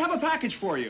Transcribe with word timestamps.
have 0.00 0.12
a 0.12 0.18
package 0.18 0.56
for 0.56 0.78
you. 0.78 0.88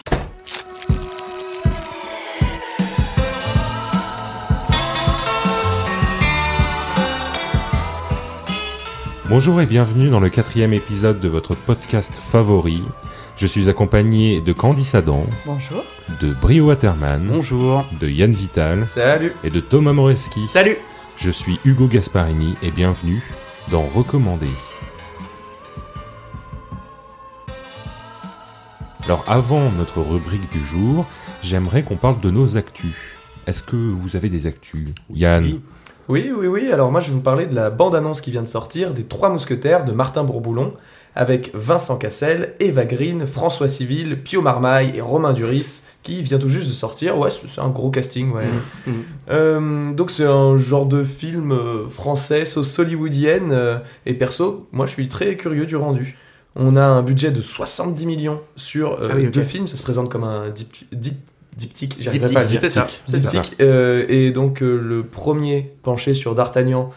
Bonjour 9.28 9.60
et 9.60 9.66
bienvenue 9.66 10.08
dans 10.10 10.20
le 10.20 10.28
quatrième 10.28 10.72
épisode 10.72 11.20
de 11.20 11.28
votre 11.28 11.54
podcast 11.54 12.12
favori. 12.16 12.82
Je 13.36 13.46
suis 13.46 13.68
accompagné 13.70 14.40
de 14.40 14.52
Candice 14.52 14.94
Adam, 14.94 15.26
Bonjour. 15.46 15.84
de 16.20 16.32
Brio 16.34 16.66
Waterman, 16.66 17.26
Bonjour. 17.28 17.84
de 18.00 18.08
Yann 18.08 18.32
Vital 18.32 18.84
Salut. 18.84 19.32
et 19.44 19.50
de 19.50 19.60
Thomas 19.60 19.92
Moreski. 19.92 20.46
Salut. 20.48 20.76
Je 21.16 21.30
suis 21.30 21.58
Hugo 21.64 21.86
Gasparini 21.86 22.56
et 22.62 22.70
bienvenue 22.70 23.22
dans 23.70 23.86
Recommander. 23.86 24.50
Alors 29.04 29.24
avant 29.26 29.70
notre 29.72 30.00
rubrique 30.00 30.50
du 30.52 30.64
jour, 30.64 31.06
j'aimerais 31.42 31.82
qu'on 31.82 31.96
parle 31.96 32.20
de 32.20 32.30
nos 32.30 32.56
actus. 32.56 32.96
Est-ce 33.46 33.62
que 33.62 33.76
vous 33.76 34.16
avez 34.16 34.28
des 34.28 34.46
actus 34.46 34.88
Yann 35.12 35.44
Oui. 35.44 35.60
Oui, 36.08 36.32
oui, 36.36 36.48
oui. 36.48 36.72
Alors 36.72 36.90
moi, 36.90 37.00
je 37.00 37.06
vais 37.06 37.12
vous 37.12 37.20
parler 37.20 37.46
de 37.46 37.54
la 37.54 37.70
bande-annonce 37.70 38.20
qui 38.20 38.32
vient 38.32 38.42
de 38.42 38.48
sortir 38.48 38.94
des 38.94 39.04
Trois 39.04 39.28
Mousquetaires 39.28 39.84
de 39.84 39.92
Martin 39.92 40.24
Bourboulon, 40.24 40.74
avec 41.14 41.52
Vincent 41.54 41.96
Cassel, 41.98 42.54
Eva 42.58 42.84
Green, 42.84 43.26
François 43.26 43.68
Civil, 43.68 44.20
Pio 44.20 44.42
Marmaille 44.42 44.92
et 44.96 45.00
Romain 45.00 45.32
Duris, 45.32 45.82
qui 46.02 46.22
vient 46.22 46.38
tout 46.38 46.48
juste 46.48 46.66
de 46.66 46.72
sortir. 46.72 47.16
Ouais, 47.16 47.30
c'est 47.30 47.60
un 47.60 47.68
gros 47.68 47.90
casting, 47.90 48.32
ouais. 48.32 48.42
Mhm. 48.86 48.94
Euh, 49.30 49.92
donc 49.92 50.10
c'est 50.10 50.26
un 50.26 50.56
genre 50.56 50.86
de 50.86 51.04
film 51.04 51.52
euh, 51.52 51.88
français, 51.88 52.44
sauce 52.44 52.76
hollywoodienne, 52.78 53.52
euh, 53.52 53.78
et 54.04 54.14
perso, 54.14 54.66
moi 54.72 54.86
je 54.86 54.92
suis 54.92 55.08
très 55.08 55.36
curieux 55.36 55.66
du 55.66 55.76
rendu. 55.76 56.16
On 56.56 56.76
a 56.76 56.82
un 56.82 57.02
budget 57.02 57.30
de 57.30 57.40
70 57.40 58.06
millions 58.06 58.40
sur 58.56 58.92
euh, 59.00 59.08
Ah 59.10 59.14
oui, 59.16 59.30
deux 59.30 59.42
films, 59.42 59.66
ça 59.68 59.76
se 59.76 59.82
présente 59.82 60.08
comme 60.10 60.24
un 60.24 60.50
dip, 60.50 60.72
dip- 60.92 61.16
diptyque, 61.56 61.96
j'arriverai 62.00 62.28
Diptyque, 62.30 62.34
pas 62.34 62.40
à 62.40 62.42
le 62.44 62.48
dire. 62.48 62.60
c'est 62.60 62.68
ça. 62.70 62.86
Diptyque, 63.08 63.56
euh, 63.60 64.04
et 64.08 64.30
donc 64.32 64.62
euh, 64.62 64.76
le 64.80 65.04
premier 65.04 65.72
penché 65.82 66.14
sur 66.14 66.34
D'Artagnan 66.34 66.90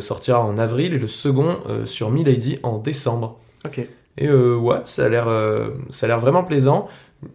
sortira 0.00 0.42
en 0.42 0.56
avril 0.58 0.94
et 0.94 0.98
le 0.98 1.06
second 1.08 1.58
sur 1.84 2.10
Milady 2.10 2.58
en 2.62 2.78
décembre. 2.78 3.38
Ok. 3.66 3.86
Et 4.18 4.30
ouais, 4.30 4.76
ça 4.86 5.04
a 5.04 5.08
l'air, 5.10 5.26
ça 5.90 6.06
a 6.06 6.08
l'air 6.08 6.18
vraiment 6.20 6.42
plaisant. 6.42 6.88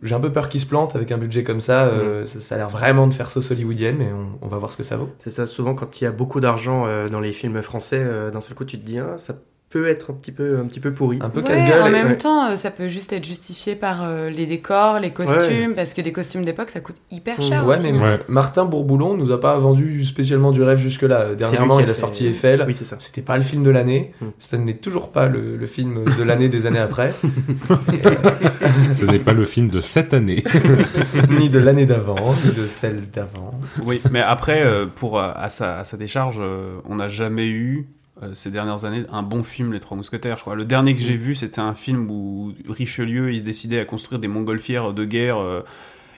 J'ai 0.03 0.15
un 0.15 0.19
peu 0.19 0.33
peur 0.33 0.49
qu'il 0.49 0.59
se 0.59 0.65
plante 0.65 0.95
avec 0.95 1.11
un 1.11 1.17
budget 1.17 1.43
comme 1.43 1.61
ça. 1.61 1.85
euh, 1.85 2.25
ça, 2.25 2.41
ça 2.41 2.55
a 2.55 2.57
l'air 2.57 2.69
vraiment 2.69 3.07
de 3.07 3.13
faire 3.13 3.29
sauce 3.29 3.51
hollywoodienne, 3.51 3.95
mais 3.97 4.09
on, 4.11 4.37
on 4.45 4.47
va 4.49 4.57
voir 4.57 4.71
ce 4.71 4.77
que 4.77 4.83
ça 4.83 4.97
vaut. 4.97 5.09
C'est 5.19 5.29
ça, 5.29 5.47
souvent 5.47 5.75
quand 5.75 6.01
il 6.01 6.03
y 6.03 6.07
a 6.07 6.11
beaucoup 6.11 6.39
d'argent 6.41 6.85
euh, 6.87 7.07
dans 7.07 7.19
les 7.21 7.31
films 7.31 7.61
français, 7.61 7.99
euh, 8.01 8.29
d'un 8.31 8.41
seul 8.41 8.55
coup 8.55 8.65
tu 8.65 8.77
te 8.79 8.85
dis, 8.85 8.97
ah, 8.99 9.17
ça 9.17 9.35
peut 9.69 9.87
être 9.87 10.11
un 10.11 10.13
petit 10.13 10.31
peu, 10.31 10.59
un 10.59 10.65
petit 10.65 10.79
peu 10.79 10.93
pourri. 10.93 11.19
Un 11.21 11.29
peu 11.29 11.41
Ouais, 11.41 11.47
casse-gueule. 11.47 11.81
en 11.81 11.87
et- 11.87 11.91
même 11.91 12.07
ouais. 12.07 12.17
temps, 12.17 12.47
euh, 12.51 12.55
ça 12.55 12.71
peut 12.71 12.87
juste 12.87 13.11
être 13.11 13.25
justifié 13.25 13.75
par 13.75 14.01
euh, 14.03 14.29
les 14.29 14.45
décors, 14.45 14.99
les 14.99 15.11
costumes, 15.11 15.73
parce 15.75 15.93
que 15.93 16.01
des 16.01 16.13
costumes 16.13 16.45
d'époque, 16.45 16.69
ça 16.69 16.79
coûte 16.79 16.95
hyper 17.11 17.41
cher 17.41 17.65
Ouais, 17.65 17.75
aussi. 17.77 17.91
mais 17.91 17.99
Ouais. 17.99 18.19
Martin 18.29 18.63
Bourboulon 18.63 19.17
nous 19.17 19.31
a 19.31 19.39
pas 19.41 19.57
vendu 19.57 20.05
spécialement 20.05 20.51
du 20.51 20.63
rêve 20.63 20.79
jusque-là. 20.79 21.35
Dernièrement, 21.35 21.79
il 21.81 21.83
a 21.83 21.87
fait- 21.87 21.93
sorti 21.99 22.27
Eiffel. 22.27 22.63
Oui, 22.65 22.73
c'est 22.73 22.85
ça. 22.85 22.95
C'était 22.99 23.21
pas 23.21 23.35
le 23.35 23.43
film 23.43 23.63
de 23.63 23.69
l'année. 23.69 24.13
Ça 24.39 24.57
n'est 24.57 24.75
toujours 24.77 25.09
pas 25.11 25.27
le, 25.27 25.57
le 25.57 25.65
film 25.65 26.05
de 26.17 26.23
l'année 26.23 26.47
des 26.47 26.65
années 26.65 26.79
après. 26.79 27.13
Ce 28.93 29.05
n'est 29.05 29.19
pas 29.19 29.33
le 29.33 29.45
film 29.45 29.67
de 29.69 29.81
cette 29.81 30.13
année. 30.13 30.43
ni 31.29 31.49
de 31.49 31.59
l'année 31.59 31.85
d'avant, 31.85 32.33
ni 32.45 32.51
de 32.53 32.67
celle 32.67 33.09
d'avant. 33.09 33.59
Oui, 33.85 34.01
mais 34.11 34.21
après, 34.21 34.63
euh, 34.65 34.85
pour 34.85 35.19
à 35.19 35.49
sa, 35.49 35.79
à 35.79 35.83
sa 35.83 35.97
décharge, 35.97 36.39
on 36.87 36.95
n'a 36.95 37.07
jamais 37.09 37.47
eu 37.47 37.87
ces 38.33 38.49
dernières 38.51 38.85
années 38.85 39.03
un 39.11 39.21
bon 39.23 39.43
film, 39.43 39.73
Les 39.73 39.79
Trois 39.79 39.95
Mousquetaires. 39.97 40.37
Je 40.37 40.41
crois. 40.41 40.55
Le 40.55 40.65
dernier 40.65 40.95
que 40.95 41.01
j'ai 41.01 41.15
vu, 41.17 41.35
c'était 41.35 41.61
un 41.61 41.73
film 41.75 42.09
où 42.09 42.53
Richelieu 42.67 43.31
il 43.31 43.39
se 43.39 43.43
décidait 43.43 43.79
à 43.79 43.85
construire 43.85 44.19
des 44.19 44.27
montgolfières 44.27 44.93
de 44.93 45.05
guerre. 45.05 45.37
euh, 45.37 45.61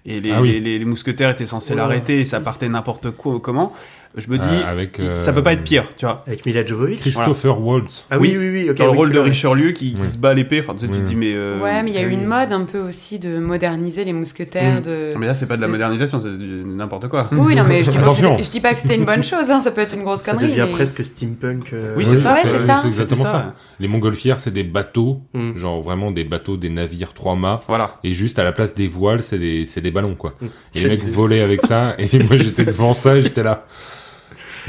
et 0.06 0.22
les, 0.22 0.32
Ah 0.32 0.42
oui. 0.42 0.54
les, 0.54 0.60
les- 0.62 0.80
les 0.80 0.86
mousquetaires 0.86 1.30
étaient 1.30 1.46
censés 1.46 1.74
Oh 1.74 1.78
l'arrêter 1.78 2.22
et 2.22 2.24
ça 2.24 2.40
partait 2.40 2.70
n'importe 2.70 3.12
quoi 3.12 3.40
comment. 3.42 3.74
Je 4.18 4.28
me 4.32 4.40
dis, 4.40 4.48
Euh, 4.50 4.66
avec, 4.72 4.96
il- 4.98 5.06
euh, 5.06 5.16
ça 5.16 5.32
peut 5.32 5.44
pas 5.44 5.54
être 5.54 5.64
pire, 5.64 5.86
tu 5.96 6.06
vois. 6.06 6.24
Avec 6.26 6.44
Mila 6.46 6.66
Jovovich. 6.66 7.00
Christopher 7.00 7.62
Waltz. 7.62 8.06
Ah 8.10 8.18
oui, 8.18 8.36
oui, 8.38 8.50
oui, 8.50 8.70
ok. 8.72 8.76
Dans 8.78 8.86
le 8.86 8.92
oui, 8.92 8.98
rôle 8.98 9.12
de. 9.12 9.20
Richelieu 9.20 9.72
qui, 9.72 9.94
qui 9.94 10.02
Oui. 10.02 10.08
se 10.10 10.18
bat 10.18 10.30
à 10.30 10.34
l'épée, 10.34 10.60
enfin, 10.62 10.74
tu, 10.74 10.80
sais, 10.82 10.88
tu 10.88 10.94
Oui. 10.94 11.00
te 11.02 11.06
dis, 11.08 11.16
mais. 11.16 11.34
euh, 11.36 11.60
Ouais, 11.60 11.84
mais 11.84 11.92
il 11.92 11.96
y 11.96 12.00
a 12.00 12.02
eu 12.02 12.08
oui. 12.08 12.14
une 12.16 12.26
mode 12.26 12.52
un 12.52 12.64
peu 12.66 12.80
aussi 12.80 13.20
de 13.20 13.38
moderniser 13.38 14.04
les 14.06 14.14
mousquetaires. 14.14 14.80
Mm. 14.80 14.84
De... 14.84 15.14
Mais 15.18 15.28
là, 15.28 15.36
c'est 15.36 15.46
pas 15.46 15.58
de 15.58 15.62
la 15.62 15.68
modernisation, 15.68 16.20
c'est 16.20 16.28
n'importe 16.30 17.08
quoi. 17.08 17.30
Oui, 17.34 17.54
non, 17.56 17.64
mais 17.68 17.84
je 17.84 17.92
dis, 17.92 17.98
pas 17.98 18.04
que 18.04 18.10
Attention. 18.10 18.32
c'était- 18.32 18.44
je 18.46 18.52
dis 18.52 18.60
pas 18.62 18.74
que 18.74 18.80
c'était 18.80 18.96
une 18.96 19.06
bonne 19.06 19.24
chose, 19.24 19.52
hein, 19.52 19.62
ça 19.62 19.70
peut 19.72 19.82
être 19.82 19.94
une 19.94 20.04
grosse 20.04 20.22
Ça 20.22 20.32
connerie. 20.32 20.48
devient 20.50 20.66
mais- 20.68 20.72
presque 20.74 21.04
steampunk. 21.06 21.72
euh, 21.74 21.94
Oui, 21.96 22.06
c'est 22.06 22.18
ça, 22.18 22.34
Ouais, 22.34 22.40
c'est 22.44 22.60
ça. 22.60 22.78
C'est 22.78 22.88
exactement 22.88 23.24
ça. 23.24 23.54
Les 23.80 23.88
montgolfières, 23.88 24.40
c'est 24.40 24.52
des 24.52 24.64
bateaux, 24.64 25.22
Mm. 25.36 25.56
genre 25.56 25.82
vraiment 25.82 26.10
des 26.10 26.24
bateaux, 26.24 26.58
des 26.58 26.70
navires 26.70 27.14
trois 27.14 27.36
mâts. 27.36 27.62
Voilà. 27.68 28.00
Et 28.04 28.14
juste 28.14 28.40
à 28.40 28.44
la 28.44 28.52
place 28.54 28.74
des 28.74 28.88
voiles, 28.88 29.22
c'est 29.22 29.38
des, 29.40 29.66
c'est 29.68 29.82
des 29.82 29.92
ballons, 29.92 30.16
quoi. 30.16 30.34
Mm. 30.42 30.46
Et 30.76 30.80
les 30.82 30.90
mecs 30.90 31.04
volaient 31.06 31.42
avec 31.42 31.62
ça. 31.66 31.94
Et 32.00 32.06
moi, 32.28 32.38
j'étais 32.38 32.66
devant 32.66 32.96
ça 32.96 33.16
et 33.16 33.22
j'étais 33.22 33.44
là. 33.44 33.68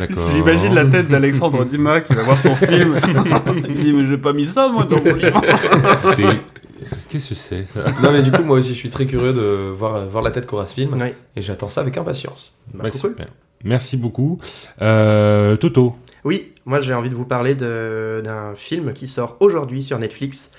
D'accord. 0.00 0.28
J'imagine 0.34 0.74
la 0.74 0.86
tête 0.86 1.06
d'Alexandre 1.08 1.64
Dumas 1.64 2.00
qui 2.00 2.14
va 2.14 2.22
voir 2.24 2.38
son 2.38 2.54
film. 2.56 2.96
Il 3.68 3.78
dit, 3.78 3.92
mais 3.92 4.04
j'ai 4.06 4.18
pas 4.18 4.32
mis 4.32 4.44
ça, 4.46 4.68
moi, 4.68 4.84
dans 4.84 4.96
mon 5.00 5.14
livre. 5.14 5.40
Qu'est-ce 7.08 7.28
que 7.28 7.34
c'est, 7.34 7.66
ça? 7.66 7.84
Non, 8.02 8.12
mais 8.12 8.22
du 8.22 8.32
coup, 8.32 8.42
moi 8.42 8.58
aussi, 8.58 8.70
je 8.70 8.78
suis 8.78 8.90
très 8.90 9.06
curieux 9.06 9.32
de 9.32 9.70
voir, 9.76 10.06
voir 10.06 10.22
la 10.24 10.30
tête 10.30 10.46
qu'aura 10.46 10.66
ce 10.66 10.74
film. 10.74 10.96
Et 11.36 11.42
j'attends 11.42 11.68
ça 11.68 11.80
avec 11.82 11.96
impatience. 11.96 12.52
Bah, 12.74 12.84
Ouais, 12.84 12.90
cool. 12.90 13.10
super. 13.10 13.26
Merci 13.64 13.96
beaucoup. 13.96 14.40
Euh, 14.80 15.56
Toto. 15.56 15.96
Oui, 16.24 16.52
moi 16.64 16.80
j'ai 16.80 16.94
envie 16.94 17.10
de 17.10 17.14
vous 17.14 17.24
parler 17.26 17.54
de- 17.54 18.20
d'un 18.24 18.54
film 18.54 18.92
qui 18.94 19.06
sort 19.06 19.36
aujourd'hui 19.40 19.82
sur 19.82 19.98
Netflix. 19.98 20.50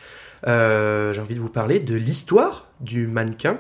Euh, 0.48 1.12
j'ai 1.14 1.22
envie 1.22 1.36
de 1.36 1.40
vous 1.40 1.50
parler 1.50 1.80
de 1.80 1.96
l'histoire 1.96 2.68
du 2.80 3.08
mannequin 3.08 3.58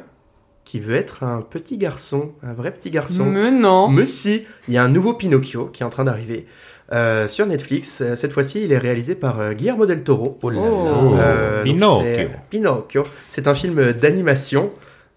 qui 0.71 0.79
veut 0.79 0.95
être 0.95 1.23
un 1.23 1.41
petit 1.41 1.77
garçon, 1.77 2.31
un 2.43 2.53
vrai 2.53 2.71
petit 2.71 2.89
garçon. 2.91 3.25
Mais 3.25 3.51
non. 3.51 3.89
Mais 3.89 4.05
si, 4.05 4.45
il 4.69 4.73
y 4.73 4.77
a 4.77 4.83
un 4.83 4.87
nouveau 4.87 5.13
Pinocchio 5.13 5.65
qui 5.65 5.83
est 5.83 5.85
en 5.85 5.89
train 5.89 6.05
d'arriver 6.05 6.45
euh, 6.93 7.27
sur 7.27 7.45
Netflix. 7.45 7.99
Euh, 7.99 8.15
Cette 8.15 8.31
fois-ci, 8.31 8.63
il 8.63 8.71
est 8.71 8.77
réalisé 8.77 9.15
par 9.15 9.41
euh, 9.41 9.51
Guillermo 9.51 9.85
del 9.85 10.01
Toro. 10.01 10.39
Oh 10.41 10.49
là 10.49 10.59
Oh. 10.61 11.13
là. 11.13 11.61
Pinocchio. 11.63 12.03
c'est- 12.05 12.29
Pinocchio. 12.49 13.03
C'est 13.27 13.47
un 13.49 13.53
film 13.53 13.91
d'animation 13.91 14.71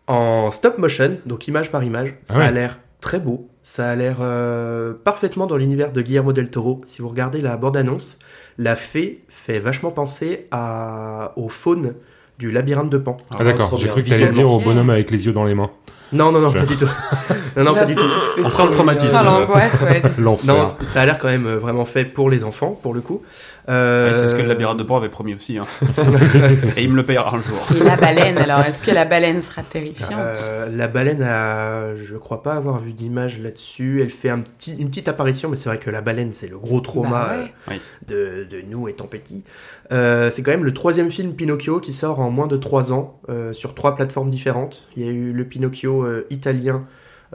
en 0.09 0.51
stop 0.51 0.77
motion, 0.79 1.19
donc 1.25 1.47
image 1.47 1.71
par 1.71 1.85
image. 1.85 2.15
Ça 2.25 2.35
Ah 2.35 2.39
ouais. 2.41 2.45
a 2.47 2.51
l'air 2.51 2.81
très 3.01 3.21
beau. 3.21 3.49
Ça 3.63 3.89
a 3.91 3.95
l'air 3.95 4.17
euh, 4.23 4.93
parfaitement 5.05 5.47
dans 5.47 5.57
l'univers 5.57 5.93
de 5.93 6.03
Guillermo 6.03 6.33
del 6.33 6.51
Toro. 6.51 6.81
Si 6.85 7.01
vous 7.01 7.09
regardez 7.11 7.41
la 7.41 7.57
bande-annonce, 7.57 8.19
la 8.59 8.75
fée 8.75 9.23
fait 9.29 9.61
vachement 9.61 9.93
penser 9.93 10.49
à, 10.51 11.33
aux 11.37 11.49
faunes 11.49 11.95
du 12.39 12.51
labyrinthe 12.51 12.91
de 12.91 12.99
Pan. 12.99 13.17
Ah, 13.31 13.45
d'accord. 13.45 13.77
J'ai 13.77 13.89
cru 13.89 14.03
que 14.03 14.09
t'allais 14.09 14.31
dire 14.31 14.51
au 14.51 14.61
bonhomme 14.61 14.91
avec 14.91 15.11
les 15.11 15.27
yeux 15.27 15.33
dans 15.33 15.45
les 15.45 15.55
mains. 15.55 15.71
Non, 16.13 16.31
non, 16.31 16.41
non, 16.41 16.53
pas 16.53 16.65
du 16.65 16.77
tout. 16.77 16.89
non, 17.57 17.65
non, 17.65 17.75
pas 17.75 17.85
du 17.87 17.95
tout. 17.95 18.05
On 18.45 18.51
sent 18.51 18.65
le 18.67 18.71
traumatisme. 18.71 19.17
Ah, 19.19 19.23
l'angoisse, 19.25 19.83
ouais. 19.83 20.03
L'enfer. 20.19 20.55
Non, 20.55 20.65
ça 20.85 21.01
a 21.01 21.07
l'air 21.07 21.19
quand 21.19 21.29
même 21.29 21.47
euh, 21.47 21.59
vraiment 21.59 21.85
fait 21.85 22.05
pour 22.05 22.31
les 22.31 22.45
enfants, 22.45 22.79
pour 22.81 22.95
le 22.95 23.01
coup. 23.01 23.23
Euh, 23.69 24.09
Ouais, 24.09 24.15
c'est 24.15 24.29
ce 24.29 24.35
que 24.35 24.43
le 24.43 24.49
labyrinthe 24.49 24.79
de 24.79 24.83
Pan 24.83 24.97
avait 24.99 25.09
promis 25.09 25.35
aussi. 25.35 25.57
hein. 25.59 25.65
Et 26.77 26.83
il 26.83 26.91
me 26.91 26.97
le 26.97 27.05
payera 27.05 27.35
un 27.35 27.41
jour. 27.41 27.59
Et 27.75 27.83
la 27.83 27.97
baleine, 27.97 28.37
alors, 28.39 28.61
est-ce 28.61 28.83
que 28.83 28.91
la 28.91 29.05
baleine 29.07 29.41
sera 29.41 29.63
terrifiante? 29.63 30.13
Euh, 30.21 30.69
la 30.75 30.87
baleine 30.89 31.23
a, 31.23 31.95
je 31.95 32.17
crois 32.17 32.43
pas 32.43 32.55
avoir 32.55 32.81
vu 32.81 32.93
d'image 32.93 33.41
là-dessus. 33.41 34.01
Elle 34.03 34.11
fait 34.11 34.29
un 34.29 34.41
petit, 34.41 34.77
une 34.77 34.89
petite 34.89 35.09
apparition, 35.09 35.49
mais 35.49 35.57
c'est 35.57 35.69
vrai 35.71 35.79
que 35.79 35.89
la 35.91 36.03
baleine, 36.03 36.33
c'est 36.33 36.49
le 36.49 36.59
gros 36.59 36.81
trauma 36.81 37.11
Bah 37.11 37.37
ouais. 37.69 37.81
Euh, 38.13 38.45
de, 38.45 38.57
de 38.59 38.63
nous 38.69 38.87
étant 38.89 39.07
petits. 39.07 39.45
Euh, 39.93 40.31
c'est 40.31 40.43
quand 40.43 40.51
même 40.51 40.65
le 40.65 40.75
troisième 40.75 41.11
film 41.11 41.33
Pinocchio 41.35 41.81
qui 41.81 41.93
sort 41.93 42.21
en 42.21 42.31
moins 42.31 42.47
de 42.47 42.57
trois 42.57 42.93
ans 42.93 43.21
euh, 43.31 43.53
sur 43.55 43.75
trois 43.75 43.95
plateformes 43.97 44.29
différentes. 44.29 44.89
Il 44.97 45.05
y 45.05 45.09
a 45.09 45.13
eu 45.13 45.33
le 45.33 45.45
Pinocchio 45.45 46.05
euh, 46.05 46.27
italien 46.31 46.85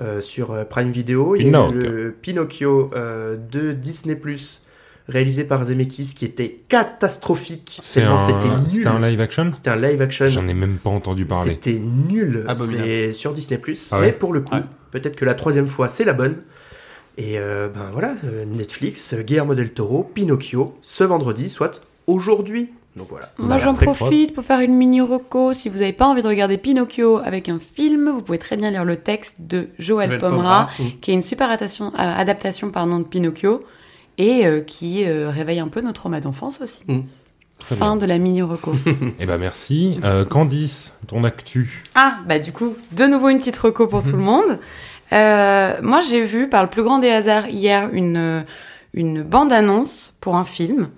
euh, 0.01 0.21
sur 0.21 0.53
Prime 0.69 0.91
Video, 0.91 1.35
il 1.35 1.41
y 1.41 1.45
a 1.45 1.47
eu 1.47 1.51
Pinocchio. 1.51 1.79
le 1.81 2.11
Pinocchio 2.21 2.91
euh, 2.95 3.35
de 3.51 3.71
Disney 3.73 4.15
Plus 4.15 4.61
réalisé 5.09 5.43
par 5.43 5.63
Zemeckis 5.65 6.13
qui 6.15 6.25
était 6.25 6.59
catastrophique. 6.69 7.79
C'est 7.83 8.01
tellement 8.01 8.15
un, 8.15 8.17
C'était 8.27 8.47
nul. 8.49 8.69
c'était 8.69 8.87
un 8.87 8.99
live 8.99 9.21
action 9.21 9.49
C'était 9.51 9.69
un 9.69 9.75
live 9.75 10.01
action. 10.01 10.27
J'en 10.27 10.47
ai 10.47 10.53
même 10.53 10.77
pas 10.77 10.89
entendu 10.89 11.25
parler. 11.25 11.53
C'était 11.61 11.79
nul. 11.79 12.45
Abominable. 12.47 12.87
C'est 12.87 13.13
sur 13.13 13.33
Disney+. 13.33 13.59
Ah 13.91 13.99
ouais 13.99 14.05
mais 14.07 14.11
pour 14.13 14.33
le 14.33 14.41
coup, 14.41 14.55
Ouais. 14.55 14.61
peut-être 14.91 15.15
que 15.15 15.25
la 15.25 15.33
troisième 15.33 15.67
fois, 15.67 15.87
c'est 15.87 16.05
la 16.05 16.13
bonne. 16.13 16.37
Et 17.17 17.37
euh, 17.37 17.67
ben 17.67 17.89
voilà, 17.91 18.15
euh, 18.23 18.45
Netflix, 18.45 19.13
Guillermo 19.13 19.53
del 19.53 19.71
Toro, 19.73 20.03
Pinocchio, 20.03 20.77
ce 20.81 21.03
vendredi, 21.03 21.49
soit 21.49 21.81
aujourd'hui. 22.07 22.69
Donc 22.95 23.07
voilà. 23.09 23.29
Moi, 23.39 23.57
j'en 23.59 23.73
profite 23.73 24.33
pour 24.33 24.43
faire 24.43 24.61
une 24.61 24.73
mini 24.75 24.99
reco. 25.01 25.53
Si 25.53 25.69
vous 25.69 25.79
n'avez 25.79 25.93
pas 25.93 26.05
envie 26.07 26.21
de 26.21 26.27
regarder 26.27 26.57
Pinocchio 26.57 27.17
avec 27.17 27.47
un 27.49 27.59
film, 27.59 28.09
vous 28.09 28.21
pouvez 28.21 28.37
très 28.39 28.57
bien 28.57 28.71
lire 28.71 28.83
le 28.85 28.95
texte 28.97 29.35
de 29.39 29.67
Joël 29.77 30.09
Joël 30.09 30.19
Pomera, 30.19 30.69
Pomera. 30.77 30.93
qui 31.01 31.11
est 31.11 31.13
une 31.13 31.21
super 31.21 31.47
adaptation, 31.47 31.87
euh, 31.87 31.91
adaptation 31.97 32.69
pardon, 32.71 32.99
de 32.99 33.03
Pinocchio 33.03 33.63
et 34.19 34.45
euh, 34.45 34.61
qui 34.61 35.05
euh, 35.05 35.29
réveille 35.31 35.59
un 35.59 35.67
peu 35.69 35.81
nos 35.81 35.91
traumas 35.93 36.19
d'enfance 36.19 36.61
aussi. 36.61 36.83
Mm. 36.87 36.99
Très 37.57 37.75
Fin 37.75 37.95
bien. 37.95 37.95
de 37.97 38.05
la 38.05 38.17
mini 38.19 38.41
reco. 38.41 38.73
Eh 39.19 39.25
ben 39.25 39.37
merci. 39.37 39.99
Euh, 40.05 40.23
Candice, 40.23 40.93
ton 41.07 41.23
actu. 41.23 41.83
ah, 41.95 42.17
bah 42.27 42.37
du 42.39 42.51
coup, 42.53 42.75
de 42.93 43.05
nouveau 43.05 43.29
une 43.29 43.39
petite 43.39 43.57
reco 43.57 43.87
pour 43.87 44.03
tout 44.03 44.11
le 44.11 44.17
monde. 44.19 44.59
Euh, 45.11 45.73
moi, 45.81 45.99
j'ai 46.01 46.23
vu 46.23 46.47
par 46.47 46.61
le 46.63 46.69
plus 46.69 46.83
grand 46.83 46.99
des 46.99 47.09
hasards 47.09 47.49
hier 47.49 47.89
une, 47.91 48.45
une 48.93 49.23
bande-annonce 49.23 50.13
pour 50.21 50.35
un 50.37 50.45
film. 50.45 50.89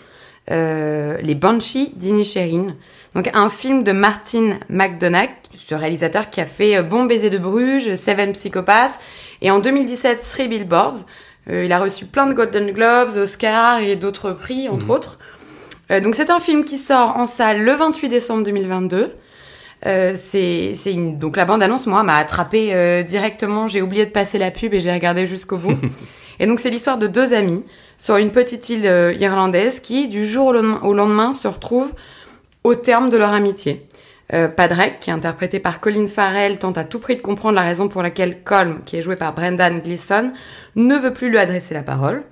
euh, 0.52 1.18
Les 1.22 1.34
Banshees 1.36 1.94
d'Inisherin. 1.96 2.76
Donc 3.16 3.30
un 3.34 3.50
film 3.50 3.84
de 3.84 3.92
Martin 3.92 4.58
McDonagh, 4.70 5.32
ce 5.56 5.76
réalisateur 5.76 6.30
qui 6.30 6.42
a 6.42 6.46
fait 6.46 6.82
Bon 6.84 7.06
baiser 7.06 7.30
de 7.30 7.38
Bruges, 7.38 7.96
Seven 7.96 8.34
Psychopaths, 8.34 9.00
et 9.42 9.50
en 9.52 9.60
2017 9.60 10.20
Three 10.34 10.48
Billboards. 10.48 11.06
Euh, 11.50 11.66
il 11.66 11.72
a 11.74 11.80
reçu 11.80 12.06
plein 12.06 12.28
de 12.28 12.34
Golden 12.34 12.72
Globes, 12.72 13.18
Oscars 13.18 13.80
et 13.80 13.96
d'autres 13.96 14.32
prix, 14.32 14.70
entre 14.70 14.90
autres. 14.90 15.20
Euh, 15.90 16.00
donc 16.00 16.16
c'est 16.16 16.30
un 16.30 16.40
film 16.40 16.64
qui 16.64 16.78
sort 16.78 17.18
en 17.18 17.26
salle 17.26 17.64
le 17.64 17.74
28 17.74 18.10
décembre 18.10 18.44
2022. 18.44 19.16
Euh, 19.88 20.14
c'est 20.16 20.74
c'est 20.76 20.94
une 20.94 21.18
donc 21.18 21.36
la 21.36 21.46
bande 21.46 21.64
annonce 21.64 21.88
moi 21.88 22.04
m'a 22.04 22.14
attrapé 22.14 22.72
euh, 22.72 23.02
directement 23.02 23.68
j'ai 23.68 23.82
oublié 23.82 24.06
de 24.06 24.12
passer 24.12 24.38
la 24.38 24.52
pub 24.52 24.76
et 24.76 24.80
j'ai 24.80 24.94
regardé 24.94 25.26
jusqu'au 25.26 25.58
bout 25.58 25.76
et 26.40 26.46
donc 26.46 26.60
c'est 26.60 26.70
l'histoire 26.70 27.00
de 27.00 27.08
deux 27.08 27.34
amis 27.34 27.64
sur 27.98 28.18
une 28.18 28.30
petite 28.30 28.70
île 28.70 28.86
euh, 28.86 29.12
irlandaise 29.16 29.80
qui 29.80 30.08
du 30.08 30.28
jour 30.28 30.48
au 30.48 30.54
lendemain, 30.54 30.80
au 30.84 30.94
lendemain 30.94 31.34
se 31.34 31.48
retrouvent 31.48 31.94
au 32.64 32.76
terme 32.76 33.10
de 33.10 33.18
leur 33.18 33.32
amitié 33.32 33.88
euh, 34.34 34.48
Padraig 34.48 35.00
qui 35.00 35.10
est 35.10 35.14
interprété 35.14 35.60
par 35.60 35.80
Colin 35.80 36.08
Farrell 36.08 36.58
tente 36.58 36.78
à 36.78 36.84
tout 36.84 37.00
prix 37.00 37.16
de 37.16 37.22
comprendre 37.22 37.56
la 37.56 37.62
raison 37.62 37.88
pour 37.88 38.02
laquelle 38.02 38.44
Colm 38.44 38.82
qui 38.86 38.98
est 38.98 39.02
joué 39.02 39.16
par 39.16 39.34
Brendan 39.34 39.80
Gleeson 39.80 40.32
ne 40.76 40.96
veut 40.96 41.14
plus 41.14 41.30
lui 41.30 41.38
adresser 41.38 41.74
la 41.74 41.84
parole 41.84 42.24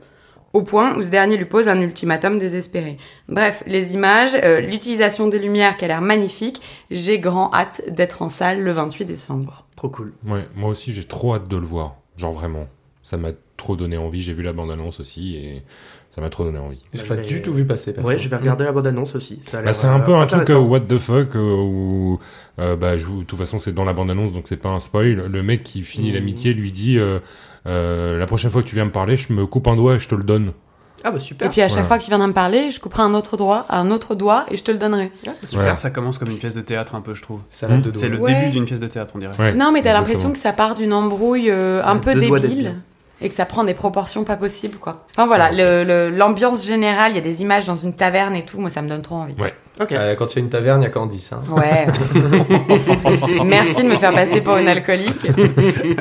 au 0.53 0.63
point 0.63 0.97
où 0.97 1.03
ce 1.03 1.09
dernier 1.09 1.37
lui 1.37 1.45
pose 1.45 1.67
un 1.67 1.79
ultimatum 1.79 2.39
désespéré. 2.39 2.97
Bref, 3.27 3.63
les 3.67 3.93
images, 3.93 4.35
euh, 4.43 4.61
l'utilisation 4.61 5.27
des 5.27 5.39
lumières 5.39 5.77
qui 5.77 5.85
a 5.85 5.87
l'air 5.87 6.01
magnifique, 6.01 6.61
j'ai 6.89 7.19
grand 7.19 7.53
hâte 7.53 7.81
d'être 7.87 8.21
en 8.21 8.29
salle 8.29 8.61
le 8.61 8.71
28 8.71 9.05
décembre. 9.05 9.65
Trop 9.75 9.89
cool. 9.89 10.13
Ouais, 10.25 10.47
moi 10.55 10.69
aussi 10.69 10.93
j'ai 10.93 11.03
trop 11.05 11.35
hâte 11.35 11.47
de 11.47 11.57
le 11.57 11.65
voir. 11.65 11.95
Genre 12.17 12.31
vraiment. 12.31 12.67
Ça 13.03 13.17
m'a 13.17 13.29
trop 13.57 13.75
donné 13.75 13.97
envie. 13.97 14.21
J'ai 14.21 14.33
vu 14.33 14.43
la 14.43 14.53
bande-annonce 14.53 14.99
aussi 14.99 15.35
et 15.35 15.63
ça 16.09 16.21
m'a 16.21 16.29
trop 16.29 16.43
donné 16.43 16.57
envie. 16.59 16.79
J'ai 16.93 17.01
Bah, 17.01 17.07
pas 17.09 17.15
je 17.15 17.19
vais- 17.21 17.27
du 17.27 17.41
tout 17.41 17.53
vu 17.53 17.65
passer. 17.65 17.93
perso. 17.93 18.07
Ouais, 18.07 18.17
je 18.17 18.27
vais 18.29 18.35
regarder 18.35 18.63
la 18.63 18.71
bande-annonce 18.71 19.15
aussi. 19.15 19.39
Bah, 19.53 19.73
c'est 19.73 19.87
un 19.87 19.99
euh, 19.99 20.03
peu 20.05 20.15
un 20.15 20.25
truc 20.25 20.49
euh, 20.49 20.55
what 20.57 20.81
the 20.81 20.97
fuck 20.97 21.35
euh, 21.35 21.39
où 21.55 22.17
euh, 22.59 22.75
bah 22.75 22.97
je 22.97 23.05
vous- 23.05 23.19
de 23.19 23.23
toute 23.25 23.37
façon 23.39 23.59
c'est 23.59 23.73
dans 23.73 23.85
la 23.85 23.93
bande 23.93 24.09
annonce 24.11 24.33
donc 24.33 24.43
c'est 24.47 24.57
pas 24.57 24.69
un 24.69 24.79
spoil. 24.79 25.27
Le 25.31 25.43
mec 25.43 25.63
qui 25.63 25.81
finit 25.83 26.09
Mhm. 26.09 26.15
l'amitié 26.15 26.53
lui 26.53 26.71
dit 26.71 26.97
euh, 26.97 27.19
euh, 27.67 28.17
la 28.17 28.25
prochaine 28.25 28.49
fois 28.51 28.63
que 28.63 28.67
tu 28.67 28.75
viens 28.75 28.85
me 28.85 28.91
parler 28.91 29.17
je 29.17 29.31
me 29.33 29.45
coupe 29.45 29.67
un 29.67 29.75
doigt 29.75 29.95
et 29.95 29.99
je 29.99 30.07
te 30.07 30.15
le 30.15 30.23
donne. 30.23 30.53
Ah 31.01 31.11
bah 31.11 31.17
Et 31.17 31.21
super. 31.21 31.49
puis 31.49 31.61
à 31.61 31.67
chaque 31.69 31.75
Voilà. 31.75 31.87
fois 31.87 31.97
que 31.97 32.03
tu 32.03 32.09
viendras 32.09 32.27
me 32.27 32.33
parler, 32.33 32.71
je 32.71 32.79
couperai 32.81 33.03
un 33.03 33.13
autre 33.13 33.37
doigt, 33.37 33.65
un 33.69 33.89
autre 33.89 34.15
doigt 34.15 34.43
et 34.51 34.57
je 34.57 34.63
te 34.63 34.71
le 34.71 34.77
donnerai. 34.77 35.13
Ah, 35.15 35.29
bah, 35.29 35.33
super. 35.45 35.59
Voilà. 35.59 35.75
Ça, 35.75 35.91
commence 35.91 36.17
comme 36.17 36.29
une 36.29 36.39
pièce 36.39 36.55
de 36.55 36.59
théâtre 36.61 36.93
un 36.93 36.99
peu, 36.99 37.15
je 37.15 37.21
trouve. 37.21 37.39
Mm. 37.39 37.81
doigts. 37.81 37.91
C'est 37.93 38.09
le 38.09 38.17
Ouais. 38.19 38.33
début 38.37 38.51
d'une 38.51 38.65
pièce 38.65 38.81
de 38.81 38.87
théâtre, 38.87 39.13
on 39.15 39.19
dirait. 39.19 39.31
Ouais, 39.39 39.53
non, 39.53 39.71
mais 39.71 39.81
t'as 39.81 39.93
l'impression 39.93 40.29
que 40.33 40.37
ça 40.37 40.51
part 40.51 40.73
d'une 40.75 40.91
embrouille 40.91 41.51
euh, 41.51 41.81
un 41.85 41.95
a 41.95 41.99
peu 41.99 42.15
débile. 42.15 42.75
Et 43.21 43.29
que 43.29 43.35
ça 43.35 43.45
prend 43.45 43.63
des 43.63 43.73
proportions 43.73 44.23
pas 44.23 44.37
possibles, 44.37 44.77
quoi. 44.77 45.05
Enfin 45.15 45.25
voilà, 45.27 45.51
le- 45.51 45.83
le- 45.83 46.09
l'ambiance 46.09 46.65
générale, 46.65 47.11
il 47.11 47.15
y 47.15 47.19
a 47.19 47.21
des 47.23 47.41
images 47.41 47.65
dans 47.65 47.75
une 47.75 47.93
taverne 47.93 48.35
et 48.35 48.45
tout, 48.45 48.59
moi 48.59 48.69
ça 48.69 48.81
me 48.81 48.87
donne 48.89 49.01
trop 49.01 49.15
envie. 49.15 49.35
Ouais. 49.39 49.53
Ok. 49.81 49.91
Euh, 49.93 50.15
quand 50.15 50.33
il 50.33 50.39
y 50.39 50.41
a 50.41 50.43
une 50.43 50.49
taverne, 50.49 50.81
il 50.81 50.85
y 50.85 50.87
a 50.87 50.89
Candice. 50.89 51.31
Hein. 51.33 51.41
Ouais. 51.51 51.85
Merci 53.45 53.83
de 53.83 53.87
me 53.89 53.97
faire 53.97 54.13
passer 54.13 54.41
pour 54.41 54.57
une 54.57 54.67
alcoolique. 54.67 55.27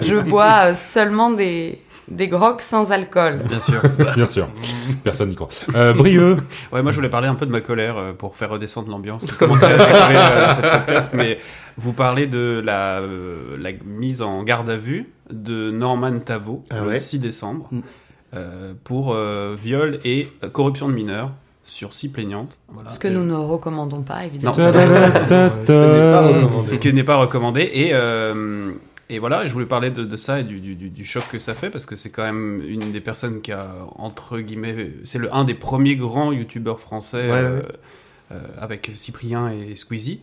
Je 0.02 0.16
bois 0.20 0.70
euh, 0.70 0.74
seulement 0.74 1.30
des, 1.30 1.78
des 2.10 2.28
grogs 2.28 2.60
sans 2.60 2.90
alcool. 2.92 3.42
Bien 3.48 3.60
sûr. 3.60 3.80
Bien 4.14 4.24
sûr, 4.26 4.48
personne 5.04 5.28
n'y 5.30 5.34
croit. 5.34 5.48
Euh, 5.74 5.92
Brieux, 5.92 6.38
Ouais, 6.72 6.82
moi 6.82 6.90
je 6.90 6.96
voulais 6.96 7.08
parler 7.08 7.28
un 7.28 7.34
peu 7.34 7.46
de 7.46 7.50
ma 7.50 7.60
colère 7.60 7.96
euh, 7.96 8.12
pour 8.12 8.36
faire 8.36 8.50
redescendre 8.50 8.90
l'ambiance. 8.90 9.26
Commencer 9.32 9.64
à 9.64 9.70
décoller 9.76 10.16
euh, 10.16 10.48
cette 10.54 10.72
podcast, 10.72 11.10
mais 11.12 11.38
vous 11.76 11.92
parlez 11.92 12.26
de 12.26 12.60
la, 12.64 12.98
euh, 13.00 13.56
la 13.58 13.70
mise 13.84 14.22
en 14.22 14.42
garde 14.42 14.68
à 14.70 14.76
vue 14.76 15.08
de 15.30 15.70
Norman 15.70 16.18
Tavo 16.20 16.64
Ah 16.70 16.80
le 16.80 16.86
ouais 16.88 16.98
6 16.98 17.18
décembre 17.20 17.68
Mm. 17.70 17.80
euh, 18.36 18.72
pour 18.84 19.12
euh, 19.14 19.56
viol 19.62 20.00
et 20.04 20.28
euh, 20.44 20.48
corruption 20.50 20.88
de 20.88 20.92
mineurs 20.94 21.30
sur 21.64 21.92
six 21.92 22.08
plaignantes. 22.08 22.58
Voilà. 22.72 22.88
Ce 22.88 22.98
que 22.98 23.08
nous 23.08 23.24
ne 23.24 23.34
recommandons 23.34 24.00
pas, 24.02 24.24
évidemment. 24.24 24.56
Non. 24.56 24.64
Ce 24.64 24.70
n'est 24.70 26.12
pas 26.12 26.20
recommandé. 26.26 26.66
Ce 26.68 26.78
qui 26.78 26.92
n'est 26.94 27.04
pas 27.04 27.16
recommandé. 27.16 27.70
Et, 27.74 27.90
euh, 27.92 28.72
et 29.10 29.18
voilà, 29.18 29.46
je 29.46 29.52
voulais 29.52 29.66
parler 29.66 29.90
de, 29.90 30.04
de 30.04 30.16
ça 30.16 30.40
et 30.40 30.44
du, 30.44 30.60
du- 30.60 30.74
du- 30.74 30.90
du 30.90 31.04
choc 31.04 31.24
que 31.30 31.38
ça 31.38 31.54
fait, 31.54 31.70
parce 31.70 31.86
que 31.86 31.96
c'est 31.96 32.10
quand 32.10 32.24
même 32.24 32.62
une 32.66 32.92
des 32.92 33.00
personnes 33.00 33.40
qui 33.40 33.52
a, 33.52 33.70
entre 33.96 34.38
guillemets, 34.40 34.90
c'est 35.04 35.18
le 35.18 35.34
un 35.34 35.44
des 35.44 35.54
premiers 35.54 35.96
grands 35.96 36.32
youtubeurs 36.32 36.80
français 36.80 37.28
Ouais, 37.30 37.32
euh, 37.38 37.56
ouais. 37.60 37.66
euh, 38.32 38.40
avec 38.60 38.90
Cyprien 38.96 39.50
et 39.50 39.76
Squeezie. 39.76 40.20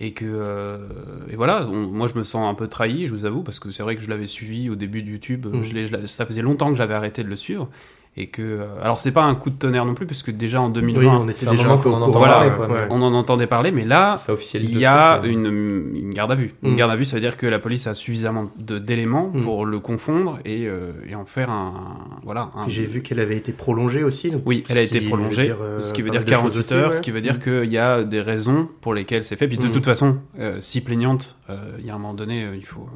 Et 0.00 0.12
que 0.12 0.24
euh, 0.26 0.88
et 1.30 1.36
voilà, 1.36 1.68
on- 1.68 1.86
moi 1.86 2.08
je 2.08 2.18
me 2.18 2.24
sens 2.24 2.50
un 2.50 2.54
peu 2.54 2.66
trahi, 2.66 3.06
je 3.06 3.14
vous 3.14 3.26
avoue, 3.26 3.42
parce 3.44 3.60
que 3.60 3.70
c'est 3.70 3.84
vrai 3.84 3.94
que 3.94 4.02
je 4.02 4.08
l'avais 4.10 4.26
suivi 4.26 4.68
au 4.68 4.74
début 4.74 5.02
de 5.04 5.10
YouTube. 5.10 5.46
Je 5.62 5.72
l'ai- 5.72 5.86
je 5.86 5.96
l'ai- 5.96 6.06
ça 6.08 6.26
faisait 6.26 6.42
longtemps 6.42 6.70
que 6.70 6.74
j'avais 6.74 6.94
arrêté 6.94 7.22
de 7.22 7.28
le 7.28 7.36
suivre. 7.36 7.68
Et 8.16 8.28
que, 8.28 8.42
euh, 8.42 8.66
alors 8.80 9.00
c'est 9.00 9.10
pas 9.10 9.22
un 9.24 9.34
coup 9.34 9.50
de 9.50 9.56
tonnerre 9.56 9.84
non 9.84 9.94
plus, 9.94 10.06
puisque 10.06 10.30
déjà 10.30 10.60
en 10.60 10.68
2020, 10.68 11.00
Oui, 11.00 11.06
on 11.08 11.28
était 11.28 11.46
déjà 11.46 11.68
au 11.68 11.72
en 11.72 12.10
Voilà, 12.10 12.34
parler, 12.34 12.50
quoi. 12.56 12.68
ouais. 12.68 12.86
on 12.90 13.02
en 13.02 13.12
entendait 13.12 13.48
parler, 13.48 13.72
mais 13.72 13.84
là, 13.84 14.18
Ça 14.18 14.32
officialise 14.32 14.70
il 14.70 14.78
y 14.78 14.86
a 14.86 15.20
une, 15.24 15.46
une 15.46 16.14
garde 16.14 16.30
à 16.30 16.36
vue. 16.36 16.54
Une 16.62 16.74
Mm. 16.74 16.76
garde 16.76 16.92
à 16.92 16.96
vue, 16.96 17.04
ça 17.04 17.16
veut 17.16 17.20
dire 17.20 17.36
que 17.36 17.46
la 17.48 17.58
police 17.58 17.88
a 17.88 17.94
suffisamment 17.94 18.52
de- 18.56 18.78
d'éléments 18.78 19.32
Mm. 19.34 19.42
pour 19.42 19.66
le 19.66 19.80
confondre 19.80 20.38
et, 20.44 20.68
euh, 20.68 20.92
et 21.08 21.16
en 21.16 21.24
faire 21.24 21.50
un. 21.50 21.98
Voilà. 22.22 22.50
un- 22.54 22.68
J'ai 22.68 22.86
vu 22.86 23.02
qu'elle 23.02 23.18
avait 23.18 23.36
été 23.36 23.52
prolongée 23.52 24.04
aussi. 24.04 24.30
donc 24.30 24.42
Oui, 24.46 24.62
elle 24.68 24.78
a 24.78 24.82
ce 24.82 24.86
été 24.86 24.98
qui 25.00 25.04
veut 25.06 25.10
prolongée, 25.10 25.42
dire, 25.46 25.56
euh, 25.60 25.82
ce 25.82 25.92
qui 25.92 26.02
veut 26.02 26.10
dire 26.10 26.20
mal 26.20 26.24
de 26.24 26.30
choses 26.30 26.38
48 26.42 26.58
aussi, 26.60 26.74
heures, 26.74 26.90
ouais. 26.90 26.96
ce 26.96 27.00
qui 27.02 27.10
veut 27.10 27.20
dire 27.20 27.34
Mm. 27.34 27.38
qu'il 27.40 27.72
y 27.72 27.78
a 27.78 28.04
des 28.04 28.20
raisons 28.20 28.68
pour 28.80 28.94
lesquelles 28.94 29.24
c'est 29.24 29.34
fait. 29.36 29.48
Puis 29.48 29.58
de 29.58 29.66
Mm. 29.66 29.72
toute 29.72 29.84
façon, 29.86 30.18
euh, 30.38 30.58
si 30.60 30.80
plaignante, 30.82 31.36
euh, 31.50 31.56
il 31.80 31.86
y 31.86 31.90
a 31.90 31.94
un 31.94 31.98
moment 31.98 32.14
donné, 32.14 32.44
euh, 32.44 32.54
il 32.56 32.64
faut. 32.64 32.86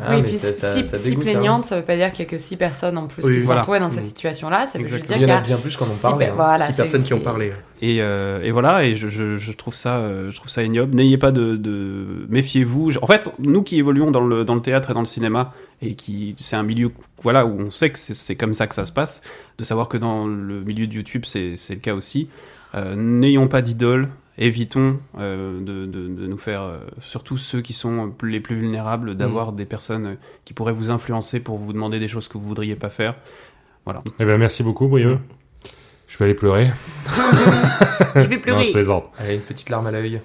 Ah, 0.00 0.06
oui, 0.10 0.16
mais 0.16 0.22
puis 0.30 0.38
ça- 0.38 0.52
ça- 0.52 0.72
si, 0.72 0.84
ça 0.84 0.98
si 0.98 1.10
dégoûte, 1.10 1.22
hein. 1.28 1.30
plaignante, 1.30 1.64
ça 1.64 1.76
veut 1.76 1.84
pas 1.84 1.94
dire 1.94 2.10
qu'il 2.12 2.24
y 2.24 2.26
a 2.26 2.30
que 2.30 2.38
six 2.38 2.56
personnes 2.56 2.98
en 2.98 3.06
plus 3.06 3.22
Oui, 3.22 3.34
qui 3.34 3.40
sont 3.40 3.46
voilà. 3.46 3.60
retrouvées 3.60 3.78
dans 3.78 3.88
cette 3.88 4.04
situation-là. 4.04 4.55
Ça 4.64 4.78
veut 4.78 4.86
juste 4.86 5.02
Exactement. 5.02 5.18
dire 5.18 5.26
Il 5.26 5.30
y 5.30 5.34
en 5.34 5.38
a 5.38 5.40
bien 5.42 5.56
plus 5.58 5.76
en 5.80 5.84
six 5.84 6.00
parle. 6.02 6.18
per- 6.18 6.32
voilà, 6.34 6.66
Six 6.68 6.72
c'est- 6.74 6.82
personnes 6.84 7.02
qui 7.02 7.12
ont 7.14 7.20
parlé. 7.20 7.52
Et, 7.82 7.98
euh, 8.00 8.40
et 8.42 8.50
voilà, 8.52 8.84
et 8.86 8.94
je, 8.94 9.08
je, 9.08 9.36
je 9.36 9.52
trouve 9.52 9.74
ça, 9.74 9.96
euh, 9.98 10.30
je 10.30 10.36
trouve 10.36 10.48
ça 10.48 10.62
ignoble. 10.62 10.94
N'ayez 10.94 11.18
pas 11.18 11.32
de, 11.32 11.56
de 11.56 12.24
méfiez-vous. 12.30 12.92
En 13.02 13.06
fait, 13.06 13.28
nous 13.38 13.62
qui 13.62 13.76
évoluons 13.78 14.10
dans 14.10 14.24
le 14.24 14.44
dans 14.44 14.54
le 14.54 14.62
théâtre 14.62 14.90
et 14.90 14.94
dans 14.94 15.00
le 15.00 15.06
cinéma 15.06 15.52
et 15.82 15.94
qui 15.94 16.34
c'est 16.38 16.56
un 16.56 16.62
milieu, 16.62 16.90
voilà, 17.22 17.44
où 17.44 17.60
on 17.60 17.70
sait 17.70 17.90
que 17.90 17.98
c'est- 17.98 18.36
comme 18.36 18.54
ça 18.54 18.66
que 18.66 18.74
ça 18.74 18.86
se 18.86 18.92
passe, 18.92 19.20
de 19.58 19.64
savoir 19.64 19.88
que 19.88 19.98
dans 19.98 20.26
le 20.26 20.60
milieu 20.62 20.86
de 20.86 20.94
YouTube 20.94 21.24
c'est 21.26 21.56
le 21.68 21.76
cas 21.76 21.92
aussi. 21.94 22.28
Euh, 22.74 22.94
N'ayons 22.96 23.48
pas 23.48 23.60
d'idole. 23.60 24.08
Évitons 24.38 24.98
euh, 25.18 25.60
de, 25.60 25.86
de, 25.86 26.08
de 26.08 26.26
nous 26.26 26.36
faire, 26.36 26.60
euh, 26.62 26.76
surtout 27.00 27.38
ceux 27.38 27.62
qui 27.62 27.72
sont 27.72 28.12
les 28.22 28.38
plus 28.40 28.54
vulnérables, 28.54 29.14
d'avoir 29.16 29.52
des 29.52 29.64
personnes 29.64 30.18
qui 30.44 30.52
pourraient 30.52 30.74
vous 30.74 30.90
influencer 30.90 31.40
pour 31.40 31.56
vous 31.56 31.72
demander 31.72 31.98
des 31.98 32.06
choses 32.08 32.28
que 32.28 32.36
vous 32.36 32.46
voudriez 32.46 32.74
pas 32.76 32.90
faire. 32.90 33.14
Voilà. 33.86 34.02
eh 34.20 34.24
ben 34.26 34.36
merci 34.36 34.62
beaucoup 34.62 34.88
Brieux. 34.88 35.18
Je 36.08 36.18
vais 36.18 36.26
aller 36.26 36.34
pleurer. 36.34 36.68
Je 38.14 38.20
vais 38.20 38.36
Non, 38.36 38.42
pleurer. 38.42 38.64
je 38.64 38.72
plaisante. 38.72 39.10
Allez, 39.18 39.34
une 39.34 39.40
petite 39.40 39.68
larme 39.70 39.86
à 39.88 39.90
l'œil. 39.90 40.20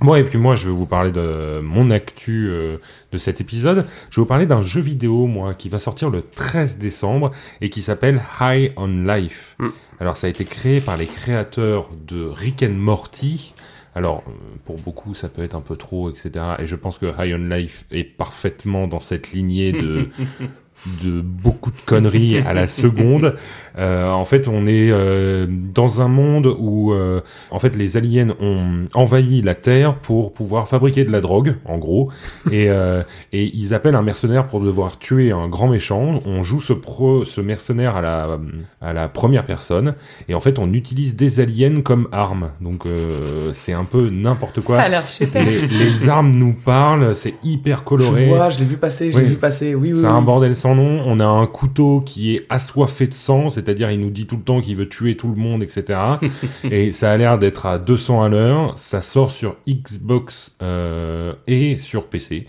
Bon, 0.00 0.14
et 0.14 0.22
puis 0.24 0.38
moi, 0.38 0.54
je 0.54 0.64
vais 0.66 0.72
vous 0.72 0.86
parler 0.86 1.10
de 1.10 1.60
mon 1.60 1.90
actu 1.90 2.48
euh, 2.48 2.76
de 3.12 3.18
cet 3.18 3.40
épisode. 3.40 3.84
Je 4.10 4.16
vais 4.16 4.22
vous 4.22 4.26
parler 4.28 4.46
d'un 4.46 4.60
jeu 4.60 4.80
vidéo, 4.80 5.26
moi, 5.26 5.52
qui 5.54 5.68
va 5.68 5.78
sortir 5.80 6.08
le 6.08 6.22
13 6.22 6.78
décembre 6.78 7.32
et 7.60 7.68
qui 7.68 7.82
s'appelle 7.82 8.22
High 8.40 8.72
on 8.76 8.86
Life. 8.86 9.56
Mm. 9.58 9.68
Alors, 10.00 10.16
ça 10.16 10.28
a 10.28 10.30
été 10.30 10.44
créé 10.44 10.80
par 10.80 10.96
les 10.96 11.06
créateurs 11.06 11.90
de 12.06 12.22
Rick 12.24 12.62
and 12.62 12.74
Morty. 12.74 13.54
Alors, 13.96 14.22
euh, 14.28 14.30
pour 14.64 14.78
beaucoup, 14.78 15.14
ça 15.14 15.28
peut 15.28 15.42
être 15.42 15.54
un 15.56 15.60
peu 15.60 15.76
trop, 15.76 16.10
etc. 16.10 16.30
Et 16.60 16.66
je 16.66 16.76
pense 16.76 16.98
que 16.98 17.06
High 17.06 17.34
on 17.34 17.48
Life 17.54 17.84
est 17.90 18.04
parfaitement 18.04 18.86
dans 18.86 19.00
cette 19.00 19.32
lignée 19.32 19.72
de 19.72 20.08
de 20.86 21.20
beaucoup 21.20 21.70
de 21.70 21.80
conneries 21.86 22.38
à 22.38 22.52
la 22.52 22.66
seconde. 22.66 23.36
Euh, 23.76 24.10
en 24.10 24.24
fait, 24.24 24.46
on 24.46 24.66
est 24.66 24.90
euh, 24.90 25.46
dans 25.48 26.00
un 26.00 26.08
monde 26.08 26.54
où, 26.58 26.92
euh, 26.92 27.20
en 27.50 27.58
fait, 27.58 27.74
les 27.76 27.96
aliens 27.96 28.34
ont 28.40 28.86
envahi 28.94 29.42
la 29.42 29.54
Terre 29.54 29.96
pour 29.96 30.32
pouvoir 30.32 30.68
fabriquer 30.68 31.04
de 31.04 31.10
la 31.10 31.20
drogue, 31.20 31.56
en 31.64 31.78
gros, 31.78 32.10
et, 32.50 32.66
euh, 32.68 33.02
et 33.32 33.50
ils 33.54 33.74
appellent 33.74 33.96
un 33.96 34.02
mercenaire 34.02 34.46
pour 34.46 34.60
devoir 34.60 34.98
tuer 34.98 35.32
un 35.32 35.48
grand 35.48 35.68
méchant. 35.68 36.20
On 36.24 36.42
joue 36.42 36.60
ce 36.60 36.72
pro, 36.72 37.24
ce 37.24 37.40
mercenaire 37.40 37.96
à 37.96 38.02
la 38.02 38.38
à 38.80 38.92
la 38.92 39.08
première 39.08 39.46
personne, 39.46 39.94
et 40.28 40.34
en 40.34 40.40
fait, 40.40 40.58
on 40.58 40.72
utilise 40.72 41.16
des 41.16 41.40
aliens 41.40 41.80
comme 41.80 42.08
armes. 42.12 42.50
Donc, 42.60 42.86
euh, 42.86 43.50
c'est 43.52 43.72
un 43.72 43.84
peu 43.84 44.08
n'importe 44.10 44.60
quoi. 44.60 44.76
Ça 44.76 44.82
a 44.82 44.88
l'air 44.88 45.08
super. 45.08 45.44
Les, 45.44 45.66
les 45.66 46.08
armes 46.08 46.32
nous 46.32 46.52
parlent, 46.52 47.14
c'est 47.14 47.34
hyper 47.42 47.84
coloré. 47.84 48.24
Je 48.24 48.28
vois, 48.28 48.50
je 48.50 48.58
l'ai 48.58 48.64
vu 48.64 48.76
passer, 48.76 49.10
je 49.10 49.18
l'ai 49.18 49.24
vu 49.24 49.36
passer. 49.36 49.74
Oui, 49.74 49.92
oui. 49.92 49.98
C'est 49.98 50.06
oui. 50.06 50.12
un 50.12 50.22
bordel 50.22 50.54
sans 50.54 50.74
nom. 50.74 51.02
On 51.06 51.18
a 51.18 51.26
un 51.26 51.46
couteau 51.46 52.02
qui 52.04 52.34
est 52.36 52.46
assoiffé 52.48 53.06
de 53.06 53.12
sang, 53.12 53.50
c'est-à-dire 53.64 53.90
il 53.90 54.00
nous 54.00 54.10
dit 54.10 54.26
tout 54.26 54.36
le 54.36 54.42
temps 54.42 54.60
qu'il 54.60 54.76
veut 54.76 54.88
tuer 54.88 55.16
tout 55.16 55.28
le 55.28 55.40
monde, 55.40 55.62
etc. 55.62 55.98
et 56.64 56.90
ça 56.90 57.12
a 57.12 57.16
l'air 57.16 57.38
d'être 57.38 57.66
à 57.66 57.78
200 57.78 58.22
à 58.22 58.28
l'heure. 58.28 58.72
Ça 58.76 59.00
sort 59.00 59.32
sur 59.32 59.56
Xbox 59.68 60.56
euh, 60.62 61.34
et 61.46 61.76
sur 61.76 62.08
PC. 62.08 62.46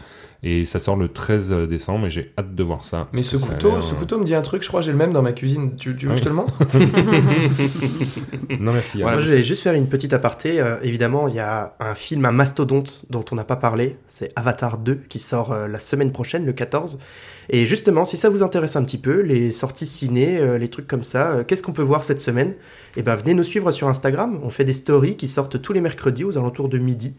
Et 0.48 0.64
ça 0.64 0.78
sort 0.78 0.96
le 0.96 1.08
13 1.08 1.52
décembre 1.68 2.06
et 2.06 2.10
j'ai 2.12 2.32
hâte 2.38 2.54
de 2.54 2.64
voir 2.64 2.84
ça. 2.84 3.08
Mais 3.14 3.24
ce 3.24 3.36
couteau, 3.36 3.82
ce 3.82 3.94
euh, 3.94 3.98
couteau 3.98 4.20
me 4.20 4.24
dit 4.24 4.36
un 4.36 4.44
truc, 4.44 4.62
je 4.62 4.68
crois 4.68 4.82
que 4.82 4.86
j'ai 4.86 4.92
le 4.92 4.98
même 4.98 5.12
dans 5.12 5.24
ma 5.24 5.34
cuisine. 5.34 5.76
Tu, 5.76 5.96
tu 5.96 6.06
veux 6.06 6.12
Ah 6.12 6.16
que 6.16 6.20
je 6.20 6.24
te 6.24 6.30
le 6.30 6.36
montre? 6.36 6.54
Non, 8.60 8.74
merci. 8.74 9.02
Voilà, 9.02 9.16
Moi, 9.16 9.22
Yann. 9.22 9.30
je 9.30 9.36
vais 9.36 9.44
juste 9.44 9.64
faire 9.64 9.74
une 9.74 9.88
petite 9.88 10.14
aparté. 10.14 10.62
Euh, 10.62 10.78
évidemment, 10.84 11.28
il 11.28 11.36
y 11.36 11.40
a 11.40 11.74
un 11.80 11.96
film, 11.96 12.26
un 12.26 12.32
mastodonte 12.32 13.06
dont 13.10 13.26
on 13.32 13.36
n'a 13.36 13.44
pas 13.44 13.56
parlé. 13.56 13.98
C'est 14.08 14.32
Avatar 14.36 14.78
2 14.78 15.02
qui 15.10 15.18
sort 15.18 15.52
euh, 15.52 15.68
la 15.68 15.80
semaine 15.80 16.12
prochaine, 16.12 16.46
le 16.46 16.54
14. 16.54 17.00
Et 17.50 17.66
justement, 17.66 18.06
si 18.06 18.18
ça 18.18 18.30
vous 18.30 18.44
intéresse 18.44 18.76
un 18.76 18.84
petit 18.84 18.98
peu, 18.98 19.22
les 19.22 19.52
sorties 19.52 19.86
ciné, 19.86 20.38
euh, 20.40 20.58
les 20.58 20.68
trucs 20.68 20.88
comme 20.88 21.04
ça, 21.04 21.32
euh, 21.32 21.44
qu'est-ce 21.44 21.64
qu'on 21.64 21.74
peut 21.74 21.84
voir 21.84 22.04
cette 22.04 22.20
semaine? 22.20 22.54
Eh 22.96 23.04
ben, 23.04 23.16
venez 23.16 23.34
nous 23.34 23.44
suivre 23.44 23.72
sur 23.72 23.88
Instagram. 23.88 24.40
On 24.44 24.50
fait 24.50 24.64
des 24.64 24.74
stories 24.74 25.18
qui 25.18 25.28
sortent 25.28 25.62
tous 25.62 25.74
les 25.74 25.82
mercredis 25.82 26.24
aux 26.24 26.38
alentours 26.38 26.70
de 26.70 26.78
midi 26.78 27.16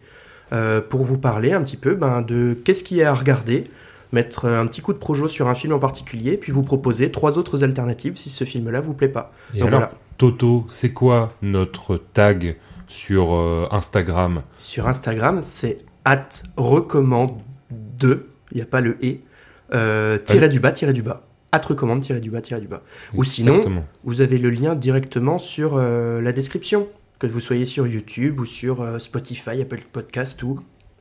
euh, 0.51 0.81
pour 0.81 1.05
vous 1.05 1.17
parler 1.17 1.53
un 1.53 1.63
petit 1.63 1.77
peu 1.77 1.95
ben, 1.95 2.21
de 2.21 2.53
qu'est-ce 2.53 2.83
qu'il 2.83 2.97
y 2.97 3.03
a 3.03 3.11
à 3.11 3.13
regarder, 3.13 3.65
mettre 4.11 4.45
un 4.45 4.67
petit 4.67 4.81
coup 4.81 4.93
de 4.93 4.97
projo 4.97 5.27
sur 5.27 5.47
un 5.47 5.55
film 5.55 5.73
en 5.73 5.79
particulier, 5.79 6.37
puis 6.37 6.51
vous 6.51 6.63
proposer 6.63 7.11
trois 7.11 7.37
autres 7.37 7.63
alternatives 7.63 8.17
si 8.17 8.29
ce 8.29 8.43
film-là 8.43 8.81
vous 8.81 8.93
plaît 8.93 9.09
pas. 9.09 9.31
Et 9.53 9.59
Donc 9.59 9.69
alors, 9.69 9.79
voilà. 9.81 9.93
Toto, 10.17 10.65
c'est 10.67 10.91
quoi 10.91 11.29
notre 11.41 11.97
tag 11.97 12.57
sur 12.87 13.33
Instagram? 13.71 14.41
Sur 14.57 14.87
Instagram, 14.87 15.41
c'est 15.43 15.79
at 16.05 16.29
recommande 16.55 17.33
2, 17.71 18.29
il 18.51 18.55
n'y 18.55 18.63
a 18.63 18.65
pas 18.65 18.81
le 18.81 18.97
et, 19.05 19.21
euh, 19.73 20.17
tiré 20.17 20.49
du 20.49 20.59
bas, 20.59 20.71
tiré 20.71 20.93
du 20.93 21.01
bas. 21.01 21.23
At 21.51 21.61
recommande, 21.65 22.01
tiré 22.01 22.19
du 22.19 22.29
bas, 22.29 22.41
tiré 22.41 22.59
du 22.59 22.67
bas. 22.67 22.83
Ou 23.15 23.23
sinon, 23.23 23.53
Exactement. 23.53 23.85
vous 24.03 24.21
avez 24.21 24.37
le 24.37 24.49
lien 24.49 24.75
directement 24.75 25.39
sur 25.39 25.77
euh, 25.77 26.21
la 26.21 26.33
description, 26.33 26.87
que 27.19 27.27
vous 27.27 27.39
soyez 27.39 27.65
sur 27.65 27.87
YouTube 27.87 28.39
ou 28.39 28.45
sur 28.45 28.81
euh, 28.81 28.99
Spotify, 28.99 29.61
Apple 29.61 29.81
Podcast 29.91 30.43
ou 30.43 30.59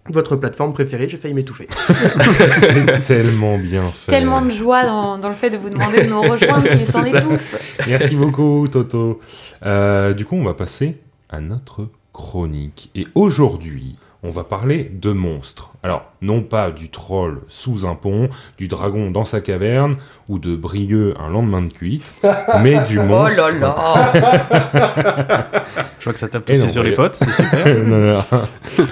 votre 0.08 0.36
plateforme 0.36 0.72
préférée, 0.72 1.08
j'ai 1.08 1.16
failli 1.16 1.34
m'étouffer. 1.34 1.68
c'est 2.52 3.02
tellement 3.02 3.58
bien 3.58 3.90
fait. 3.90 4.12
Tellement 4.12 4.40
de 4.40 4.50
joie 4.50 4.84
dans, 4.84 5.18
dans 5.18 5.28
le 5.28 5.34
fait 5.34 5.50
de 5.50 5.56
vous 5.56 5.68
demander 5.68 6.02
de 6.02 6.08
nous 6.08 6.20
rejoindre 6.20 6.68
qu'il 6.68 6.86
s'en 6.86 7.04
étouffe. 7.14 7.56
Merci 7.86 8.14
beaucoup, 8.14 8.66
Toto. 8.70 9.20
Euh, 9.64 10.14
du 10.14 10.24
coup, 10.24 10.36
on 10.36 10.44
va 10.44 10.54
passer 10.54 10.98
à 11.28 11.40
notre 11.40 11.88
chronique. 12.12 12.90
Et 12.94 13.06
aujourd'hui, 13.14 13.96
on 14.22 14.30
va 14.30 14.44
parler 14.44 14.90
de 14.92 15.12
monstres. 15.12 15.70
Alors, 15.82 16.10
non 16.20 16.42
pas 16.42 16.70
du 16.70 16.90
troll 16.90 17.42
sous 17.48 17.86
un 17.86 17.94
pont, 17.94 18.28
du 18.58 18.66
dragon 18.66 19.10
dans 19.10 19.24
sa 19.24 19.40
caverne, 19.40 19.96
ou 20.28 20.38
de 20.38 20.56
Brieux 20.56 21.14
un 21.20 21.28
lendemain 21.28 21.62
de 21.62 21.72
cuite, 21.72 22.12
mais 22.62 22.82
du 22.88 22.98
Oh 22.98 23.04
monstre... 23.04 23.40
là 23.40 23.50
là 23.52 25.50
Je 25.98 26.04
vois 26.04 26.12
que 26.12 26.18
ça 26.18 26.28
tape 26.28 26.48
aussi 26.50 26.58
non, 26.58 26.68
sur 26.68 26.82
les 26.82 26.92
potes, 26.92 27.14
c'est 27.14 27.30
super. 27.30 27.66
Non, 27.84 27.98
non. 27.98 28.20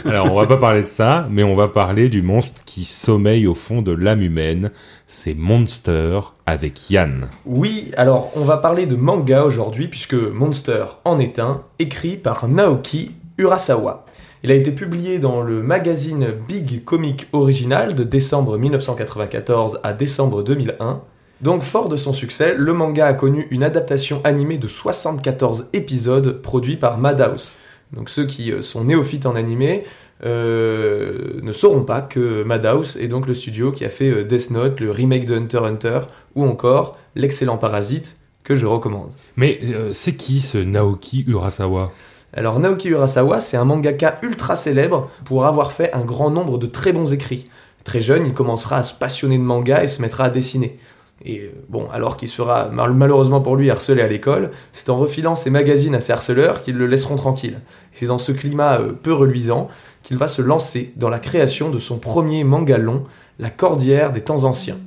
Alors, 0.04 0.33
on 0.33 0.37
va 0.37 0.47
pas 0.47 0.57
parler 0.57 0.83
de 0.83 0.88
ça, 0.88 1.26
mais 1.31 1.43
on 1.43 1.54
va 1.54 1.69
parler 1.69 2.09
du 2.09 2.23
monstre 2.23 2.62
qui 2.64 2.85
sommeille 2.85 3.47
au 3.47 3.54
fond 3.54 3.83
de 3.83 3.93
l'âme 3.93 4.23
humaine. 4.23 4.71
C'est 5.07 5.35
Monster 5.35 6.21
avec 6.47 6.90
Yann. 6.90 7.28
Oui, 7.45 7.90
alors 7.97 8.31
on 8.37 8.45
va 8.45 8.57
parler 8.57 8.87
de 8.87 8.97
manga 8.97 9.45
aujourd'hui 9.45 9.88
puisque 9.88 10.14
Monster 10.14 10.85
en 11.04 11.19
est 11.19 11.38
un, 11.38 11.62
écrit 11.78 12.16
par 12.16 12.49
Naoki 12.49 13.14
Urasawa. 13.38 14.07
Il 14.45 14.53
a 14.53 14.57
été 14.57 14.73
publié 14.73 15.19
dans 15.19 15.41
le 15.41 15.63
magazine 15.63 16.27
Big 16.47 16.85
Comic 16.85 17.29
Original 17.33 17.95
de 17.95 18.05
décembre 18.05 18.59
1994 18.59 19.81
à 19.83 19.95
décembre 19.95 20.43
2001. 20.43 21.01
Donc 21.41 21.63
fort 21.63 21.89
de 21.89 21.97
son 21.97 22.13
succès, 22.13 22.55
le 22.55 22.75
manga 22.75 23.07
a 23.07 23.15
connu 23.15 23.49
une 23.51 23.63
adaptation 23.65 24.21
animée 24.23 24.59
de 24.59 24.69
74 24.69 25.69
épisodes 25.73 26.43
produits 26.43 26.77
par 26.77 26.99
Madhouse. 26.99 27.53
Donc 27.95 28.11
ceux 28.11 28.27
qui 28.27 28.53
euh, 28.53 28.61
sont 28.61 28.85
néophytes 28.85 29.25
en 29.25 29.35
animé 29.35 29.85
euh, 30.27 31.41
ne 31.41 31.55
sauront 31.55 31.85
pas 31.85 32.03
que 32.03 32.43
Madhouse 32.43 32.99
est 33.01 33.09
donc 33.09 33.27
le 33.27 33.33
studio 33.33 33.73
qui 33.73 33.87
a 33.87 33.91
fait 33.91 34.11
euh, 34.11 34.25
Death 34.25 34.51
Note, 34.51 34.79
le 34.79 34.91
remake 34.91 35.25
de 35.25 35.37
Hunter 35.37 35.61
x 35.63 35.67
Hunter, 35.69 36.01
ou 36.35 36.45
encore 36.45 36.99
l'excellent 37.15 37.57
Parasite 37.57 38.19
que 38.43 38.55
je 38.55 38.67
recommande. 38.67 39.13
Mais 39.37 39.59
c'est 39.93 40.17
qui 40.17 40.43
ce 40.43 40.59
Naoki 40.59 41.25
Urasawa? 41.27 41.93
Alors 42.37 42.59
Naoki 42.59 42.88
Urasawa, 42.88 43.41
c'est 43.41 43.57
un 43.57 43.64
mangaka 43.64 44.19
ultra 44.23 44.57
célèbre 44.57 45.09
pour 45.25 45.47
avoir 45.47 45.71
fait 45.71 45.93
un 45.93 46.00
grand 46.00 46.31
nombre 46.31 46.59
de 46.59 46.67
très 46.67 46.93
bons 46.93 47.12
écrits. 47.12 47.49
Très 47.85 48.00
jeune, 48.00 48.26
il 48.26 48.33
commencera 48.33 48.79
à 48.79 48.83
se 48.83 48.93
passionner 48.93 49.38
de 49.38 49.45
manga 49.45 49.85
et 49.85 49.88
se 49.88 50.03
mettra 50.03 50.25
à 50.25 50.31
dessiner. 50.31 50.79
Et 51.25 51.41
euh, 51.41 51.53
bon, 51.69 51.87
alors 51.93 52.17
qu'il 52.17 52.29
sera 52.29 52.71
mal- 52.71 52.93
malheureusement 52.93 53.41
pour 53.41 53.55
lui 53.55 53.71
harcelé 53.71 54.03
à 54.03 54.09
l'école, 54.09 54.50
c'est 54.73 54.91
en 54.91 54.97
refilant 54.97 55.37
ses 55.37 55.50
magazines 55.50 55.95
à 55.95 56.00
ses 56.00 56.12
harceleurs 56.12 56.62
qu'ils 56.62 56.76
le 56.76 56.88
laisseront 56.88 57.14
tranquille. 57.14 57.61
C'est 57.93 58.07
dans 58.07 58.19
ce 58.19 58.33
climat 58.33 58.81
euh, 58.81 58.93
peu 58.93 59.12
reluisant 59.12 59.69
qu'il 60.03 60.17
va 60.17 60.26
se 60.26 60.43
lancer 60.43 60.93
dans 60.97 61.11
la 61.11 61.21
création 61.21 61.71
de 61.71 61.79
son 61.79 61.99
premier 61.99 62.43
manga 62.43 62.79
long, 62.79 63.05
La 63.38 63.50
Cordière 63.50 64.11
des 64.11 64.23
temps 64.23 64.45
anciens. 64.45 64.79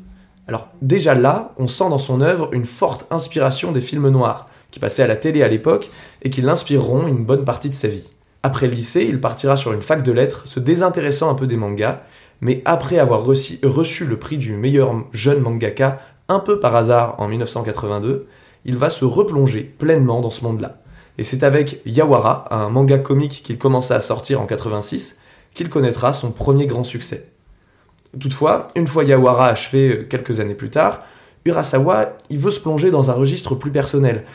Alors 0.49 0.67
déjà 0.81 1.15
là, 1.15 1.53
on 1.57 1.67
sent 1.67 1.89
dans 1.89 1.97
son 1.97 2.19
œuvre 2.19 2.49
une 2.51 2.65
forte 2.65 3.07
inspiration 3.09 3.71
des 3.71 3.81
films 3.81 4.09
noirs, 4.09 4.47
qui 4.71 4.79
passaient 4.79 5.03
à 5.03 5.07
la 5.07 5.15
télé 5.15 5.43
à 5.43 5.47
l'époque 5.47 5.89
et 6.21 6.29
qui 6.29 6.41
l'inspireront 6.41 7.07
une 7.07 7.25
bonne 7.25 7.45
partie 7.45 7.69
de 7.69 7.73
sa 7.73 7.87
vie. 7.87 8.09
Après 8.43 8.67
le 8.67 8.73
lycée, 8.73 9.05
il 9.07 9.19
partira 9.19 9.55
sur 9.55 9.73
une 9.73 9.81
fac 9.81 10.03
de 10.03 10.11
lettres, 10.11 10.47
se 10.47 10.59
désintéressant 10.59 11.29
un 11.29 11.35
peu 11.35 11.47
des 11.47 11.57
mangas, 11.57 12.01
mais 12.41 12.61
après 12.65 12.99
avoir 12.99 13.23
reçu, 13.23 14.05
le 14.05 14.19
prix 14.19 14.37
du 14.37 14.53
meilleur 14.53 14.93
jeune 15.11 15.41
mangaka, 15.41 16.01
un 16.29 16.39
peu 16.39 16.59
par 16.59 16.75
hasard 16.75 17.15
en 17.19 17.27
1982, 17.27 18.27
il 18.65 18.75
va 18.75 18.89
se 18.89 19.05
replonger 19.05 19.63
pleinement 19.63 20.21
dans 20.21 20.29
ce 20.29 20.43
monde-là. 20.43 20.81
Et 21.17 21.23
c'est 21.23 21.43
avec 21.43 21.81
Yawara, 21.85 22.53
un 22.53 22.69
manga 22.69 22.99
comique 22.99 23.41
qu'il 23.43 23.57
commença 23.57 23.95
à 23.95 24.01
sortir 24.01 24.39
en 24.39 24.45
86, 24.45 25.19
qu'il 25.53 25.69
connaîtra 25.69 26.13
son 26.13 26.31
premier 26.31 26.67
grand 26.67 26.83
succès. 26.83 27.31
Toutefois, 28.19 28.67
une 28.75 28.87
fois 28.87 29.03
Yawara 29.03 29.47
achevé 29.47 29.89
euh, 29.89 30.03
quelques 30.03 30.39
années 30.39 30.53
plus 30.53 30.69
tard, 30.69 31.01
Urasawa, 31.45 32.17
il 32.29 32.39
veut 32.39 32.51
se 32.51 32.59
plonger 32.59 32.91
dans 32.91 33.09
un 33.09 33.13
registre 33.13 33.55
plus 33.55 33.71
personnel, 33.71 34.25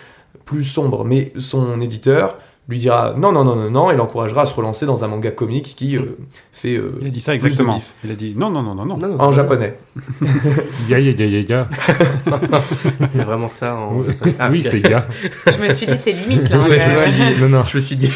plus 0.44 0.64
sombre, 0.64 1.04
mais 1.04 1.32
son 1.38 1.80
éditeur 1.80 2.38
lui 2.72 2.78
dira 2.78 3.14
non, 3.16 3.32
non, 3.32 3.44
non, 3.44 3.54
non, 3.56 3.70
non, 3.70 3.90
et 3.90 3.96
l'encouragera 3.96 4.42
à 4.42 4.46
se 4.46 4.54
relancer 4.54 4.86
dans 4.86 5.04
un 5.04 5.08
manga 5.08 5.30
comique 5.30 5.74
qui 5.76 5.96
euh, 5.96 6.16
fait 6.52 6.74
euh, 6.76 6.98
Il 7.00 7.06
a 7.06 7.10
dit 7.10 7.20
ça 7.20 7.34
exactement. 7.34 7.80
Il 8.04 8.10
a 8.10 8.14
dit 8.14 8.34
non, 8.36 8.50
non, 8.50 8.62
non, 8.62 8.74
non, 8.74 8.84
non. 8.84 8.96
Non, 8.96 9.08
non, 9.08 9.20
en 9.20 9.24
non, 9.26 9.32
japonais. 9.32 9.76
Ya 10.88 10.98
ya 10.98 11.12
ya 11.12 11.26
ya 11.26 11.40
ya. 11.40 11.68
C'est 13.06 13.22
vraiment 13.24 13.48
ça. 13.48 13.76
En... 13.76 13.98
Oui, 13.98 14.14
Ah, 14.38 14.48
oui, 14.50 14.62
c'est 14.62 14.80
ya. 14.80 15.06
Je 15.46 15.58
me 15.62 15.72
suis 15.72 15.86
dit, 15.86 15.96
c'est 15.98 16.12
limite 16.12 16.48
là. 16.48 16.58
Ouais, 16.62 16.78
que- 16.78 16.82
je 16.82 16.88
me 16.88 16.94
suis 16.94 17.12
dit, 17.12 17.40
Non, 17.40 17.48
non. 17.48 17.62
je 17.64 17.76
me 17.76 17.80
suis 17.82 17.96
dit, 17.96 18.10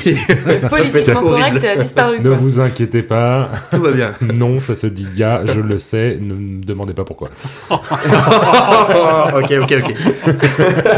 politiquement 0.70 1.20
correct 1.20 1.64
a 1.64 1.76
disparu. 1.76 2.18
Ne 2.18 2.28
Quoi. 2.28 2.36
vous 2.36 2.60
inquiétez 2.60 3.02
pas. 3.02 3.50
tout 3.70 3.80
va 3.80 3.92
bien. 3.92 4.12
Non, 4.32 4.58
ça 4.60 4.74
se 4.74 4.86
dit 4.86 5.06
ya, 5.16 5.42
je 5.44 5.60
le 5.60 5.78
sais. 5.78 6.18
Ne 6.22 6.34
me 6.34 6.62
demandez 6.64 6.94
pas 6.94 7.04
pourquoi. 7.04 7.28
ok, 7.70 9.52
ok, 9.62 9.74
ok. 9.80 9.94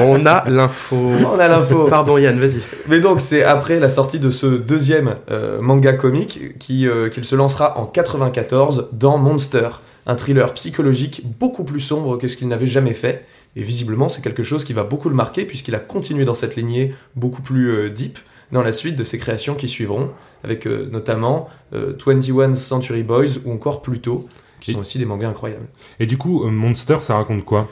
On 0.02 0.24
a 0.26 0.44
l'info. 0.48 0.96
On 1.34 1.38
a 1.38 1.48
l'info. 1.48 1.86
Pardon 1.90 2.18
Yann, 2.18 2.38
vas-y. 2.38 2.60
Mais 2.88 3.00
donc, 3.00 3.20
c'est 3.20 3.42
après 3.48 3.80
la 3.80 3.88
sortie 3.88 4.20
de 4.20 4.30
ce 4.30 4.46
deuxième 4.46 5.16
euh, 5.30 5.60
manga 5.60 5.92
comique 5.94 6.58
qui, 6.58 6.86
euh, 6.86 7.08
qu'il 7.08 7.24
se 7.24 7.34
lancera 7.34 7.78
en 7.78 7.86
94 7.86 8.88
dans 8.92 9.18
Monster, 9.18 9.68
un 10.06 10.14
thriller 10.16 10.52
psychologique 10.54 11.22
beaucoup 11.38 11.64
plus 11.64 11.80
sombre 11.80 12.16
que 12.18 12.28
ce 12.28 12.36
qu'il 12.36 12.48
n'avait 12.48 12.66
jamais 12.66 12.94
fait. 12.94 13.24
Et 13.56 13.62
visiblement, 13.62 14.08
c'est 14.08 14.22
quelque 14.22 14.42
chose 14.42 14.64
qui 14.64 14.72
va 14.72 14.84
beaucoup 14.84 15.08
le 15.08 15.14
marquer 15.14 15.44
puisqu'il 15.44 15.74
a 15.74 15.78
continué 15.80 16.24
dans 16.24 16.34
cette 16.34 16.56
lignée 16.56 16.94
beaucoup 17.16 17.42
plus 17.42 17.70
euh, 17.72 17.90
deep 17.90 18.18
dans 18.52 18.62
la 18.62 18.72
suite 18.72 18.96
de 18.96 19.04
ses 19.04 19.18
créations 19.18 19.54
qui 19.54 19.68
suivront, 19.68 20.10
avec 20.42 20.64
notamment 20.66 21.50
euh, 21.74 21.92
21 22.06 22.54
Century 22.54 23.02
Boys 23.02 23.36
ou 23.44 23.52
encore 23.52 23.82
Pluto, 23.82 24.26
qui 24.60 24.70
Et- 24.70 24.74
sont 24.74 24.80
aussi 24.80 24.98
des 24.98 25.04
mangas 25.04 25.28
incroyables. 25.28 25.66
Et 26.00 26.06
du 26.06 26.16
coup, 26.16 26.44
Monster, 26.48 26.98
ça 27.02 27.16
raconte 27.16 27.44
quoi? 27.44 27.68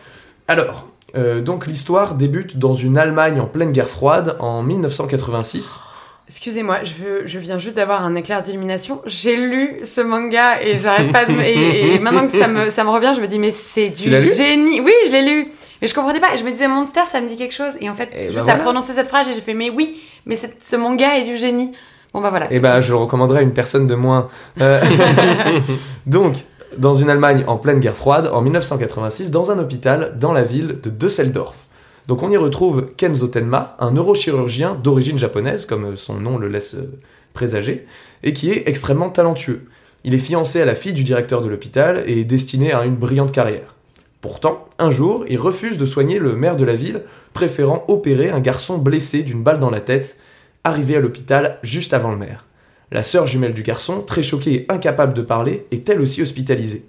Alors, 0.49 0.88
euh, 1.16 1.40
donc 1.40 1.66
l'histoire 1.66 2.14
débute 2.14 2.58
dans 2.58 2.75
une 2.75 2.99
Allemagne 2.99 3.40
en 3.40 3.46
pleine 3.46 3.73
guerre 3.73 3.88
froide 3.88 4.37
en 4.40 4.62
1986. 4.62 5.80
Excusez-moi, 6.28 6.78
je, 6.82 6.94
veux, 6.94 7.26
je 7.26 7.38
viens 7.38 7.58
juste 7.58 7.76
d'avoir 7.76 8.04
un 8.04 8.16
éclair 8.16 8.42
d'illumination. 8.42 9.00
J'ai 9.06 9.37
lu 9.37 9.80
ce 9.85 10.00
manga 10.00 10.61
et 10.61 10.76
j'arrête 10.76 11.12
pas 11.12 11.25
de. 11.25 11.32
Et, 11.40 11.94
et 11.94 11.99
maintenant 12.00 12.26
que 12.26 12.32
ça 12.32 12.49
me, 12.49 12.68
ça 12.70 12.82
me 12.82 12.90
revient, 12.90 13.12
je 13.14 13.20
me 13.20 13.28
dis, 13.28 13.38
mais 13.38 13.52
c'est 13.52 13.90
du 13.90 14.11
génie. 14.11 14.80
Oui, 14.80 14.92
je 15.06 15.12
l'ai 15.12 15.25
lu. 15.25 15.52
Mais 15.80 15.87
je 15.87 15.94
comprenais 15.94 16.18
pas. 16.20 16.35
Et 16.35 16.38
je 16.38 16.44
me 16.44 16.50
disais, 16.50 16.66
Monster, 16.66 17.02
ça 17.06 17.20
me 17.20 17.28
dit 17.28 17.37
quelque 17.37 17.54
chose. 17.54 17.75
Et 17.80 17.88
en 17.88 17.94
fait, 17.94 18.11
Et 18.12 18.32
juste 18.32 18.46
bah 18.46 18.54
à 18.54 18.56
prononcer 18.56 18.92
cette 18.94 19.06
phrase, 19.06 19.28
j'ai 19.32 19.40
fait, 19.40 19.54
mais 19.54 19.70
oui, 19.70 20.00
mais 20.25 20.37
ce 20.37 20.76
manga 20.76 21.16
est 21.16 21.25
du 21.25 21.37
génie. 21.37 21.73
Bon, 22.12 22.20
bah 22.20 22.30
voilà. 22.30 22.46
Eh 22.50 22.54
c'est 22.54 22.61
ben, 22.61 22.76
tout. 22.76 22.87
je 22.87 22.90
le 22.92 22.96
recommanderais 22.96 23.40
à 23.40 23.42
une 23.42 23.52
personne 23.52 23.87
de 23.87 23.94
moins. 23.94 24.28
Euh, 24.61 24.80
Donc, 26.06 26.37
dans 26.78 26.95
une 26.95 27.11
Allemagne 27.11 27.45
en 27.47 27.56
pleine 27.56 27.80
guerre 27.80 27.97
froide, 27.97 28.30
en 28.33 28.42
1986, 28.42 29.30
dans 29.30 29.50
un 29.50 29.59
hôpital 29.59 30.16
dans 30.18 30.33
la 30.33 30.42
ville 30.42 30.78
de 30.83 30.90
Düsseldorf. 30.90 31.64
Donc, 32.09 32.23
on 32.23 32.30
y 32.30 32.37
retrouve 32.37 32.90
Kenzo 32.97 33.26
Tenma, 33.26 33.76
un 33.80 33.90
neurochirurgien 33.90 34.75
d'origine 34.75 35.18
japonaise, 35.18 35.66
comme 35.66 35.97
son 35.97 36.21
nom 36.21 36.38
le 36.38 36.49
laisse 36.49 36.75
euh, 36.75 36.97
présager, 37.35 37.87
et 38.23 38.33
qui 38.33 38.50
est 38.50 38.68
extrêmement 38.68 39.11
talentueux. 39.11 39.66
Il 40.04 40.14
est 40.14 40.18
fiancé 40.18 40.61
à 40.61 40.64
la 40.64 40.76
fille 40.76 40.95
du 40.95 41.02
directeur 41.02 41.42
de 41.42 41.49
l'hôpital 41.49 42.04
et 42.06 42.21
est 42.21 42.25
destiné 42.25 42.73
à 42.73 42.85
une 42.85 42.95
brillante 42.95 43.33
carrière. 43.33 43.75
Pourtant, 44.21 44.68
un 44.78 44.92
jour, 44.92 45.25
il 45.28 45.38
refuse 45.38 45.78
de 45.78 45.87
soigner 45.87 46.18
le 46.18 46.35
maire 46.35 46.56
de 46.56 46.64
la 46.64 46.75
ville, 46.75 47.02
préférant 47.33 47.85
opérer 47.88 48.30
un 48.30 48.40
garçon 48.40 48.78
blessé 48.78 49.23
d'une 49.23 49.42
balle 49.42 49.59
dans 49.59 49.71
la 49.71 49.80
tête, 49.80 50.18
arrivé 50.64 50.97
à 50.97 51.00
l'hôpital 51.00 51.59
juste 51.62 51.92
avant 51.92 52.12
le 52.12 52.18
maire. 52.18 52.46
La 52.93 53.02
sœur 53.02 53.26
jumelle 53.26 53.55
du 53.55 53.62
garçon, 53.62 54.02
très 54.02 54.23
choquée 54.23 54.55
et 54.55 54.66
incapable 54.69 55.14
de 55.14 55.23
parler, 55.23 55.66
est 55.71 55.88
elle 55.88 56.00
aussi 56.00 56.23
hospitalisée. 56.23 56.85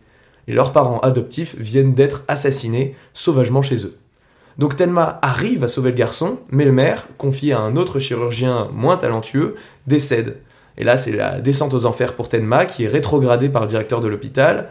et 0.48 0.54
leurs 0.54 0.72
parents 0.72 1.00
adoptifs 1.00 1.56
viennent 1.58 1.94
d'être 1.94 2.24
assassinés 2.28 2.96
sauvagement 3.14 3.62
chez 3.62 3.86
eux. 3.86 3.98
Donc 4.58 4.76
Tenma 4.76 5.20
arrive 5.22 5.64
à 5.64 5.68
sauver 5.68 5.92
le 5.92 5.98
garçon, 5.98 6.40
mais 6.50 6.66
le 6.66 6.72
maire, 6.72 7.08
confié 7.18 7.54
à 7.54 7.60
un 7.60 7.76
autre 7.76 8.00
chirurgien 8.00 8.70
moins 8.74 8.98
talentueux, 8.98 9.56
décède. 9.86 10.38
Et 10.78 10.84
là, 10.84 10.98
c'est 10.98 11.12
la 11.12 11.40
descente 11.42 11.74
aux 11.74 11.86
enfers 11.86 12.14
pour 12.14 12.30
Tenma, 12.30 12.66
qui 12.66 12.86
est 12.86 12.88
rétrogradé 12.88 13.50
par 13.50 13.64
le 13.64 13.68
directeur 13.68 14.02
de 14.02 14.08
l'hôpital, 14.08 14.70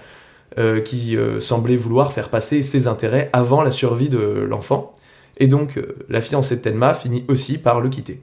euh, 0.59 0.81
qui 0.81 1.17
euh, 1.17 1.41
semblait 1.41 1.77
vouloir 1.77 2.13
faire 2.13 2.31
passer 2.31 2.63
ses 2.63 2.87
intérêts 2.87 3.31
avant 3.33 3.63
la 3.63 3.71
survie 3.71 4.09
de 4.09 4.19
l'enfant. 4.19 4.93
Et 5.37 5.49
donc, 5.49 5.77
euh, 5.77 5.97
la 6.09 6.21
fiancée 6.21 6.57
de 6.57 6.63
Tenma 6.63 6.95
finit 6.95 7.25
aussi 7.29 7.59
par 7.59 7.81
le 7.81 7.89
quitter. 7.89 8.23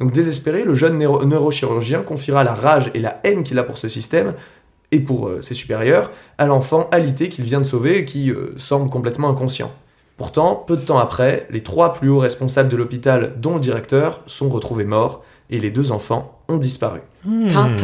Donc, 0.00 0.12
désespéré, 0.12 0.64
le 0.64 0.74
jeune 0.74 0.98
neuro- 0.98 1.24
neurochirurgien 1.24 2.02
confiera 2.02 2.42
la 2.44 2.52
rage 2.52 2.90
et 2.94 3.00
la 3.00 3.20
haine 3.24 3.44
qu'il 3.44 3.58
a 3.58 3.62
pour 3.62 3.78
ce 3.78 3.88
système 3.88 4.34
et 4.92 4.98
pour 5.00 5.28
euh, 5.28 5.42
ses 5.42 5.54
supérieurs 5.54 6.10
à 6.38 6.46
l'enfant 6.46 6.88
alité 6.90 7.28
qu'il 7.28 7.44
vient 7.44 7.60
de 7.60 7.64
sauver 7.66 7.98
et 7.98 8.04
qui 8.04 8.30
euh, 8.30 8.54
semble 8.56 8.90
complètement 8.90 9.28
inconscient. 9.30 9.70
Pourtant, 10.16 10.64
peu 10.66 10.76
de 10.76 10.82
temps 10.82 10.98
après, 10.98 11.46
les 11.50 11.62
trois 11.62 11.92
plus 11.92 12.08
hauts 12.08 12.18
responsables 12.20 12.68
de 12.68 12.76
l'hôpital, 12.76 13.34
dont 13.38 13.54
le 13.54 13.60
directeur, 13.60 14.20
sont 14.26 14.48
retrouvés 14.48 14.84
morts 14.84 15.24
et 15.50 15.58
les 15.58 15.70
deux 15.70 15.90
enfants 15.92 16.38
ont 16.48 16.56
disparu. 16.56 17.00
Tin. 17.48 17.74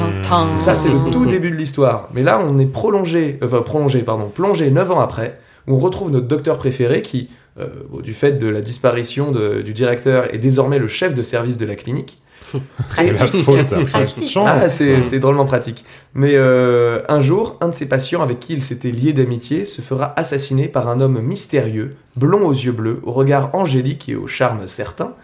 Ça, 0.60 0.74
c'est 0.74 0.88
le 0.90 1.10
tout 1.10 1.26
début 1.26 1.50
de 1.50 1.56
l'histoire. 1.56 2.08
Mais 2.14 2.22
là, 2.22 2.40
on 2.44 2.58
est 2.58 2.66
prolongé, 2.66 3.38
euh, 3.42 3.46
enfin, 3.46 3.62
prolongé, 3.62 4.02
pardon, 4.02 4.28
plongé 4.28 4.70
9 4.70 4.90
ans 4.92 5.00
après, 5.00 5.38
où 5.66 5.74
on 5.74 5.78
retrouve 5.78 6.10
notre 6.10 6.26
docteur 6.28 6.58
préféré 6.58 7.02
qui, 7.02 7.30
bon, 7.56 8.00
du 8.00 8.14
fait 8.14 8.32
de 8.32 8.48
la 8.48 8.60
disparition 8.60 9.30
de- 9.32 9.62
du 9.62 9.72
directeur, 9.74 10.32
est 10.34 10.38
désormais 10.38 10.78
le 10.78 10.88
chef 10.88 11.14
de 11.14 11.22
service 11.22 11.58
de 11.58 11.66
la 11.66 11.76
clinique. 11.76 12.20
C'est 12.94 13.12
la 13.12 13.26
faute 13.28 13.72
après. 13.72 13.84
Pratique. 13.84 14.28
Chance. 14.28 14.48
Ah, 14.48 14.68
c'est 14.68 15.20
drôlement 15.20 15.44
pratique. 15.44 15.84
Mais 16.14 16.32
euh, 16.34 17.00
un 17.08 17.20
jour, 17.20 17.56
un 17.60 17.68
de 17.68 17.74
ses 17.74 17.86
patients 17.86 18.22
avec 18.22 18.40
qui 18.40 18.54
il 18.54 18.62
s'était 18.62 18.90
lié 18.90 19.12
d'amitié 19.12 19.64
se 19.64 19.82
fera 19.82 20.12
assassiner 20.18 20.66
par 20.66 20.88
un 20.88 21.00
homme 21.00 21.20
mystérieux, 21.20 21.94
blond 22.16 22.44
aux 22.46 22.52
yeux 22.52 22.72
bleus, 22.72 22.98
au 23.04 23.12
regard 23.12 23.54
angélique 23.54 24.08
et 24.08 24.16
au 24.16 24.26
charme 24.26 24.66
certain, 24.66 25.14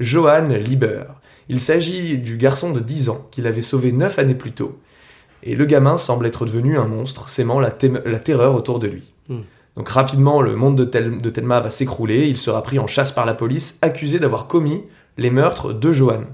Johann 0.00 0.52
Lieber. 0.56 1.02
Il 1.48 1.60
s'agit 1.60 2.18
du 2.18 2.36
garçon 2.36 2.72
de 2.72 2.80
10 2.80 3.10
ans 3.10 3.28
qu'il 3.30 3.46
avait 3.46 3.62
sauvé 3.62 3.92
9 3.92 4.18
années 4.18 4.34
plus 4.34 4.52
tôt. 4.52 4.76
Et 5.44 5.54
le 5.54 5.64
gamin 5.66 5.96
semble 5.98 6.26
être 6.26 6.46
devenu 6.46 6.78
un 6.78 6.86
monstre, 6.86 7.28
sémant 7.28 7.60
la 7.60 7.70
terreur 7.70 8.54
autour 8.56 8.78
de 8.80 8.88
lui. 8.88 9.04
Hmm. 9.28 9.40
Donc 9.76 9.88
rapidement, 9.88 10.42
le 10.42 10.54
monde 10.54 10.76
de, 10.76 10.84
Tel- 10.84 11.20
de 11.20 11.30
Telma 11.30 11.60
va 11.60 11.70
s'écrouler, 11.70 12.28
il 12.28 12.36
sera 12.36 12.62
pris 12.62 12.78
en 12.78 12.86
chasse 12.86 13.12
par 13.12 13.26
la 13.26 13.34
police, 13.34 13.78
accusé 13.80 14.18
d'avoir 14.18 14.46
commis 14.46 14.84
les 15.16 15.30
meurtres 15.30 15.72
de 15.72 15.92
Johann 15.92 16.26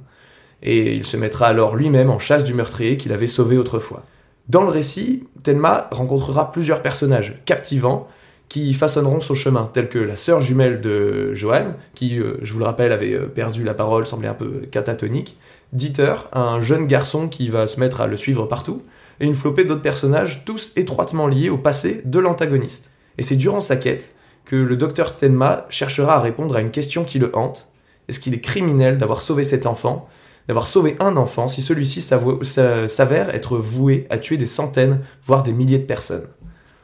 et 0.63 0.95
il 0.95 1.05
se 1.05 1.17
mettra 1.17 1.47
alors 1.47 1.77
lui-même 1.77 2.11
en 2.11 2.19
chasse 2.19 2.45
du 2.45 2.55
meurtrier 2.55 2.97
qu'il 2.97 3.13
avait 3.13 3.29
sauvé 3.29 3.57
autrefois. 3.59 4.05
Dans 4.49 4.63
le 4.63 4.71
récit, 4.71 5.25
Tenma 5.43 5.89
rencontrera 5.93 6.51
plusieurs 6.51 6.83
personnages 6.83 7.41
captivants 7.45 8.09
qui 8.49 8.73
façonneront 8.73 9.21
son 9.21 9.35
chemin, 9.35 9.71
tels 9.73 9.91
que 9.91 9.99
la 9.99 10.17
sœur 10.17 10.41
jumelle 10.41 10.81
de 10.81 11.35
Johan, 11.35 11.75
qui, 11.95 12.19
euh, 12.19 12.39
je 12.41 12.55
vous 12.55 12.59
le 12.59 12.65
rappelle, 12.65 12.93
avait 12.93 13.13
euh, 13.13 13.27
perdu 13.27 13.63
la 13.63 13.75
parole, 13.75 14.07
semblait 14.07 14.29
un 14.29 14.35
peu 14.35 14.63
catatonique, 14.71 15.37
Dieter, 15.75 16.15
un 16.33 16.63
jeune 16.63 16.87
garçon 16.87 17.29
qui 17.29 17.51
va 17.51 17.67
se 17.67 17.79
mettre 17.79 18.01
à 18.01 18.07
le 18.07 18.17
suivre 18.17 18.47
partout, 18.47 18.83
et 19.21 19.27
une 19.27 19.35
flopée 19.35 19.65
d'autres 19.65 19.83
personnages, 19.83 20.47
tous 20.47 20.73
étroitement 20.77 21.27
liés 21.27 21.51
au 21.51 21.59
passé 21.59 22.01
de 22.07 22.19
l'antagoniste. 22.19 22.91
Et 23.19 23.23
c'est 23.23 23.37
durant 23.37 23.61
sa 23.61 23.77
quête 23.77 24.15
que 24.45 24.57
le 24.57 24.77
docteur 24.77 25.17
Tenma 25.17 25.67
cherchera 25.69 26.15
à 26.15 26.21
répondre 26.21 26.57
à 26.57 26.61
une 26.61 26.71
question 26.71 27.05
qui 27.05 27.19
le 27.19 27.37
hante. 27.37 27.69
Est-ce 28.09 28.21
qu'il 28.21 28.33
est 28.33 28.41
criminel 28.41 28.97
d'avoir 28.97 29.21
sauvé 29.21 29.45
cet 29.45 29.67
enfant 29.67 30.09
d'avoir 30.47 30.67
sauvé 30.67 30.97
un 30.99 31.19
enfant 31.19 31.47
si 31.47 31.61
celui-ci 31.61 32.01
s'avère 32.01 33.35
être 33.35 33.59
voué 33.59 34.07
à 34.09 34.17
tuer 34.17 34.39
des 34.39 34.47
centaines, 34.47 35.01
voire 35.23 35.43
des 35.43 35.53
milliers 35.53 35.79
de 35.79 35.85
personnes? 35.85 36.27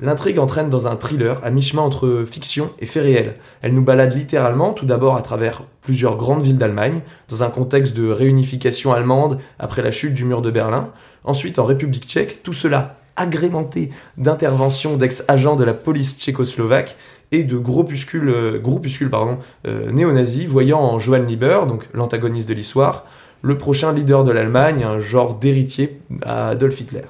L'intrigue 0.00 0.38
entraîne 0.38 0.68
dans 0.68 0.86
un 0.86 0.96
thriller 0.96 1.40
à 1.42 1.50
mi-chemin 1.50 1.80
entre 1.80 2.26
fiction 2.30 2.70
et 2.78 2.84
fait 2.84 3.00
réel. 3.00 3.36
Elle 3.62 3.72
nous 3.72 3.82
balade 3.82 4.12
littéralement, 4.12 4.74
tout 4.74 4.84
d'abord 4.84 5.16
à 5.16 5.22
travers 5.22 5.62
plusieurs 5.80 6.16
grandes 6.16 6.42
villes 6.42 6.58
d'Allemagne, 6.58 7.00
dans 7.28 7.42
un 7.42 7.48
contexte 7.48 7.94
de 7.94 8.10
réunification 8.10 8.92
allemande 8.92 9.38
après 9.58 9.82
la 9.82 9.92
chute 9.92 10.12
du 10.12 10.24
mur 10.24 10.42
de 10.42 10.50
Berlin, 10.50 10.90
ensuite 11.22 11.58
en 11.58 11.64
République 11.64 12.06
tchèque, 12.06 12.42
tout 12.42 12.52
cela 12.52 12.96
agrémenté 13.16 13.90
d'interventions 14.16 14.96
d'ex-agents 14.96 15.56
de 15.56 15.64
la 15.64 15.74
police 15.74 16.18
tchécoslovaque 16.18 16.96
et 17.32 17.44
de 17.44 17.56
groupuscules, 17.56 18.28
euh, 18.28 18.58
groupuscules 18.58 19.10
pardon, 19.10 19.38
euh, 19.66 19.90
néo-nazis, 19.90 20.46
voyant 20.46 20.80
en 20.80 20.98
Johann 20.98 21.26
Lieber, 21.26 21.60
donc 21.66 21.88
l'antagoniste 21.92 22.48
de 22.48 22.54
l'histoire, 22.54 23.04
le 23.42 23.58
prochain 23.58 23.92
leader 23.92 24.24
de 24.24 24.32
l'Allemagne, 24.32 24.84
un 24.84 25.00
genre 25.00 25.34
d'héritier 25.34 26.00
à 26.22 26.48
Adolf 26.48 26.80
Hitler. 26.80 27.04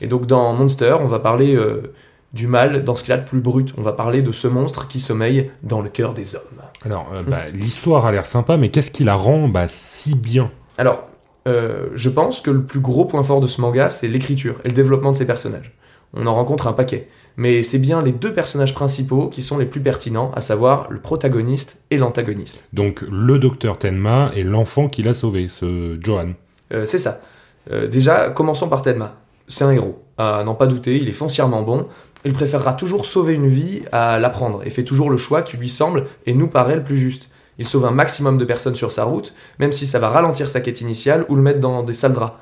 Et 0.00 0.06
donc 0.06 0.26
dans 0.26 0.52
Monster, 0.54 0.96
on 1.00 1.06
va 1.06 1.18
parler 1.18 1.54
euh, 1.54 1.92
du 2.32 2.46
mal 2.46 2.84
dans 2.84 2.94
ce 2.94 3.04
qu'il 3.04 3.12
a 3.12 3.18
de 3.18 3.24
plus 3.24 3.40
brut. 3.40 3.72
On 3.78 3.82
va 3.82 3.92
parler 3.92 4.22
de 4.22 4.32
ce 4.32 4.48
monstre 4.48 4.88
qui 4.88 5.00
sommeille 5.00 5.50
dans 5.62 5.80
le 5.80 5.88
cœur 5.88 6.14
des 6.14 6.34
hommes. 6.34 6.42
Alors, 6.84 7.06
euh, 7.12 7.22
bah, 7.22 7.48
l'histoire 7.52 8.06
a 8.06 8.12
l'air 8.12 8.26
sympa, 8.26 8.56
mais 8.56 8.68
qu'est-ce 8.68 8.90
qui 8.90 9.04
la 9.04 9.14
rend 9.14 9.48
bah, 9.48 9.66
si 9.68 10.14
bien? 10.16 10.50
Alors, 10.78 11.06
euh, 11.48 11.88
je 11.94 12.08
pense 12.08 12.40
que 12.40 12.50
le 12.50 12.62
plus 12.62 12.80
gros 12.80 13.04
point 13.04 13.22
fort 13.22 13.40
de 13.40 13.46
ce 13.46 13.60
manga, 13.60 13.90
c'est 13.90 14.08
l'écriture 14.08 14.56
et 14.64 14.68
le 14.68 14.74
développement 14.74 15.12
de 15.12 15.16
ses 15.16 15.26
personnages. 15.26 15.72
On 16.14 16.26
en 16.26 16.34
rencontre 16.34 16.66
un 16.66 16.72
paquet. 16.72 17.08
Mais 17.36 17.62
c'est 17.62 17.78
bien 17.78 18.02
les 18.02 18.12
deux 18.12 18.34
personnages 18.34 18.74
principaux 18.74 19.28
qui 19.28 19.40
sont 19.40 19.56
les 19.56 19.64
plus 19.64 19.80
pertinents, 19.80 20.30
à 20.34 20.42
savoir 20.42 20.90
le 20.90 21.00
protagoniste 21.00 21.82
et 21.90 21.96
l'antagoniste. 21.96 22.64
Donc, 22.74 23.02
le 23.10 23.38
docteur 23.38 23.78
Tenma 23.78 24.30
et 24.34 24.44
l'enfant 24.44 24.88
qui 24.88 25.02
l'a 25.02 25.14
sauvé, 25.14 25.48
ce 25.48 25.98
Johan. 26.02 26.32
Euh, 26.74 26.84
c'est 26.84 26.98
ça. 26.98 27.22
Euh, 27.70 27.86
déjà, 27.86 28.28
commençons 28.30 28.68
par 28.68 28.82
Tenma. 28.82 29.16
C'est 29.48 29.64
un 29.64 29.70
héros. 29.70 30.02
À 30.18 30.44
n'en 30.44 30.54
pas 30.54 30.66
douter, 30.66 30.98
il 30.98 31.08
est 31.08 31.12
foncièrement 31.12 31.62
bon. 31.62 31.86
Il 32.24 32.34
préférera 32.34 32.74
toujours 32.74 33.06
sauver 33.06 33.34
une 33.34 33.48
vie 33.48 33.82
à 33.90 34.18
l'apprendre 34.18 34.62
et 34.64 34.70
fait 34.70 34.84
toujours 34.84 35.10
le 35.10 35.16
choix 35.16 35.42
qui 35.42 35.56
lui 35.56 35.68
semble 35.68 36.06
et 36.26 36.34
nous 36.34 36.48
paraît 36.48 36.76
le 36.76 36.84
plus 36.84 36.98
juste. 36.98 37.30
Il 37.62 37.68
sauve 37.68 37.84
un 37.84 37.92
maximum 37.92 38.38
de 38.38 38.44
personnes 38.44 38.74
sur 38.74 38.90
sa 38.90 39.04
route, 39.04 39.34
même 39.60 39.70
si 39.70 39.86
ça 39.86 40.00
va 40.00 40.08
ralentir 40.08 40.48
sa 40.48 40.60
quête 40.60 40.80
initiale 40.80 41.24
ou 41.28 41.36
le 41.36 41.42
mettre 41.42 41.60
dans 41.60 41.84
des 41.84 41.94
sales 41.94 42.12
draps. 42.12 42.34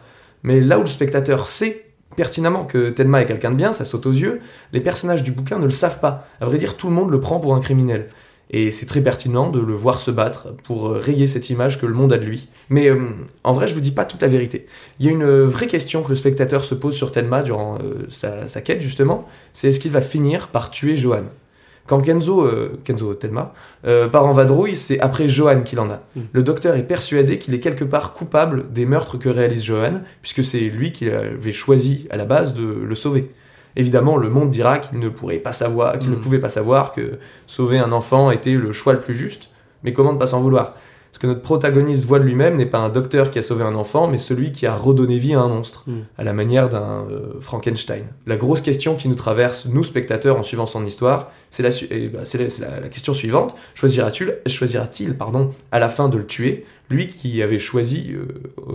Mais 0.45 0.63
là 0.63 0.79
où 0.79 0.81
le 0.81 0.87
spectateur 0.87 1.47
sait 1.47 1.85
pertinemment 2.17 2.65
que 2.65 2.89
Tenma 2.89 3.21
est 3.21 3.27
quelqu'un 3.27 3.51
de 3.51 3.57
bien, 3.57 3.75
ça 3.75 3.85
saute 3.85 4.07
aux 4.07 4.15
yeux, 4.15 4.41
les 4.73 4.81
personnages 4.81 5.23
du 5.23 5.31
bouquin 5.31 5.59
ne 5.59 5.65
le 5.65 5.71
savent 5.71 6.01
pas. 6.01 6.27
À 6.41 6.47
vrai 6.47 6.57
dire, 6.57 6.79
tout 6.79 6.89
le 6.89 6.95
monde 6.95 7.11
le 7.11 7.21
prend 7.21 7.39
pour 7.39 7.55
un 7.55 7.61
criminel. 7.61 8.09
Et 8.49 8.71
c'est 8.71 8.87
très 8.87 9.03
pertinent 9.03 9.51
de 9.51 9.61
le 9.61 9.75
voir 9.75 9.99
se 9.99 10.11
battre 10.11 10.55
pour 10.65 10.89
euh, 10.89 10.99
rayer 10.99 11.27
cette 11.27 11.51
image 11.51 11.79
que 11.79 11.85
le 11.85 11.93
monde 11.93 12.15
a 12.15 12.17
de 12.17 12.25
lui. 12.25 12.49
Mais 12.71 12.89
euh, 12.89 13.11
en 13.45 13.53
vrai, 13.53 13.69
je 13.69 13.75
vous 13.75 13.83
dis 13.83 13.91
pas 13.91 14.07
toute 14.07 14.23
la 14.23 14.29
vérité. 14.29 14.69
Il 15.01 15.05
y 15.05 15.11
a 15.11 15.13
une 15.13 15.23
euh, 15.23 15.47
vraie 15.49 15.67
question 15.67 16.03
que 16.03 16.09
le 16.09 16.15
spectateur 16.15 16.65
se 16.65 16.75
pose 16.75 16.95
sur 16.95 17.13
Tenma 17.13 17.43
durant 17.43 17.77
sa, 18.09 18.49
sa 18.49 18.63
quête, 18.63 18.81
justement, 18.81 19.29
c'est 19.53 19.69
est-ce 19.69 19.81
qu'il 19.81 19.93
va 19.93 20.01
finir 20.01 20.49
par 20.49 20.71
tuer 20.71 20.97
Johan? 20.97 21.25
Quand 21.90 22.00
Kenzo, 22.00 22.46
euh, 22.46 22.79
Kenzo 22.85 23.14
Tenma, 23.14 23.53
euh, 23.85 24.07
part 24.07 24.24
en 24.24 24.33
vadrouille, 24.33 24.76
c'est 24.76 25.00
après 25.00 25.26
Johan 25.26 25.62
qu'il 25.62 25.81
en 25.81 25.90
a. 25.90 26.03
Mm. 26.14 26.20
Le 26.33 26.42
docteur 26.44 26.76
est 26.76 26.85
persuadé 26.85 27.37
qu'il 27.40 27.53
est 27.53 27.59
quelque 27.59 27.83
part 27.83 28.12
coupable 28.12 28.66
des 28.72 28.87
meurtres 28.87 29.18
que 29.18 29.29
réalise 29.29 29.64
Johan, 29.64 29.94
puisque 30.22 30.44
c'est 30.44 30.61
lui 30.61 30.92
qui 30.92 31.11
avait 31.11 31.50
choisi 31.50 32.07
à 32.11 32.16
la 32.16 32.26
base 32.26 32.55
de 32.55 32.62
le 32.62 32.94
sauver. 32.94 33.33
Évidemment, 33.74 34.16
le 34.16 34.29
monde 34.31 34.50
dira 34.50 34.79
qu'il 34.79 35.00
ne 35.00 35.09
pourrait 35.09 35.38
pas 35.38 35.53
savoir, 35.53 35.98
qu'il 35.98 36.12
ne 36.12 36.16
Mm. 36.16 36.20
pouvait 36.20 36.38
pas 36.38 36.48
savoir 36.48 36.92
que 36.92 37.18
sauver 37.48 37.79
un 37.81 37.90
enfant 37.90 38.31
était 38.31 38.55
le 38.55 38.70
choix 38.70 38.92
le 38.92 39.00
plus 39.00 39.16
juste. 39.16 39.50
Mais 39.83 39.92
comment 39.92 40.12
ne 40.12 40.18
pas 40.18 40.29
s'en 40.29 40.40
vouloir? 40.40 40.76
Que 41.21 41.27
notre 41.27 41.43
protagoniste 41.43 42.05
voit 42.07 42.19
de 42.19 42.25
lui-même 42.25 42.57
n'est 42.57 42.67
pas 42.67 42.79
un 42.79 42.89
docteur 42.89 43.31
qui 43.31 43.39
a 43.39 43.43
sauvé 43.43 43.63
un 43.63 43.75
enfant, 43.75 44.09
mais 44.09 44.17
celui 44.19 44.53
qui 44.53 44.67
a 44.67 44.75
redonné 44.75 45.19
vie 45.19 45.35
à 45.35 45.41
un 45.41 45.49
monstre, 45.49 45.85
Mm. 45.87 45.93
à 46.19 46.25
la 46.25 46.33
manière 46.33 46.69
d'un 46.71 47.05
euh, 47.11 47.35
Frankenstein. 47.41 48.05
La 48.27 48.37
grosse 48.37 48.63
question 48.63 48.97
qui 48.97 49.07
nous 49.09 49.15
traverse, 49.15 49.67
nous 49.67 49.85
spectateurs, 49.85 50.37
en 50.39 50.43
suivant 50.43 50.65
son 50.67 50.85
histoire, 50.87 51.31
c'est 51.51 51.63
la, 51.63 51.69
eh 51.91 52.09
ben, 52.09 52.21
c'est 52.25 52.39
la, 52.39 52.49
c'est 52.49 52.63
la- 52.63 52.81
la 52.81 52.89
question 52.89 53.13
suivante. 53.13 53.55
Choisira-t-il, 53.75 54.37
choisira-t-il 54.51 55.15
pardon, 55.15 55.51
à 55.73 55.79
la 55.79 55.89
fin 55.91 56.09
de 56.09 56.17
le 56.17 56.25
tuer, 56.25 56.65
lui 56.89 57.07
qui 57.07 57.43
avait 57.43 57.59
choisi 57.59 58.13
euh, 58.15 58.27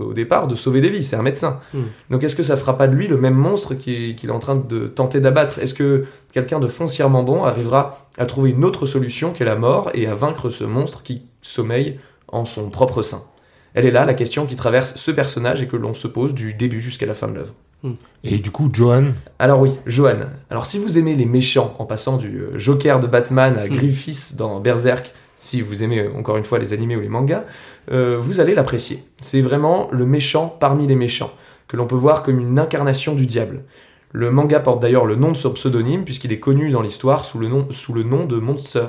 au 0.08 0.12
départ 0.12 0.46
de 0.46 0.54
sauver 0.54 0.80
des 0.80 0.88
vies, 0.88 1.02
c'est 1.04 1.16
un 1.16 1.22
médecin. 1.22 1.58
Mm. 1.74 1.78
Donc 2.10 2.22
est-ce 2.22 2.36
que 2.36 2.42
ça 2.44 2.56
fera 2.56 2.78
pas 2.78 2.86
de 2.86 2.94
lui 2.94 3.08
le 3.08 3.16
même 3.16 3.34
monstre 3.34 3.74
qui- 3.74 4.14
qu'il 4.14 4.28
est 4.30 4.32
en 4.32 4.38
train 4.38 4.54
de 4.56 4.86
tenter 4.86 5.20
d'abattre? 5.20 5.58
Est-ce 5.58 5.74
que 5.74 6.04
quelqu'un 6.32 6.60
de 6.60 6.68
foncièrement 6.68 7.24
bon 7.24 7.42
arrivera 7.44 8.06
à 8.18 8.24
trouver 8.26 8.50
une 8.50 8.64
autre 8.64 8.86
solution 8.86 9.32
qu'est 9.32 9.44
la 9.44 9.56
mort 9.56 9.90
et 9.94 10.06
à 10.06 10.14
vaincre 10.14 10.48
ce 10.50 10.62
monstre 10.64 11.02
qui 11.02 11.22
sommeille 11.42 11.98
en 12.28 12.44
son 12.44 12.70
propre 12.70 13.02
sein 13.02 13.22
Elle 13.74 13.86
est 13.86 13.90
là 13.90 14.04
la 14.04 14.14
question 14.14 14.46
qui 14.46 14.56
traverse 14.56 14.96
ce 14.96 15.10
personnage 15.10 15.62
et 15.62 15.68
que 15.68 15.76
l'on 15.76 15.94
se 15.94 16.08
pose 16.08 16.34
du 16.34 16.54
début 16.54 16.80
jusqu'à 16.80 17.06
la 17.06 17.14
fin 17.14 17.28
de 17.28 17.34
l'œuvre. 17.34 17.54
Et 18.24 18.38
du 18.38 18.50
coup, 18.50 18.68
Johan, 18.72 19.12
Alors 19.38 19.60
oui, 19.60 19.78
Johan. 19.86 20.18
Alors 20.50 20.66
si 20.66 20.78
vous 20.78 20.98
aimez 20.98 21.14
les 21.14 21.26
méchants 21.26 21.74
en 21.78 21.84
passant 21.84 22.16
du 22.16 22.40
euh, 22.40 22.58
Joker 22.58 23.00
de 23.00 23.06
Batman 23.06 23.56
à 23.56 23.68
Griffiths 23.68 24.34
dans 24.36 24.60
Berserk, 24.60 25.12
si 25.38 25.60
vous 25.60 25.82
aimez 25.82 26.00
euh, 26.00 26.12
encore 26.18 26.36
une 26.36 26.44
fois 26.44 26.58
les 26.58 26.72
animés 26.72 26.96
ou 26.96 27.00
les 27.00 27.08
mangas, 27.08 27.44
euh, 27.92 28.18
vous 28.18 28.40
allez 28.40 28.54
l'apprécier. 28.54 29.04
C'est 29.20 29.40
vraiment 29.40 29.88
le 29.92 30.06
méchant 30.06 30.48
parmi 30.48 30.86
les 30.86 30.96
méchants, 30.96 31.32
que 31.68 31.76
l'on 31.76 31.86
peut 31.86 31.94
voir 31.94 32.22
comme 32.22 32.40
une 32.40 32.58
incarnation 32.58 33.14
du 33.14 33.26
diable. 33.26 33.62
Le 34.12 34.30
manga 34.30 34.60
porte 34.60 34.80
d'ailleurs 34.80 35.06
le 35.06 35.16
nom 35.16 35.30
de 35.30 35.36
son 35.36 35.50
pseudonyme 35.50 36.04
puisqu'il 36.04 36.32
est 36.32 36.40
connu 36.40 36.70
dans 36.70 36.82
l'histoire 36.82 37.24
sous 37.24 37.38
le 37.38 37.48
nom, 37.48 37.68
sous 37.70 37.92
le 37.92 38.02
nom 38.02 38.24
de 38.24 38.36
Monster. 38.36 38.86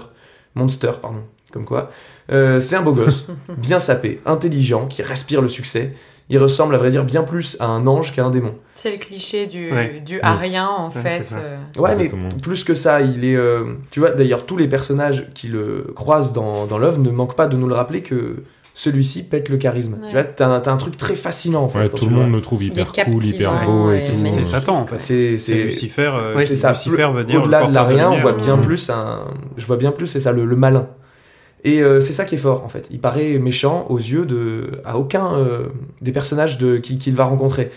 Monster, 0.55 0.93
pardon. 1.01 1.23
Comme 1.57 1.65
quoi. 1.65 1.89
Euh, 2.31 2.61
c'est 2.61 2.75
un 2.75 2.81
beau 2.83 2.93
gosse, 2.93 3.25
bien 3.57 3.79
sapé, 3.79 4.21
intelligent, 4.25 4.85
qui 4.85 5.01
respire 5.01 5.41
le 5.41 5.49
succès. 5.49 5.93
Il 6.29 6.37
ressemble 6.39 6.75
à 6.75 6.77
vrai 6.77 6.89
dire 6.89 7.03
bien 7.05 7.23
plus 7.23 7.55
à 7.61 7.67
un 7.67 7.87
ange 7.87 8.13
qu'à 8.13 8.23
un 8.25 8.29
démon. 8.29 8.53
C'est 8.75 8.91
le 8.91 8.97
cliché 8.97 9.47
du, 9.47 9.71
Ouais. 9.71 10.01
du 10.05 10.19
arien, 10.21 10.67
en 10.67 10.89
Ouais, 10.89 11.01
fait. 11.01 11.33
euh, 11.33 11.57
Ouais, 11.79 11.95
mais 11.95 12.11
plus 12.41 12.63
que 12.65 12.73
ça, 12.75 12.99
il 13.01 13.23
est. 13.25 13.35
euh, 13.37 13.63
tu 13.91 14.01
vois, 14.01 14.09
d'ailleurs, 14.11 14.45
tous 14.45 14.57
les 14.57 14.67
personnages 14.67 15.25
qui 15.33 15.47
le 15.47 15.87
croisent 15.95 16.33
dans, 16.33 16.65
dans 16.65 16.77
l'œuvre 16.77 16.99
ne 16.99 17.09
manquent 17.09 17.35
pas 17.37 17.47
de 17.47 17.55
nous 17.55 17.67
le 17.67 17.75
rappeler 17.75 18.01
que 18.01 18.43
celui-ci 18.73 19.23
pète 19.23 19.47
le 19.49 19.55
charisme. 19.57 19.93
Ouais. 19.93 20.07
Tu 20.09 20.13
vois, 20.13 20.23
t'as 20.25 20.69
un, 20.71 20.77
truc 20.77 20.97
très 20.97 21.15
fascinant 21.15 21.63
en 21.63 21.69
fait. 21.69 21.79
Ouais, 21.79 21.87
tout 21.89 22.05
le 22.07 22.13
vois. 22.13 22.25
monde 22.25 22.33
le 22.33 22.41
trouve 22.41 22.61
hyper 22.63 22.91
cool, 22.91 23.23
hyper 23.25 23.65
beau 23.65 23.85
magnifique. 23.85 24.27
C'est 24.27 24.45
Satan, 24.45 24.79
en 24.79 24.85
fait. 24.85 24.95
Enfin, 24.95 25.03
c'est, 25.37 25.53
Lucifer. 25.63 26.11
euh, 26.13 26.35
Ouais, 26.35 26.43
c'est 26.43 26.55
ça. 26.57 26.71
Lucifer 26.71 27.07
veut 27.13 27.23
dire. 27.23 27.37
le 27.37 27.41
Au-delà 27.43 27.65
de 27.67 27.73
l'arien, 27.73 28.11
on 28.11 28.17
voit 28.17 28.33
bien 28.33 28.57
Mm. 28.57 28.61
plus 28.61 28.89
un. 28.89 29.21
Je 29.55 29.65
vois 29.65 29.77
bien 29.77 29.91
plus, 29.91 30.07
c'est 30.07 30.19
ça, 30.19 30.33
le, 30.33 30.43
le 30.45 30.55
malin. 30.57 30.87
Et 31.63 31.81
euh, 31.81 31.99
c'est 32.01 32.13
ça 32.13 32.25
qui 32.25 32.35
est 32.35 32.39
fort 32.39 32.63
en 32.63 32.69
fait. 32.69 32.87
Il 32.91 32.99
paraît 32.99 33.37
méchant 33.39 33.85
aux 33.89 33.97
yeux 33.97 34.25
de 34.25 34.71
à 34.85 34.97
aucun 34.97 35.35
euh, 35.35 35.67
des 36.01 36.11
personnages 36.11 36.57
de 36.57 36.77
qui- 36.77 36.97
qu'il 36.97 37.15
va 37.15 37.25
rencontrer. 37.25 37.71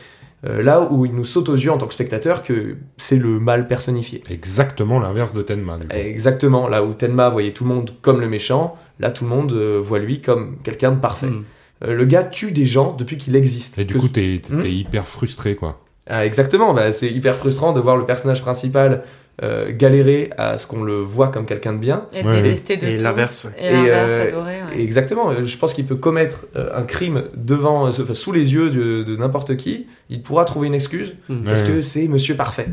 Euh, 0.46 0.62
là 0.62 0.88
où 0.90 1.04
il 1.04 1.12
nous 1.14 1.26
saute 1.26 1.50
aux 1.50 1.54
yeux 1.54 1.70
en 1.70 1.76
tant 1.76 1.86
que 1.86 1.92
spectateur 1.92 2.42
que 2.42 2.76
c'est 2.96 3.16
le 3.18 3.38
mal 3.38 3.66
personnifié. 3.68 4.22
Exactement 4.30 4.98
l'inverse 4.98 5.34
de 5.34 5.42
Tenma. 5.42 5.76
du 5.76 5.86
coup. 5.86 5.94
Exactement, 5.94 6.66
là 6.66 6.82
où 6.82 6.94
Tenma 6.94 7.28
voyait 7.28 7.52
tout 7.52 7.64
le 7.64 7.74
monde 7.74 7.90
comme 8.00 8.20
le 8.20 8.28
méchant, 8.28 8.74
là 9.00 9.10
tout 9.10 9.24
le 9.24 9.30
monde 9.30 9.52
euh, 9.52 9.78
voit 9.82 9.98
lui 9.98 10.20
comme 10.22 10.56
quelqu'un 10.62 10.92
de 10.92 10.98
parfait. 11.00 11.26
Hmm. 11.26 11.44
Euh, 11.84 11.94
le 11.94 12.04
gars 12.06 12.24
tue 12.24 12.52
des 12.52 12.64
gens 12.66 12.94
depuis 12.96 13.18
qu'il 13.18 13.36
existe. 13.36 13.78
Et 13.78 13.84
du 13.84 13.94
Que- 13.94 13.98
coup, 13.98 14.08
t'es 14.08 14.40
t'es 14.42 14.54
Hmm. 14.54 14.64
hyper 14.66 15.06
frustré, 15.06 15.56
quoi. 15.56 15.80
Ah, 16.06 16.24
exactement, 16.26 16.72
bah, 16.74 16.92
c'est 16.92 17.10
hyper 17.10 17.36
frustrant 17.36 17.72
de 17.74 17.80
voir 17.80 17.96
le 17.98 18.04
personnage 18.06 18.40
principal 18.42 19.02
euh, 19.42 19.70
galérer 19.74 20.30
à 20.36 20.58
ce 20.58 20.66
qu'on 20.66 20.82
le 20.82 21.00
voit 21.00 21.28
comme 21.28 21.46
quelqu'un 21.46 21.72
de 21.72 21.78
bien. 21.78 22.06
Et 22.12 22.22
Ouais, 22.22 22.42
détesté 22.42 22.76
de 22.76 22.86
et 22.86 22.96
tous. 22.98 23.02
l'inverse, 23.04 23.44
ouais. 23.44 23.52
Et 23.58 23.66
Et, 23.68 23.72
l'inverse, 23.72 24.12
euh, 24.12 24.28
adoré, 24.28 24.52
ouais. 24.62 24.78
Et 24.78 24.82
Exactement, 24.82 25.44
je 25.44 25.56
pense 25.56 25.72
qu'il 25.74 25.86
peut 25.86 25.96
commettre 25.96 26.46
euh, 26.56 26.68
un 26.74 26.82
crime 26.82 27.24
devant, 27.36 27.86
euh, 27.86 27.90
enfin, 27.90 28.14
sous 28.14 28.32
les 28.32 28.52
yeux 28.52 28.70
de, 28.70 29.02
de 29.02 29.16
n'importe 29.16 29.56
qui, 29.56 29.86
il 30.10 30.22
pourra 30.22 30.44
trouver 30.44 30.66
une 30.68 30.74
excuse 30.74 31.14
parce 31.44 31.62
Ouais. 31.62 31.68
que 31.68 31.80
c'est 31.80 32.06
monsieur 32.08 32.34
parfait? 32.36 32.68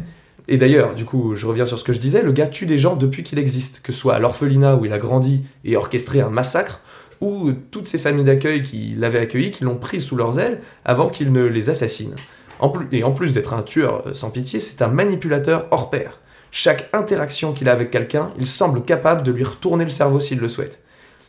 Et 0.49 0.57
d'ailleurs, 0.57 0.95
du 0.95 1.03
coup, 1.03 1.35
je 1.35 1.45
reviens 1.45 1.65
sur 1.65 1.77
ce 1.77 1.83
que 1.83 1.91
je 1.93 1.99
disais, 1.99 2.23
le 2.23 2.31
gars 2.31 2.47
tue 2.47 2.65
des 2.65 2.79
gens 2.79 2.95
depuis 2.95 3.23
qu'il 3.23 3.37
existe, 3.37 3.81
que 3.81 3.91
ce 3.91 3.99
soit 3.99 4.15
à 4.15 4.19
l'orphelinat 4.19 4.75
où 4.77 4.85
il 4.85 4.93
a 4.93 4.97
grandi 4.97 5.43
et 5.65 5.75
orchestré 5.75 6.21
un 6.21 6.29
massacre, 6.29 6.79
ou 7.19 7.51
toutes 7.71 7.87
ces 7.87 7.97
familles 7.97 8.23
d'accueil 8.25 8.61
qui 8.63 8.93
l'avaient 8.97 9.19
accueilli, 9.19 9.51
qui 9.51 9.63
l'ont 9.65 9.75
pris 9.75 9.99
sous 9.99 10.15
leurs 10.15 10.39
ailes 10.39 10.61
avant 10.85 11.09
qu'il 11.09 11.31
ne 11.33 11.43
les 11.45 11.69
assassine. 11.69 12.13
En 12.59 12.69
plus, 12.69 12.87
et 12.91 13.03
en 13.03 13.11
plus 13.11 13.33
d'être 13.33 13.53
un 13.53 13.61
tueur 13.61 14.03
sans 14.13 14.29
pitié, 14.29 14.59
c'est 14.59 14.81
un 14.81 14.87
manipulateur 14.87 15.67
hors 15.71 15.89
pair. 15.89 16.19
Chaque 16.59 16.89
interaction 16.91 17.53
qu'il 17.53 17.69
a 17.69 17.71
avec 17.71 17.91
quelqu'un, 17.91 18.31
il 18.39 18.47
semble 18.47 18.81
capable 18.81 19.21
de 19.21 19.31
lui 19.31 19.43
retourner 19.43 19.83
le 19.83 19.91
cerveau 19.91 20.19
s'il 20.19 20.39
le 20.39 20.49
souhaite. 20.49 20.81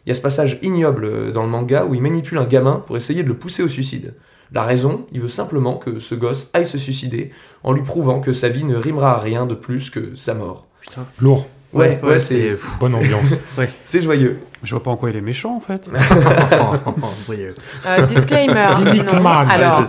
Il 0.07 0.09
y 0.09 0.13
a 0.13 0.15
ce 0.15 0.23
passage 0.23 0.59
ignoble 0.63 1.05
euh, 1.05 1.33
dans 1.33 1.43
le 1.43 1.51
manga 1.51 1.85
où 1.85 1.95
il 1.95 2.01
manipule 2.01 2.39
un 2.39 2.47
gamin 2.47 2.83
pour 2.87 2.97
essayer 2.97 3.23
de 3.23 3.29
le 3.29 3.37
pousser 3.37 3.63
au 3.63 3.69
suicide. 3.69 4.15
La 4.53 4.63
raison, 4.63 5.05
il 5.13 5.21
veut 5.21 5.29
simplement 5.29 5.77
que 5.77 5.99
ce 5.99 6.15
gosse 6.15 6.49
aille 6.55 6.65
se 6.65 6.79
suicider 6.79 7.31
en 7.63 7.73
lui 7.73 7.83
prouvant 7.83 8.21
que 8.21 8.33
sa 8.33 8.49
vie 8.49 8.65
ne 8.65 8.75
rimera 8.75 9.17
à 9.17 9.19
rien 9.19 9.45
de 9.45 9.55
plus 9.55 9.91
que 9.91 10.15
sa 10.17 10.33
mort. 10.33 10.67
Lourd. 11.19 11.47
Ouais, 11.73 12.01
ouais, 12.03 12.11
Ouais, 12.11 12.19
c'est 12.19 12.49
Bonne 12.81 12.95
ambiance. 12.95 13.35
c'est 13.85 14.03
joyeux. 14.03 14.41
Je 14.63 14.75
vois 14.75 14.83
pas 14.83 14.91
en 14.91 14.97
quoi 14.97 15.11
il 15.11 15.17
est 15.17 15.21
méchant, 15.21 15.55
en 15.55 15.61
fait. 15.61 15.89
Euh, 17.87 18.03
disclaimer. 18.07 18.55
Ouais, 18.89 19.51
Alors, 19.51 19.85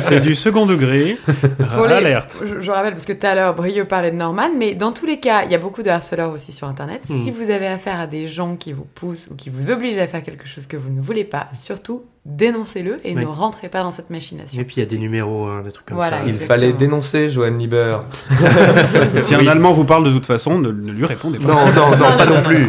C'est 0.00 0.20
du 0.20 0.34
second 0.34 0.66
degré. 0.66 1.16
Les- 1.58 1.94
Alerte. 1.94 2.36
Je, 2.42 2.60
je 2.60 2.70
rappelle, 2.70 2.92
parce 2.92 3.04
que 3.06 3.12
tout 3.12 3.26
à 3.26 3.34
l'heure, 3.34 3.54
Brio 3.54 3.84
parlait 3.84 4.10
de 4.10 4.16
Norman, 4.16 4.50
mais 4.56 4.74
dans 4.74 4.92
tous 4.92 5.06
les 5.06 5.18
cas, 5.20 5.44
il 5.44 5.50
y 5.52 5.54
a 5.54 5.58
beaucoup 5.58 5.82
de 5.82 5.88
harceleurs 5.90 6.32
aussi 6.32 6.52
sur 6.52 6.66
Internet. 6.66 7.02
Hmm. 7.08 7.16
Si 7.18 7.30
vous 7.30 7.50
avez 7.50 7.66
affaire 7.68 7.98
à 8.00 8.06
des 8.06 8.26
gens 8.26 8.56
qui 8.56 8.72
vous 8.72 8.84
poussent 8.94 9.28
ou 9.30 9.34
qui 9.34 9.48
vous 9.50 9.70
obligent 9.70 9.98
à 9.98 10.06
faire 10.06 10.22
quelque 10.22 10.46
chose 10.46 10.66
que 10.66 10.76
vous 10.76 10.90
ne 10.90 11.00
voulez 11.00 11.24
pas, 11.24 11.46
surtout 11.54 12.02
dénoncez-le 12.36 12.98
et 13.04 13.14
Oui. 13.14 13.20
ne 13.22 13.26
rentrez 13.26 13.68
pas 13.68 13.82
dans 13.82 13.90
cette 13.90 14.10
machination. 14.10 14.60
Et 14.60 14.64
puis 14.64 14.76
il 14.76 14.80
y 14.80 14.82
a 14.82 14.86
des 14.86 14.98
numéros, 14.98 15.46
hein, 15.46 15.62
des 15.64 15.70
trucs 15.72 15.86
comme 15.86 15.96
Voilà, 15.96 16.18
ça. 16.18 16.22
Il 16.24 16.30
Exactement. 16.34 16.48
fallait 16.60 16.72
dénoncer 16.72 17.28
Johan 17.28 17.50
Lieber. 17.50 17.98
Si 19.20 19.34
un 19.34 19.46
Allemand 19.46 19.72
vous 19.72 19.84
parle 19.84 20.04
de 20.04 20.10
toute 20.12 20.26
façon, 20.26 20.58
ne, 20.58 20.70
ne 20.70 20.92
lui 20.92 21.04
répondez 21.06 21.38
pas. 21.38 21.44
Non, 21.46 21.66
non, 21.66 21.90
non, 21.90 21.96
Non, 21.96 22.16
pas 22.16 22.26
non, 22.26 22.34
non 22.36 22.42
plus. 22.42 22.66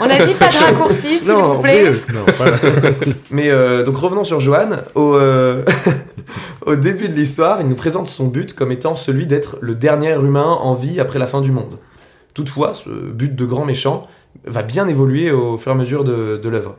On 0.00 0.04
a 0.04 0.24
dit 0.24 0.34
pas 0.34 0.48
de 0.48 0.56
raccourci, 0.64 1.18
s'il 1.18 1.32
vous 1.32 1.58
plaît. 1.60 1.84
mieux. 1.90 2.00
non, 2.14 2.24
pas 2.38 2.90
Mais 3.30 3.50
euh, 3.50 3.82
donc 3.84 3.96
revenons 3.96 4.24
sur 4.24 4.40
Johan. 4.40 4.70
Au, 4.94 5.14
euh, 5.16 5.64
au 6.66 6.76
début 6.76 7.08
de 7.08 7.14
l'histoire, 7.14 7.60
il 7.60 7.68
nous 7.68 7.74
présente 7.74 8.08
son 8.08 8.26
but 8.26 8.54
comme 8.54 8.72
étant 8.72 8.96
celui 8.96 9.26
d'être 9.26 9.58
le 9.60 9.74
dernier 9.74 10.12
humain 10.14 10.56
en 10.60 10.74
vie 10.74 11.00
après 11.00 11.18
la 11.18 11.26
fin 11.26 11.40
du 11.40 11.50
monde. 11.52 11.78
Toutefois, 12.34 12.74
ce 12.74 12.88
but 12.88 13.34
de 13.34 13.44
grand 13.44 13.64
méchant 13.64 14.06
va 14.46 14.62
bien 14.62 14.86
évoluer 14.86 15.30
au 15.32 15.58
fur 15.58 15.72
et 15.72 15.74
à 15.74 15.78
mesure 15.78 16.04
de, 16.04 16.40
de 16.42 16.48
l'œuvre. 16.48 16.76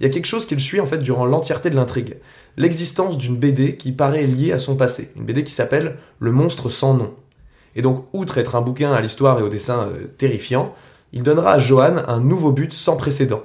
Il 0.00 0.04
y 0.04 0.06
a 0.06 0.12
quelque 0.12 0.26
chose 0.26 0.46
qu'il 0.46 0.60
suit 0.60 0.80
en 0.80 0.86
fait 0.86 0.98
durant 0.98 1.26
l'entièreté 1.26 1.68
de 1.68 1.76
l'intrigue. 1.76 2.16
L'existence 2.56 3.18
d'une 3.18 3.36
BD 3.36 3.76
qui 3.76 3.92
paraît 3.92 4.26
liée 4.26 4.52
à 4.52 4.58
son 4.58 4.74
passé. 4.74 5.10
Une 5.14 5.24
BD 5.24 5.44
qui 5.44 5.52
s'appelle 5.52 5.98
Le 6.18 6.32
monstre 6.32 6.70
sans 6.70 6.94
nom. 6.94 7.14
Et 7.76 7.82
donc, 7.82 8.06
outre 8.12 8.38
être 8.38 8.56
un 8.56 8.62
bouquin 8.62 8.92
à 8.92 9.00
l'histoire 9.00 9.38
et 9.38 9.42
au 9.42 9.50
dessin 9.50 9.88
euh, 9.88 10.08
terrifiant, 10.08 10.74
il 11.12 11.22
donnera 11.22 11.52
à 11.52 11.58
Johan 11.58 12.02
un 12.08 12.20
nouveau 12.20 12.50
but 12.50 12.72
sans 12.72 12.96
précédent. 12.96 13.42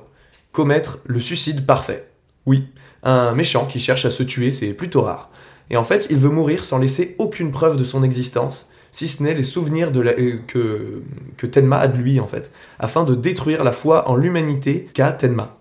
Commettre 0.54 1.00
le 1.06 1.20
suicide 1.20 1.66
parfait. 1.66 2.08
Oui, 2.46 2.68
un 3.04 3.34
méchant 3.34 3.66
qui 3.66 3.80
cherche 3.80 4.06
à 4.06 4.12
se 4.12 4.24
tuer, 4.24 4.52
c'est 4.52 4.74
plutôt 4.74 5.02
rare. 5.02 5.30
Et 5.70 5.78
en 5.78 5.84
fait, 5.84 6.08
il 6.10 6.18
veut 6.18 6.30
mourir 6.30 6.64
sans 6.64 6.78
laisser 6.78 7.16
aucune 7.20 7.52
preuve 7.52 7.78
de 7.78 7.84
son 7.84 8.04
existence, 8.04 8.70
si 8.92 9.08
ce 9.08 9.22
n'est 9.22 9.34
les 9.34 9.44
souvenirs 9.44 9.92
euh, 9.96 10.38
que, 10.48 11.04
que 11.38 11.48
Tenma 11.48 11.80
a 11.80 11.88
de 11.88 11.98
lui, 11.98 12.20
en 12.20 12.28
fait, 12.28 12.50
afin 12.80 13.04
de 13.04 13.14
détruire 13.14 13.64
la 13.64 13.74
foi 13.74 14.10
en 14.10 14.16
l'humanité 14.16 14.90
qu'a 14.94 15.12
Tenma. 15.12 15.55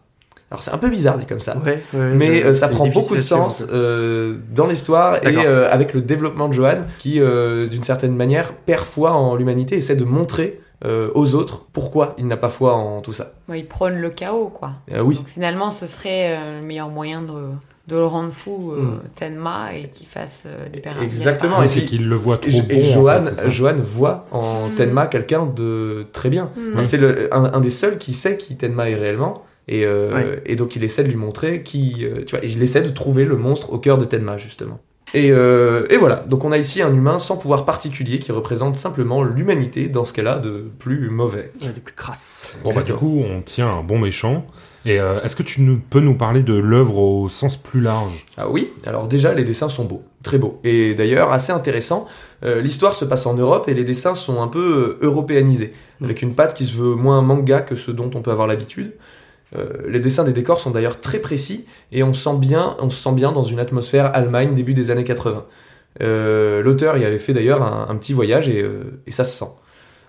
Alors 0.55 0.63
c'est 0.63 0.71
un 0.73 0.79
peu 0.79 0.89
bizarre 0.89 1.19
dit 1.19 1.27
comme 1.27 1.41
ça, 1.41 1.57
Ouais, 1.65 1.83
ouais, 1.93 2.11
mais 2.15 2.39
je- 2.39 2.47
euh, 2.47 2.55
ça 2.55 2.69
prend 2.69 2.87
beaucoup 2.87 3.17
de 3.17 3.21
sens 3.21 3.65
euh, 3.73 4.37
dans 4.55 4.67
l'histoire 4.69 5.17
et 5.27 5.37
euh, 5.45 5.69
avec 5.69 5.93
le 5.95 6.01
développement 6.01 6.47
de 6.49 6.53
Johan 6.55 6.85
qui, 7.01 7.21
euh, 7.21 7.67
d'une 7.67 7.83
certaine 7.83 8.15
manière, 8.15 8.53
perd 8.55 8.85
foi 8.85 9.11
en 9.11 9.35
l'humanité, 9.35 9.77
essaie 9.77 9.97
de 9.97 10.05
montrer 10.05 10.61
euh, 10.85 11.11
aux 11.15 11.35
autres 11.35 11.65
pourquoi 11.73 12.15
il 12.19 12.29
n'a 12.29 12.37
pas 12.37 12.51
foi 12.51 12.75
en 12.75 13.01
tout 13.01 13.13
ça. 13.13 13.33
Il 13.53 13.67
prône 13.67 13.97
le 14.01 14.11
chaos, 14.11 14.49
quoi. 14.55 14.73
Euh, 14.93 15.01
oui, 15.01 15.17
Donc 15.17 15.27
finalement, 15.27 15.73
ce 15.73 15.87
serait 15.89 16.37
euh, 16.37 16.61
le 16.61 16.67
meilleur 16.67 16.89
moyen 16.89 17.23
de, 17.23 17.33
de 17.89 17.97
le 17.97 18.05
rendre 18.07 18.31
fou, 18.33 18.71
euh, 18.73 18.83
Mm. 18.83 19.01
Tenma, 19.17 19.75
et 19.75 19.89
qu'il 19.89 20.07
fasse 20.07 20.45
euh, 20.47 20.67
l'hyper 20.73 21.03
Exactement, 21.03 21.59
Ouais, 21.59 21.65
et 21.67 21.69
c'est 21.69 21.85
qu'il 21.85 22.09
le 22.09 22.17
voit 22.17 22.39
trop 22.39 22.49
Et, 22.51 22.61
bon. 22.63 22.69
et 22.71 22.91
en 22.91 22.93
Johan, 22.93 23.25
fait, 23.25 23.81
voit 23.81 24.27
en 24.31 24.69
Mm. 24.69 24.75
Tenma 24.77 25.07
quelqu'un 25.09 25.47
de 25.47 26.07
très 26.13 26.29
bien. 26.29 26.51
Mm. 26.57 26.85
C'est 26.85 27.01
un 27.33 27.61
des 27.61 27.71
seuls 27.71 27.99
qui 27.99 28.13
sait 28.13 28.37
qui 28.37 28.57
Tenma 28.57 28.89
est 28.91 28.95
réellement. 28.95 29.43
Et, 29.69 29.85
euh, 29.87 30.13
Ouais. 30.15 30.43
et 30.47 30.57
donc 30.57 30.77
il 30.77 30.85
essaie 30.85 31.03
de 31.05 31.09
lui 31.09 31.17
montrer 31.17 31.63
qui, 31.63 31.99
euh, 32.05 32.25
tu 32.27 32.37
vois, 32.37 32.45
il 32.45 32.63
essaie 32.63 32.83
de 32.83 32.91
trouver 32.91 33.25
le 33.25 33.37
monstre 33.37 33.73
au 33.73 33.79
cœur 33.79 33.97
de 33.99 34.05
Tenma 34.05 34.37
justement. 34.37 34.81
Et, 35.15 35.31
euh, 35.31 35.87
et 35.91 35.97
voilà, 35.97 36.25
donc 36.29 36.45
on 36.45 36.51
a 36.51 36.59
ici 36.59 36.83
un 36.83 36.93
humain 36.93 37.19
sans 37.21 37.37
pouvoir 37.37 37.65
particulier 37.65 38.19
qui 38.19 38.33
représente 38.33 38.75
simplement 38.75 39.23
l'humanité 39.23 39.89
dans 39.89 40.05
ce 40.05 40.13
qu'elle 40.13 40.27
a 40.27 40.39
de 40.39 40.65
plus 40.81 41.09
mauvais. 41.09 41.53
Ouais, 41.63 41.69
les 41.75 41.81
plus 41.81 41.95
crasses. 41.95 42.53
Bon, 42.65 42.71
bah, 42.75 42.83
du 42.83 42.93
coup, 42.95 43.23
on 43.25 43.41
tient 43.41 43.69
un 43.69 43.83
bon 43.83 43.99
méchant. 43.99 44.45
Et 44.87 44.99
euh, 45.01 45.23
est-ce 45.23 45.37
que 45.37 45.43
tu 45.45 45.63
nous, 45.63 45.79
peux 45.79 46.01
nous 46.01 46.15
parler 46.17 46.43
de 46.43 46.53
l'œuvre 46.55 46.99
au 46.99 47.29
sens 47.31 47.57
plus 47.57 47.81
large? 47.81 48.27
Ah 48.37 48.51
oui, 48.51 48.71
alors 48.87 49.07
déjà 49.09 49.33
les 49.33 49.45
dessins 49.45 49.69
sont 49.71 49.85
beaux, 49.85 50.03
très 50.23 50.37
beaux. 50.37 50.61
Et 50.65 50.95
d'ailleurs 50.95 51.33
assez 51.33 51.53
intéressant, 51.53 52.07
euh, 52.45 52.61
l'histoire 52.61 52.95
se 52.95 53.05
passe 53.07 53.25
en 53.25 53.35
Europe 53.35 53.67
et 53.69 53.73
les 53.75 53.85
dessins 53.85 54.15
sont 54.15 54.43
un 54.43 54.49
peu 54.49 54.99
euh, 55.01 55.07
européanisés, 55.07 55.73
Mm. 56.01 56.05
avec 56.07 56.23
une 56.23 56.35
patte 56.35 56.55
qui 56.55 56.65
se 56.65 56.77
veut 56.77 56.97
moins 56.97 57.23
manga 57.23 57.61
que 57.63 57.77
ce 57.77 57.93
dont 57.93 58.11
on 58.15 58.21
peut 58.21 58.33
avoir 58.33 58.47
l'habitude. 58.49 58.93
Euh, 59.57 59.69
les 59.89 60.01
dessins 60.01 60.25
des 60.25 60.33
décors 60.33 60.61
sont 60.61 60.71
d'ailleurs 60.71 61.01
très 61.01 61.19
précis 61.19 61.65
et 61.93 62.03
on, 62.03 62.13
sent 62.13 62.37
bien, 62.39 62.77
on 62.81 62.91
se 62.91 63.01
sent 63.01 63.13
bien 63.13 63.33
dans 63.33 63.45
une 63.45 63.61
atmosphère 63.61 64.11
Allemagne 64.15 64.55
début 64.55 64.75
des 64.75 64.91
années 64.91 65.05
80. 65.05 65.45
Euh, 66.03 66.63
L'auteur 66.63 66.97
y 66.97 67.05
avait 67.05 67.19
fait 67.19 67.33
d'ailleurs 67.33 67.63
un, 67.63 67.87
un 67.89 67.97
petit 67.97 68.13
voyage 68.13 68.49
et, 68.49 68.63
euh, 68.63 69.01
et 69.07 69.13
ça 69.13 69.25
se 69.25 69.39
sent. 69.39 69.51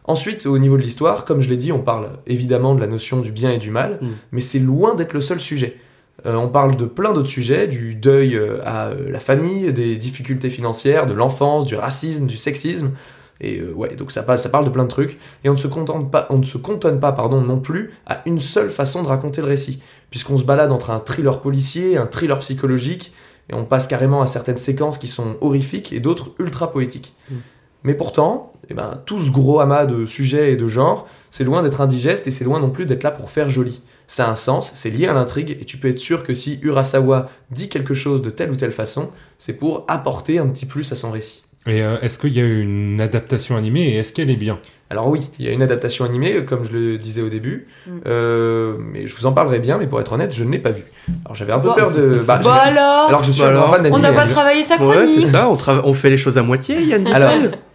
Ensuite, 0.03 0.45
au 0.45 0.57
niveau 0.57 0.77
de 0.77 0.81
l'histoire, 0.83 1.25
comme 1.25 1.41
je 1.41 1.49
l'ai 1.49 1.57
dit, 1.57 1.71
on 1.71 1.79
parle 1.79 2.09
évidemment 2.27 2.75
de 2.75 2.79
la 2.79 2.87
notion 2.87 3.19
du 3.21 3.31
bien 3.31 3.51
et 3.51 3.57
du 3.57 3.71
mal, 3.71 3.99
Mm. 4.01 4.07
mais 4.31 4.41
c'est 4.41 4.59
loin 4.59 4.95
d'être 4.95 5.13
le 5.13 5.21
seul 5.21 5.39
sujet. 5.39 5.77
Euh, 6.25 6.35
on 6.35 6.47
parle 6.47 6.75
de 6.75 6.85
plein 6.85 7.13
d'autres 7.13 7.29
sujets, 7.29 7.67
du 7.67 7.95
deuil 7.95 8.39
à 8.63 8.91
la 9.09 9.19
famille, 9.19 9.71
des 9.73 9.95
difficultés 9.95 10.49
financières, 10.49 11.05
de 11.05 11.13
l'enfance, 11.13 11.65
du 11.65 11.75
racisme, 11.75 12.25
du 12.25 12.37
sexisme. 12.37 12.91
Et 13.41 13.59
euh, 13.59 13.73
ouais, 13.73 13.95
donc 13.95 14.11
ça, 14.11 14.23
passe- 14.23 14.43
ça 14.43 14.49
parle 14.49 14.65
de 14.65 14.69
plein 14.69 14.83
de 14.83 14.89
trucs. 14.89 15.19
Et 15.43 15.49
on 15.49 15.53
ne 15.53 15.57
se 15.57 15.67
contente 15.67 16.09
pas, 16.11 16.27
on 16.29 16.37
ne 16.37 16.43
se 16.43 16.57
cantonne 16.57 16.99
pas, 16.99 17.11
pardon, 17.11 17.41
non 17.41 17.59
plus 17.59 17.93
à 18.05 18.21
une 18.25 18.39
seule 18.39 18.69
façon 18.69 19.03
de 19.03 19.07
raconter 19.07 19.41
le 19.41 19.47
récit, 19.47 19.81
puisqu'on 20.09 20.37
se 20.37 20.43
balade 20.43 20.71
entre 20.71 20.91
un 20.91 20.99
thriller 20.99 21.41
policier, 21.41 21.97
un 21.97 22.07
thriller 22.07 22.39
psychologique, 22.39 23.13
et 23.49 23.53
on 23.53 23.65
passe 23.65 23.87
carrément 23.87 24.21
à 24.21 24.27
certaines 24.27 24.57
séquences 24.57 24.97
qui 24.97 25.07
sont 25.07 25.35
horrifiques 25.41 25.93
et 25.93 25.99
d'autres 25.99 26.31
ultra 26.39 26.71
poétiques. 26.71 27.13
Mm. 27.29 27.35
Mais 27.83 27.93
pourtant, 27.93 28.53
eh 28.69 28.73
ben, 28.73 29.01
tout 29.05 29.19
ce 29.19 29.29
gros 29.29 29.59
amas 29.59 29.85
de 29.85 30.05
sujets 30.05 30.53
et 30.53 30.55
de 30.55 30.67
genres, 30.67 31.07
c'est 31.29 31.43
loin 31.43 31.61
d'être 31.61 31.81
indigeste 31.81 32.25
et 32.25 32.31
c'est 32.31 32.43
loin 32.43 32.59
non 32.59 32.71
plus 32.71 32.87
d'être 32.87 33.03
là 33.03 33.11
pour 33.11 33.29
faire 33.29 33.49
joli. 33.49 33.81
Ça 34.07 34.27
a 34.27 34.31
un 34.31 34.35
sens, 34.35 34.71
c'est 34.75 34.89
lié 34.89 35.07
à 35.07 35.13
l'intrigue, 35.13 35.57
et 35.61 35.65
tu 35.65 35.77
peux 35.77 35.89
être 35.89 35.99
sûr 35.99 36.23
que 36.23 36.33
si 36.33 36.59
Urasawa 36.63 37.29
dit 37.51 37.69
quelque 37.69 37.93
chose 37.93 38.21
de 38.23 38.29
telle 38.31 38.51
ou 38.51 38.55
telle 38.55 38.71
façon, 38.71 39.09
c'est 39.37 39.53
pour 39.53 39.83
apporter 39.87 40.39
un 40.39 40.47
petit 40.47 40.65
plus 40.65 40.91
à 40.91 40.95
son 40.95 41.11
récit. 41.11 41.43
Et 41.67 41.81
euh, 41.81 41.97
est-ce 42.01 42.19
qu'il 42.19 42.33
y 42.33 42.39
a 42.39 42.43
eu 42.43 42.61
une 42.61 43.01
adaptation 43.01 43.55
animée 43.57 43.89
et 43.89 43.95
est-ce 43.97 44.13
qu'elle 44.13 44.29
est 44.29 44.35
bien? 44.35 44.59
Alors 44.91 45.07
oui, 45.07 45.31
il 45.39 45.45
y 45.45 45.49
a 45.49 45.51
une 45.51 45.63
adaptation 45.63 46.05
animée, 46.05 46.45
comme 46.45 46.63
je 46.63 46.71
le 46.77 46.97
disais 46.99 47.21
au 47.23 47.29
début, 47.29 47.67
Mm. 47.87 47.91
Euh, 48.07 48.75
mais 48.79 49.05
je 49.07 49.15
vous 49.15 49.25
en 49.27 49.31
parlerai 49.31 49.59
bien, 49.59 49.77
mais 49.79 49.85
pour 49.87 49.99
être 49.99 50.13
honnête, 50.13 50.33
je 50.35 50.43
ne 50.43 50.51
l'ai 50.51 50.57
pas 50.59 50.69
vu. 50.71 50.83
Alors 51.23 51.35
j'avais 51.35 51.53
un 51.53 51.59
peu 51.59 51.69
peur 51.75 51.91
de... 51.91 52.19
bah, 52.25 52.39
j'ai- 52.43 52.49
alors, 52.49 53.07
alors 53.09 53.21
que 53.21 53.27
je 53.27 53.31
suis 53.31 53.43
un 53.43 53.51
grand 53.51 53.57
alors, 53.61 53.73
fan 53.75 53.83
d'animé. 53.83 53.97
On 53.99 54.01
n'a 54.01 54.13
pas 54.13 54.25
travaillé 54.27 54.61
sa 54.63 54.75
Ouais, 54.83 55.05
c'est 55.07 55.13
chronique 55.13 55.25
ça, 55.27 55.49
on, 55.49 55.55
trava- 55.55 55.81
on 55.85 55.93
fait 55.93 56.09
les 56.11 56.17
choses 56.17 56.37
à 56.39 56.43
moitié, 56.43 56.81
Yann 56.83 57.05
Alors, 57.07 57.31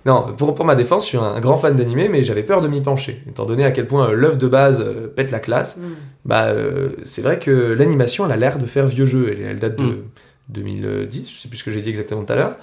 non, 0.07 0.35
pour, 0.37 0.55
pour 0.55 0.65
ma 0.65 0.75
défense, 0.77 1.03
je 1.05 1.09
suis 1.11 1.19
un 1.19 1.39
grand 1.41 1.57
fan 1.57 1.75
d'animé, 1.77 2.09
mais 2.11 2.23
j'avais 2.25 2.43
peur 2.45 2.61
de 2.61 2.69
m'y 2.69 2.81
pencher. 2.81 3.23
Étant 3.29 3.45
donné 3.45 3.65
à 3.65 3.71
quel 3.73 3.87
point 3.87 4.09
euh, 4.11 4.13
l'œuvre 4.15 4.37
de 4.37 4.47
base 4.49 4.81
euh, 4.81 5.07
pète 5.09 5.31
la 5.33 5.39
classe, 5.41 5.77
Mm. 5.77 5.83
bah, 6.25 6.45
euh, 6.47 6.91
c'est 7.05 7.23
vrai 7.23 7.39
que 7.41 7.51
l'animation, 7.51 8.25
elle 8.27 8.33
a 8.33 8.37
l'air 8.37 8.59
de 8.59 8.67
faire 8.67 8.87
vieux 8.87 9.07
jeu. 9.07 9.33
Elle, 9.33 9.43
elle 9.45 9.59
date 9.59 9.77
de 9.77 9.85
Mm. 9.85 9.97
2010, 10.49 11.31
je 11.37 11.41
sais 11.43 11.49
plus 11.49 11.59
ce 11.59 11.65
que 11.65 11.71
j'ai 11.73 11.81
dit 11.81 11.91
exactement 11.91 12.25
tout 12.25 12.33
à 12.33 12.37
l'heure. 12.37 12.57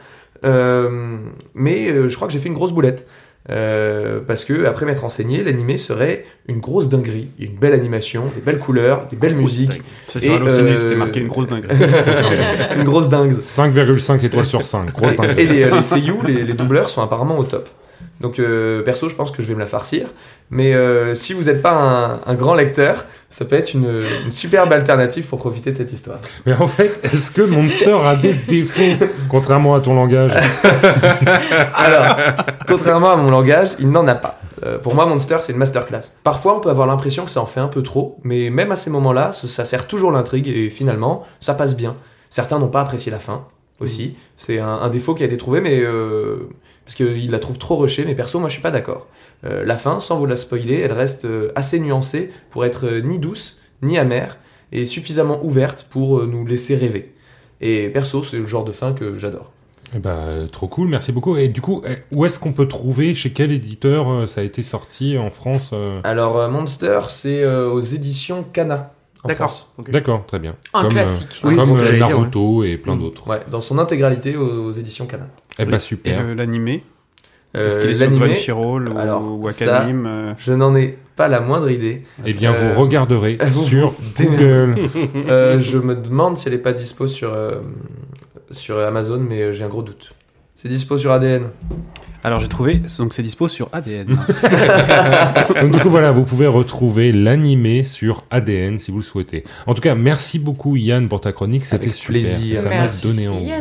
Euh, 0.46 1.18
mais 1.56 1.90
euh, 1.90 2.10
je 2.10 2.16
crois 2.16 2.28
que 2.28 2.34
j'ai 2.34 2.40
fait 2.40 2.50
une 2.50 2.54
grosse 2.56 2.72
boulette. 2.74 3.08
Euh, 3.50 4.20
parce 4.28 4.44
que 4.44 4.66
après 4.66 4.86
m'être 4.86 5.04
renseigné, 5.04 5.42
l'animé 5.42 5.78
serait 5.78 6.26
une 6.50 6.60
grosse 6.60 6.90
dinguerie, 6.90 7.30
une 7.40 7.56
belle 7.56 7.72
animation, 7.72 8.24
des 8.36 8.42
belles 8.42 8.60
couleurs, 8.60 9.08
des 9.08 9.16
belles 9.16 9.36
musiques, 9.36 9.82
C'est 10.06 10.20
sur 10.20 10.34
Et, 10.34 10.36
Allociné, 10.36 10.72
euh, 10.72 10.76
c'était 10.76 10.96
marqué 10.96 11.22
une 11.22 11.28
grosse 11.30 11.48
dinguerie. 11.48 11.74
une 12.76 12.84
grosse 12.84 13.08
dingue. 13.08 13.32
5,5 13.32 14.26
étoiles 14.26 14.46
sur 14.46 14.64
5. 14.64 14.92
Grosse 14.92 15.14
Et, 15.14 15.16
dingue. 15.16 15.40
et 15.40 15.46
les, 15.46 15.70
les 15.70 15.82
seiyuu, 15.82 16.16
les, 16.26 16.44
les 16.44 16.54
doubleurs 16.54 16.90
sont 16.90 17.02
apparemment 17.02 17.38
au 17.38 17.46
top. 17.46 17.70
Donc 18.20 18.40
euh, 18.40 18.82
perso, 18.82 19.10
je 19.10 19.16
pense 19.16 19.32
que 19.32 19.44
je 19.44 19.48
vais 19.48 19.54
me 19.54 19.60
la 19.60 19.68
farcir. 19.68 20.08
Mais 20.50 20.74
euh, 20.74 21.14
si 21.14 21.34
vous 21.34 21.44
n'êtes 21.44 21.62
pas 21.62 21.72
un, 21.74 22.32
un 22.32 22.36
grand 22.36 22.56
lecteur, 22.56 23.06
ça 23.30 23.46
peut 23.46 23.56
être 23.56 23.74
une, 23.74 24.04
une 24.26 24.32
superbe 24.32 24.72
alternative 24.72 25.26
pour 25.26 25.40
profiter 25.40 25.72
de 25.72 25.78
cette 25.78 25.92
histoire. 25.92 26.20
Mais 26.46 26.54
en 26.54 26.68
fait, 26.68 27.00
est-ce 27.04 27.30
que 27.32 27.42
Monster 27.42 27.96
a 28.06 28.16
des 28.16 28.34
défauts 28.34 29.06
Contrairement 29.30 29.76
à 29.76 29.82
ton 29.82 29.96
langage? 29.96 30.32
Alors, 31.76 32.18
contrairement 32.68 33.12
à 33.12 33.16
mon 33.18 33.30
langage, 33.30 33.70
il 33.80 33.92
n'en 33.92 34.08
a 34.08 34.16
pas. 34.16 34.40
Euh, 34.66 34.80
pour 34.80 34.96
moi, 34.96 35.06
Monster, 35.06 35.38
c'est 35.42 35.52
une 35.52 35.60
masterclass. 35.60 36.12
Parfois, 36.24 36.58
on 36.58 36.60
peut 36.60 36.70
avoir 36.70 36.88
l'impression 36.88 37.26
que 37.26 37.32
ça 37.32 37.42
en 37.42 37.46
fait 37.46 37.60
un 37.60 37.68
peu 37.68 37.84
trop, 37.84 38.18
mais 38.24 38.50
même 38.50 38.72
à 38.72 38.76
ces 38.76 38.90
moments-là, 38.90 39.32
ça, 39.34 39.48
ça 39.48 39.66
sert 39.66 39.88
toujours 39.88 40.12
l'intrigue 40.12 40.48
et 40.48 40.70
finalement, 40.70 41.26
ça 41.40 41.54
passe 41.54 41.76
bien. 41.76 41.96
Certains 42.30 42.58
n'ont 42.58 42.70
pas 42.70 42.82
apprécié 42.82 43.12
la 43.12 43.20
fin 43.20 43.46
aussi. 43.80 44.16
C'est 44.38 44.60
un, 44.60 44.68
un 44.68 44.90
défaut 44.90 45.14
qui 45.14 45.24
a 45.24 45.26
été 45.26 45.38
trouvé, 45.38 45.62
mais 45.62 45.82
euh, 45.82 46.50
parce 46.88 46.96
qu'ils 46.96 47.32
la 47.32 47.40
trouvent 47.40 47.58
trop 47.58 47.76
rushée. 47.76 48.06
Mais 48.06 48.16
perso, 48.16 48.40
moi, 48.40 48.48
je 48.48 48.54
suis 48.54 48.62
pas 48.62 48.72
d'accord. 48.72 49.08
Euh, 49.44 49.66
la 49.66 49.76
fin, 49.76 50.00
sans 50.00 50.18
vous 50.18 50.26
la 50.26 50.38
spoiler, 50.38 50.80
elle 50.80 50.94
reste 50.94 51.26
euh, 51.26 51.52
assez 51.54 51.82
nuancée 51.82 52.32
pour 52.50 52.64
être 52.64 52.86
euh, 52.86 53.02
ni 53.02 53.20
douce 53.20 53.60
ni 53.82 53.98
amère 53.98 54.38
et 54.72 54.86
suffisamment 54.86 55.44
ouverte 55.44 55.86
pour 55.90 56.24
nous 56.24 56.48
laisser 56.48 56.78
rêver. 56.78 57.14
Et 57.60 57.90
perso, 57.90 58.24
c'est 58.24 58.38
le 58.38 58.46
genre 58.46 58.64
de 58.64 58.72
fin 58.72 58.94
que 58.94 59.18
j'adore. 59.18 59.52
Eh 59.94 60.00
euh, 60.06 60.48
trop 60.48 60.68
cool, 60.68 60.88
merci 60.88 61.12
beaucoup. 61.12 61.36
Et 61.36 61.50
du 61.50 61.60
coup, 61.60 61.84
eh, 61.86 61.98
où 62.12 62.26
est-ce 62.26 62.40
qu'on 62.40 62.54
peut 62.54 62.68
trouver, 62.70 63.14
chez 63.14 63.32
quel 63.32 63.52
éditeur 63.52 64.28
ça 64.30 64.42
a 64.42 64.44
été 64.46 64.64
sorti 64.64 65.18
en 65.18 65.30
France 65.30 65.74
Alors, 66.06 66.50
Monster, 66.50 67.02
c'est 67.10 67.46
aux 67.46 67.82
éditions 67.82 68.44
Kana. 68.52 68.94
D'accord. 69.26 69.70
D'accord, 69.90 70.26
très 70.26 70.40
bien. 70.40 70.56
Un 70.74 70.82
Comme, 70.82 70.90
euh, 70.92 70.94
classique. 70.94 71.42
Oui, 71.44 71.56
comme 71.56 71.78
euh, 71.78 72.00
Naruto 72.00 72.64
et 72.64 72.78
plein 72.78 72.96
Mm. 72.96 73.00
d'autres. 73.00 73.28
Ouais, 73.28 73.42
dans 73.50 73.62
son 73.62 73.78
intégralité 73.80 74.36
aux, 74.38 74.68
aux 74.68 74.72
éditions 74.72 75.06
Kana. 75.06 75.28
Eh 75.60 75.66
ben, 75.66 75.78
Et 75.78 75.80
super. 75.80 76.24
le- 76.24 76.34
l'animé 76.34 76.84
Euh, 77.56 77.68
Est-ce 77.70 77.80
qu'il 77.80 77.90
est 77.90 78.52
ou, 78.52 78.98
alors, 78.98 79.24
ou 79.24 79.50
ça- 79.50 79.66
Wakanim 79.66 80.06
euh, 80.06 80.34
je 80.38 80.52
n'en 80.54 80.76
ai 80.76 80.98
pas 81.16 81.28
la 81.30 81.40
moindre 81.40 81.72
idée. 81.72 82.04
Eh 82.26 82.34
bien, 82.34 82.54
Euh, 82.54 82.74
vous 82.76 82.80
regarderez 82.82 83.38
sur 83.66 83.94
Google. 84.20 84.76
Euh, 85.30 85.60
je 85.60 85.78
me 85.78 85.96
demande 85.96 86.38
si 86.38 86.48
elle 86.48 86.54
n'est 86.54 86.60
pas 86.60 86.74
dispo 86.74 87.08
sur, 87.08 87.34
euh, 87.34 87.62
sur 88.52 88.78
Amazon, 88.78 89.20
mais 89.28 89.42
euh, 89.42 89.54
j'ai 89.54 89.64
un 89.64 89.70
gros 89.70 89.82
doute. 89.82 90.10
C'est 90.60 90.70
dispo 90.70 90.98
sur 90.98 91.12
ADN. 91.12 91.50
Alors 92.24 92.40
j'ai 92.40 92.48
trouvé, 92.48 92.82
donc 92.98 93.14
c'est 93.14 93.22
dispo 93.22 93.48
sur 93.48 93.70
ADN. 93.74 94.08
Donc 95.62 95.72
du 95.72 95.80
coup 95.80 95.90
voilà, 95.92 96.12
vous 96.12 96.24
pouvez 96.24 96.48
retrouver 96.48 97.12
l'animé 97.12 97.84
sur 97.84 98.24
ADN 98.32 98.80
si 98.80 98.90
vous 98.90 98.98
le 98.98 99.04
souhaitez. 99.04 99.44
En 99.68 99.76
tout 99.76 99.84
cas, 99.84 99.94
merci 99.94 100.40
beaucoup 100.40 100.76
Yann 100.76 101.08
pour 101.10 101.22
ta 101.22 101.32
chronique, 101.32 101.64
c'était 101.64 101.84
Avec 101.84 101.94
super. 101.94 102.08
plaisir. 102.14 102.58
Ça 102.58 102.70
m'a 102.70 102.76
Merci 102.82 103.06
donné 103.06 103.28
envie. 103.28 103.52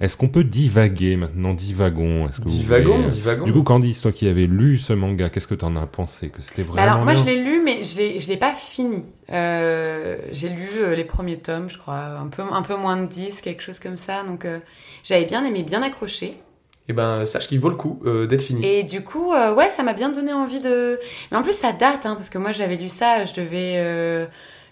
Est-ce 0.00 0.16
qu'on 0.16 0.26
peut 0.26 0.42
divaguer 0.42 1.14
maintenant? 1.14 1.54
Divagons. 1.54 2.26
Est-ce 2.28 2.40
que 2.40 2.48
vous 2.48 2.56
Divagons, 2.56 3.06
divagons. 3.08 3.44
Du 3.44 3.52
coup, 3.52 3.62
Candice, 3.62 4.00
toi 4.00 4.10
qui 4.10 4.26
avais 4.26 4.46
lu 4.48 4.78
ce 4.78 4.94
manga, 4.94 5.28
qu'est-ce 5.30 5.46
que 5.46 5.54
t'en 5.54 5.76
as 5.76 5.86
pensé? 5.86 6.30
Que 6.30 6.42
c'était 6.42 6.64
Bah 6.64 6.72
vraiment 6.72 6.92
alors 6.92 7.04
moi 7.04 7.12
bien? 7.14 7.22
je 7.22 7.26
l'ai 7.26 7.40
lu 7.40 7.62
mais 7.64 7.84
je 7.84 7.98
l'ai 7.98 8.18
je 8.18 8.28
l'ai 8.28 8.36
pas 8.36 8.52
fini. 8.52 9.04
Euh, 9.32 10.18
j'ai 10.30 10.48
lu 10.48 10.68
euh, 10.76 10.94
les 10.94 11.04
premiers 11.04 11.38
tomes, 11.38 11.68
je 11.68 11.78
crois, 11.78 11.96
un 11.96 12.28
peu 12.28 12.42
un 12.42 12.62
peu 12.62 12.76
moins 12.76 12.96
de 12.96 13.06
10, 13.06 13.40
quelque 13.40 13.62
chose 13.62 13.80
comme 13.80 13.96
ça. 13.96 14.22
Donc 14.22 14.44
euh, 14.44 14.60
j'avais 15.02 15.24
bien 15.24 15.44
aimé, 15.44 15.62
bien 15.62 15.82
accroché. 15.82 16.40
Et 16.88 16.92
ben, 16.92 17.26
sache 17.26 17.48
qu'il 17.48 17.58
vaut 17.58 17.68
le 17.68 17.74
coup 17.74 18.00
d'être 18.28 18.42
fini. 18.42 18.64
Et 18.64 18.84
du 18.84 19.02
coup, 19.02 19.32
ouais, 19.32 19.68
ça 19.68 19.82
m'a 19.82 19.92
bien 19.92 20.08
donné 20.08 20.32
envie 20.32 20.60
de. 20.60 21.00
Mais 21.32 21.36
en 21.36 21.42
plus, 21.42 21.52
ça 21.52 21.72
date, 21.72 22.06
hein, 22.06 22.14
parce 22.14 22.30
que 22.30 22.38
moi, 22.38 22.52
j'avais 22.52 22.76
lu 22.76 22.88
ça, 22.88 23.24
je 23.24 23.34
devais, 23.34 24.28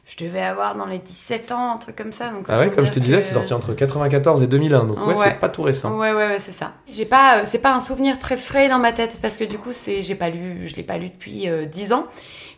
je 0.06 0.24
devais 0.24 0.42
avoir 0.42 0.74
dans 0.74 0.86
les 0.86 0.98
17 0.98 1.50
ans, 1.52 1.72
un 1.72 1.76
truc 1.78 1.96
comme 1.96 2.12
ça. 2.12 2.28
Donc 2.28 2.44
Ah 2.48 2.58
ouais, 2.58 2.70
comme 2.70 2.84
je 2.84 2.90
te 2.92 3.00
disais, 3.00 3.16
que- 3.16 3.22
c'est 3.22 3.32
sorti 3.34 3.54
entre 3.54 3.72
94 3.72 4.42
et 4.42 4.46
2001, 4.46 4.84
donc 4.84 4.98
ouais, 5.06 5.14
Ouais. 5.14 5.24
c'est 5.24 5.40
pas 5.40 5.48
tout 5.48 5.62
récent. 5.62 5.92
Ouais, 5.96 6.12
ouais, 6.12 6.26
ouais, 6.26 6.38
c'est 6.44 6.52
ça. 6.52 6.72
J'ai 6.88 7.06
pas, 7.06 7.38
euh, 7.38 7.42
c'est 7.46 7.58
pas 7.58 7.72
un 7.72 7.80
souvenir 7.80 8.18
très 8.18 8.36
frais 8.36 8.68
dans 8.68 8.78
ma 8.78 8.92
tête 8.92 9.18
parce 9.22 9.36
que 9.36 9.44
du 9.44 9.58
coup, 9.58 9.70
c'est, 9.72 10.02
j'ai 10.02 10.14
pas 10.14 10.28
lu, 10.28 10.66
je 10.66 10.76
l'ai 10.76 10.82
pas 10.82 10.98
lu 10.98 11.08
depuis 11.08 11.48
euh, 11.48 11.64
10 11.64 11.92
ans. 11.92 12.06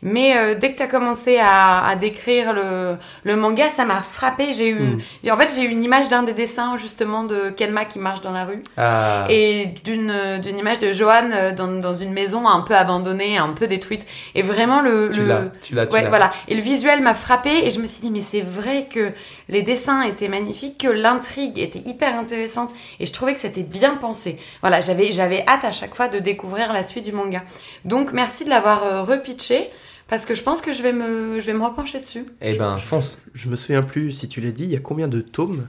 Mais 0.02 0.36
euh, 0.36 0.54
dès 0.54 0.72
que 0.72 0.76
t'as 0.78 0.88
commencé 0.88 1.38
à, 1.38 1.86
à 1.86 1.96
décrire 1.96 2.52
le, 2.52 2.96
le 3.24 3.34
manga, 3.36 3.70
ça 3.70 3.86
m'a 3.86 4.02
frappé. 4.02 4.52
J'ai 4.52 4.68
eu, 4.68 4.74
Mm. 4.80 4.98
et 5.24 5.32
en 5.32 5.38
fait, 5.38 5.50
j'ai 5.54 5.62
eu 5.62 5.68
une 5.70 5.82
image 5.82 6.08
d'un 6.10 6.22
des 6.22 6.34
dessins 6.34 6.76
justement 6.76 7.24
de 7.24 7.48
Kenma 7.48 7.86
qui 7.86 7.98
marche 7.98 8.20
dans 8.20 8.30
la 8.32 8.44
rue 8.44 8.62
Ah, 8.76 9.24
et 9.30 9.66
d'une 9.84 10.12
d'une 10.42 10.58
image 10.58 10.80
de 10.80 10.92
Johan 10.92 11.30
euh, 11.32 11.52
dans, 11.54 11.68
dans 11.80 11.94
une 11.94 12.12
maison 12.12 12.46
un 12.46 12.60
peu 12.60 12.74
abandonnée, 12.76 13.38
un 13.38 13.48
peu 13.54 13.66
détruite. 13.68 14.06
Et 14.34 14.42
vraiment 14.42 14.82
le, 14.82 15.08
tu 15.10 15.20
le- 15.20 15.26
l'as, 15.28 15.42
tu 15.62 15.74
l'as, 15.74 15.86
tu 15.86 15.94
Ouais, 15.94 16.02
l'as. 16.02 16.08
voilà. 16.10 16.30
Et 16.48 16.54
le 16.54 16.60
visuel 16.60 17.02
m'a 17.02 17.14
frappé 17.14 17.35
et 17.44 17.70
je 17.70 17.80
me 17.80 17.86
suis 17.86 18.00
dit, 18.02 18.10
mais 18.10 18.22
c'est 18.22 18.40
vrai 18.40 18.86
que 18.90 19.10
les 19.48 19.62
dessins 19.62 20.02
étaient 20.02 20.28
magnifiques, 20.28 20.78
que 20.78 20.88
l'intrigue 20.88 21.58
était 21.58 21.82
hyper 21.84 22.18
intéressante 22.18 22.70
et 23.00 23.06
je 23.06 23.12
trouvais 23.12 23.34
que 23.34 23.40
c'était 23.40 23.62
bien 23.62 23.94
pensé. 23.96 24.38
Voilà, 24.62 24.80
j'avais, 24.80 25.12
j'avais 25.12 25.44
hâte 25.46 25.64
à 25.64 25.72
chaque 25.72 25.94
fois 25.94 26.08
de 26.08 26.18
découvrir 26.18 26.72
la 26.72 26.82
suite 26.82 27.04
du 27.04 27.12
manga. 27.12 27.42
Donc, 27.84 28.12
merci 28.12 28.44
de 28.44 28.50
l'avoir 28.50 28.84
euh, 28.84 29.02
repitché 29.02 29.68
parce 30.08 30.24
que 30.24 30.34
je 30.34 30.42
pense 30.42 30.60
que 30.62 30.72
je 30.72 30.82
vais 30.82 30.92
me, 30.92 31.40
je 31.40 31.46
vais 31.46 31.52
me 31.54 31.64
repencher 31.64 31.98
dessus. 32.00 32.24
Eh 32.40 32.56
ben, 32.56 32.76
fonce. 32.76 33.18
Je 33.34 33.48
me 33.48 33.56
souviens 33.56 33.82
plus 33.82 34.12
si 34.12 34.28
tu 34.28 34.40
l'as 34.40 34.52
dit, 34.52 34.64
il 34.64 34.70
y 34.72 34.76
a 34.76 34.80
combien 34.80 35.08
de 35.08 35.20
tomes? 35.20 35.66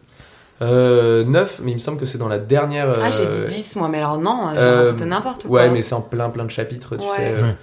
Euh, 0.61 1.23
9, 1.23 1.59
mais 1.63 1.71
il 1.71 1.75
me 1.75 1.79
semble 1.79 1.99
que 1.99 2.07
c'est 2.07 2.17
dans 2.17 2.27
la 2.27 2.39
dernière. 2.39 2.91
Ah, 3.01 3.11
j'ai 3.11 3.25
euh, 3.27 3.45
dit 3.45 3.53
10 3.57 3.75
moi, 3.75 3.89
mais 3.89 3.99
alors 3.99 4.17
non, 4.19 4.49
j'ai 4.55 4.59
euh, 4.59 4.85
raconté 4.87 5.05
n'importe 5.05 5.45
quoi. 5.47 5.61
Ouais, 5.61 5.69
mais 5.69 5.83
c'est 5.83 5.93
en 5.93 6.01
plein 6.01 6.29
plein 6.31 6.45
de 6.45 6.49
chapitres, 6.49 6.95
tu 6.97 7.03
Ouais. 7.03 7.15
sais. 7.15 7.31
euh, 7.35 7.41
Ouais. 7.43 7.55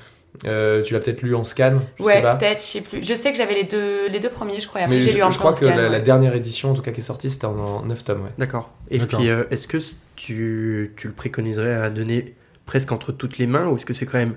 Euh, 0.47 0.83
tu 0.83 0.95
l'as 0.95 1.01
peut-être 1.01 1.23
lu 1.23 1.35
en 1.35 1.45
scan, 1.45 1.75
je 1.99 2.03
sais 2.03 2.09
Ouais, 2.09 2.23
pas. 2.23 2.35
peut-être, 2.37 2.59
je 2.61 2.65
sais 2.67 2.81
plus. 2.81 3.03
Je 3.05 3.15
sais 3.15 3.31
que 3.31 3.39
j'avais 3.39 3.55
les 3.55 3.65
deux, 3.65 4.09
les 4.09 4.21
deux 4.21 4.31
premiers, 4.31 4.61
je 4.61 4.67
crois. 4.67 4.81
Après, 4.83 4.95
Mais 4.97 5.01
j'ai 5.01 5.11
je, 5.11 5.17
lu 5.17 5.23
un 5.23 5.31
je 5.31 5.39
crois 5.39 5.51
en 5.53 5.55
que 5.55 5.67
scan, 5.67 5.77
la, 5.77 5.85
ouais. 5.85 5.89
la 5.89 6.01
dernière 6.01 6.35
édition, 6.35 6.71
en 6.73 6.75
tout 6.75 6.83
cas, 6.83 6.91
qui 6.93 7.01
est 7.01 7.05
sortie, 7.05 7.31
c'était 7.31 7.47
en, 7.47 7.83
9 7.85 8.05
tomes, 8.05 8.23
ouais. 8.25 8.31
D'accord. 8.39 8.71
Et 8.91 8.99
puis, 8.99 9.29
euh, 9.31 9.45
est-ce 9.51 9.69
que 9.69 9.79
tu, 10.17 10.93
tu 10.97 11.07
le 11.09 11.13
préconiserais 11.15 11.75
à 11.75 11.91
donner 11.91 12.35
presque 12.67 12.93
entre 12.93 13.13
toutes 13.13 13.39
les 13.39 13.47
mains 13.47 13.69
ou 13.69 13.77
est-ce 13.77 13.87
que 13.87 13.95
c'est 13.95 14.07
quand 14.07 14.19
même 14.19 14.35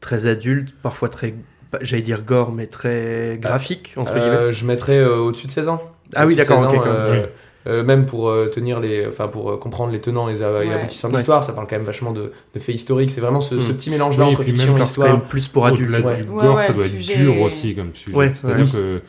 très 0.00 0.26
adulte, 0.26 0.74
parfois 0.82 1.08
très, 1.08 1.34
j'allais 1.80 2.02
dire 2.02 2.22
gore, 2.22 2.52
mais 2.52 2.66
très 2.66 3.38
graphique, 3.40 3.92
entre 3.96 4.14
guillemets? 4.14 4.36
Euh, 4.36 4.52
je 4.52 4.64
mettrais 4.64 4.98
euh, 4.98 5.16
au-dessus 5.18 5.46
de 5.46 5.52
16 5.52 5.68
ans. 5.68 5.82
Ah 6.14 6.26
oui, 6.26 6.34
d'accord, 6.36 6.60
16 6.62 6.68
ok, 6.70 6.74
ans, 6.78 6.82
quand 6.84 6.90
euh, 6.90 7.12
même. 7.12 7.22
Oui. 7.22 7.28
Euh, 7.66 7.82
même 7.84 8.06
pour 8.06 8.28
euh, 8.28 8.46
tenir 8.46 8.80
les, 8.80 9.06
enfin 9.06 9.28
pour 9.28 9.50
euh, 9.50 9.56
comprendre 9.56 9.92
les 9.92 10.00
tenants 10.00 10.28
et 10.28 10.34
les, 10.34 10.40
Ouais. 10.40 10.72
aboutissants 10.72 11.08
de 11.08 11.12
Ouais. 11.14 11.18
l'histoire, 11.20 11.42
ça 11.44 11.52
parle 11.52 11.66
quand 11.68 11.76
même 11.76 11.84
vachement 11.84 12.12
de, 12.12 12.32
de 12.54 12.58
faits 12.60 12.74
historiques. 12.74 13.10
C'est 13.10 13.20
vraiment 13.20 13.40
ce, 13.40 13.58
ce 13.58 13.70
Mm. 13.70 13.74
petit 13.76 13.90
mélange 13.90 14.18
là 14.18 14.24
Oui, 14.24 14.30
et 14.30 14.34
entre 14.34 14.42
fiction 14.44 14.64
et 14.64 14.70
C'est 14.72 14.78
quand 14.78 14.84
histoire. 14.84 15.08
même 15.10 15.20
plus 15.22 15.48
pour 15.48 15.66
adultes. 15.66 15.88
Au-delà 15.90 16.06
ouais. 16.06 16.16
du 16.22 16.28
Ouais, 16.30 16.42
gore, 16.44 16.56
ouais, 16.56 16.62
ça 16.62 16.72
doit 16.72 16.86
être 16.86 16.96
dur 16.96 17.40
aussi 17.42 17.74
comme 17.74 17.94
sujet. 17.94 18.16
Ouais, 18.16 18.30
C'est-à-dire 18.34 18.64
ouais. 18.66 18.70
que... 18.72 19.00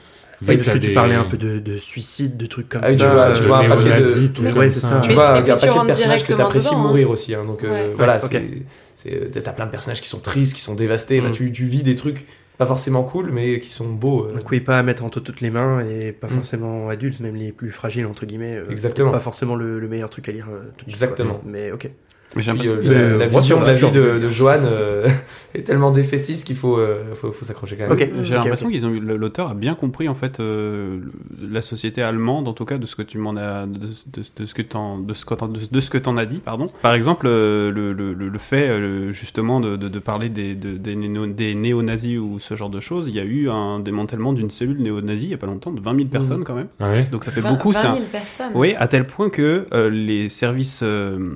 Oui, 0.47 0.55
parce 0.57 0.67
que 0.67 0.73
t'as 0.73 0.79
tu 0.79 0.87
des- 0.89 0.93
parlais 0.93 1.15
un 1.15 1.23
peu 1.23 1.35
de, 1.37 1.57
de 1.57 1.77
suicide, 1.79 2.37
de 2.37 2.45
trucs 2.45 2.69
comme 2.69 2.81
Ah 2.83 2.93
ça. 2.93 2.93
tu 2.93 3.11
vois, 3.11 3.21
euh, 3.23 3.33
tu 3.35 3.43
vois 3.43 3.57
un 3.57 3.69
paquet 3.69 3.99
de- 4.01 4.27
tout 4.27 4.43
ouais, 4.43 4.69
c'est 4.69 4.79
ça. 4.81 4.87
ça. 4.89 4.99
Tu 5.01 5.13
vois, 5.13 5.29
un 5.31 5.41
paquet 5.41 5.67
de 5.67 5.85
personnages 5.87 6.25
que 6.25 6.33
t'apprécies 6.33 6.69
dedans, 6.69 6.79
mourir 6.79 7.09
aussi. 7.09 7.33
hein, 7.33 7.43
donc 7.43 7.63
euh, 7.63 7.69
Ouais. 7.69 7.93
voilà, 7.97 8.19
Ouais, 8.23 8.51
c'est, 8.95 9.31
t'as 9.43 9.51
plein 9.51 9.65
de 9.65 9.71
personnages 9.71 10.01
qui 10.01 10.07
sont 10.09 10.19
tristes, 10.19 10.53
qui 10.53 10.61
sont 10.61 10.75
dévastés. 10.75 11.21
Bah, 11.21 11.29
Mm. 11.29 11.31
tu, 11.31 11.51
tu 11.51 11.65
vis 11.65 11.81
des 11.81 11.95
trucs 11.95 12.25
pas 12.57 12.65
forcément 12.65 13.03
cool, 13.03 13.31
mais 13.31 13.59
qui 13.59 13.69
sont 13.69 13.89
beaux. 13.89 14.25
euh. 14.25 14.31
Donc 14.33 14.49
oui, 14.49 14.59
pas 14.59 14.79
à 14.79 14.83
mettre 14.83 15.03
entre 15.03 15.19
toutes 15.19 15.41
les 15.41 15.49
mains 15.49 15.79
et 15.85 16.11
pas 16.11 16.27
Mm. 16.27 16.31
forcément 16.31 16.89
adultes, 16.89 17.19
même 17.19 17.35
les 17.35 17.51
plus 17.51 17.71
fragiles 17.71 18.05
entre 18.05 18.25
guillemets. 18.25 18.55
euh, 18.55 18.69
Exactement. 18.69 19.11
Pas 19.11 19.19
forcément 19.19 19.55
le, 19.55 19.79
le 19.79 19.87
meilleur 19.87 20.09
truc 20.09 20.27
à 20.29 20.31
lire 20.31 20.47
euh, 20.49 20.61
tout 20.77 20.85
de 20.85 20.89
suite. 20.91 21.01
Exactement. 21.03 21.35
quoi. 21.35 21.43
Mais 21.45 21.71
ok. 21.71 21.89
Mais 22.35 22.41
j'ai 22.43 22.51
Puis, 22.51 22.67
l'impression 22.67 22.89
euh, 22.91 22.93
la, 22.93 22.99
euh, 22.99 23.17
la 23.19 23.25
vision 23.25 23.59
de 23.61 23.65
la 23.65 23.73
vie 23.73 23.89
de, 23.91 24.19
de 24.19 24.29
Johan 24.29 24.59
euh, 24.63 25.07
est 25.55 25.63
tellement 25.63 25.91
défaitiste 25.91 26.45
qu'il 26.45 26.57
faut, 26.57 26.77
euh, 26.77 27.15
faut, 27.15 27.31
faut 27.31 27.45
s'accrocher 27.45 27.77
quand 27.77 27.83
même. 27.83 27.91
Ok. 27.93 28.09
J'ai 28.23 28.35
ok, 28.35 28.43
l'impression 28.43 28.67
ok. 28.67 28.73
qu'ils 28.73 28.85
ont 28.85 28.89
eu- 28.93 28.99
l'auteur 28.99 29.49
a 29.49 29.53
bien 29.53 29.75
compris 29.75 30.09
en 30.09 30.13
fait 30.13 30.39
euh, 30.41 30.99
la 31.41 31.61
société 31.61 32.01
allemande 32.01 32.49
en 32.49 32.53
tout 32.53 32.65
cas 32.65 32.77
de 32.77 32.85
ce 32.85 32.97
que 32.97 33.01
tu 33.01 33.17
m'en 33.17 33.37
as 33.37 33.65
de, 33.65 33.77
de- 33.79 34.23
de 34.35 34.45
ce 34.45 34.53
que 34.53 34.61
t'en 34.61 34.99
de 34.99 35.13
ce 35.13 35.23
que 35.23 35.33
t'en 35.35 35.47
de, 35.47 35.79
ce 35.79 35.89
que 35.89 35.97
t'en 35.97 36.17
as 36.17 36.25
dit 36.25 36.39
pardon. 36.39 36.69
Par 36.81 36.93
exemple 36.93 37.27
euh, 37.29 37.71
le, 37.71 37.93
le, 37.93 38.13
le 38.13 38.27
le 38.27 38.39
fait 38.39 38.67
euh, 38.67 39.13
justement 39.13 39.61
de, 39.61 39.77
de, 39.77 39.87
de 39.87 39.99
parler 39.99 40.27
des 40.27 40.53
de- 40.53 40.75
des, 40.77 40.95
néo, 40.97 41.27
des 41.27 41.55
néo-nazis 41.55 42.19
ou 42.19 42.39
ce 42.39 42.55
genre 42.57 42.69
de 42.69 42.81
choses, 42.81 43.05
il 43.07 43.15
y 43.15 43.19
a 43.21 43.25
eu 43.25 43.49
un 43.49 43.79
démantèlement 43.79 44.33
d'une 44.33 44.51
cellule 44.51 44.81
néo-nazie 44.81 45.25
il 45.27 45.31
y 45.31 45.33
a 45.33 45.37
pas 45.37 45.47
longtemps 45.47 45.71
de 45.71 45.79
20 45.79 45.95
000 45.95 46.09
personnes 46.09 46.43
quand 46.43 46.55
même. 46.55 46.67
Ah 46.81 46.89
ouais 46.91 47.05
Donc 47.09 47.23
ça 47.23 47.31
fait 47.31 47.41
beaucoup 47.41 47.71
20 47.71 47.79
ça. 47.81 47.93
000 47.93 48.05
personnes. 48.11 48.51
Oui, 48.53 48.75
à 48.77 48.87
tel 48.87 49.07
point 49.07 49.29
que 49.29 49.65
euh, 49.73 49.89
les 49.89 50.27
services 50.27 50.81
euh, 50.83 51.35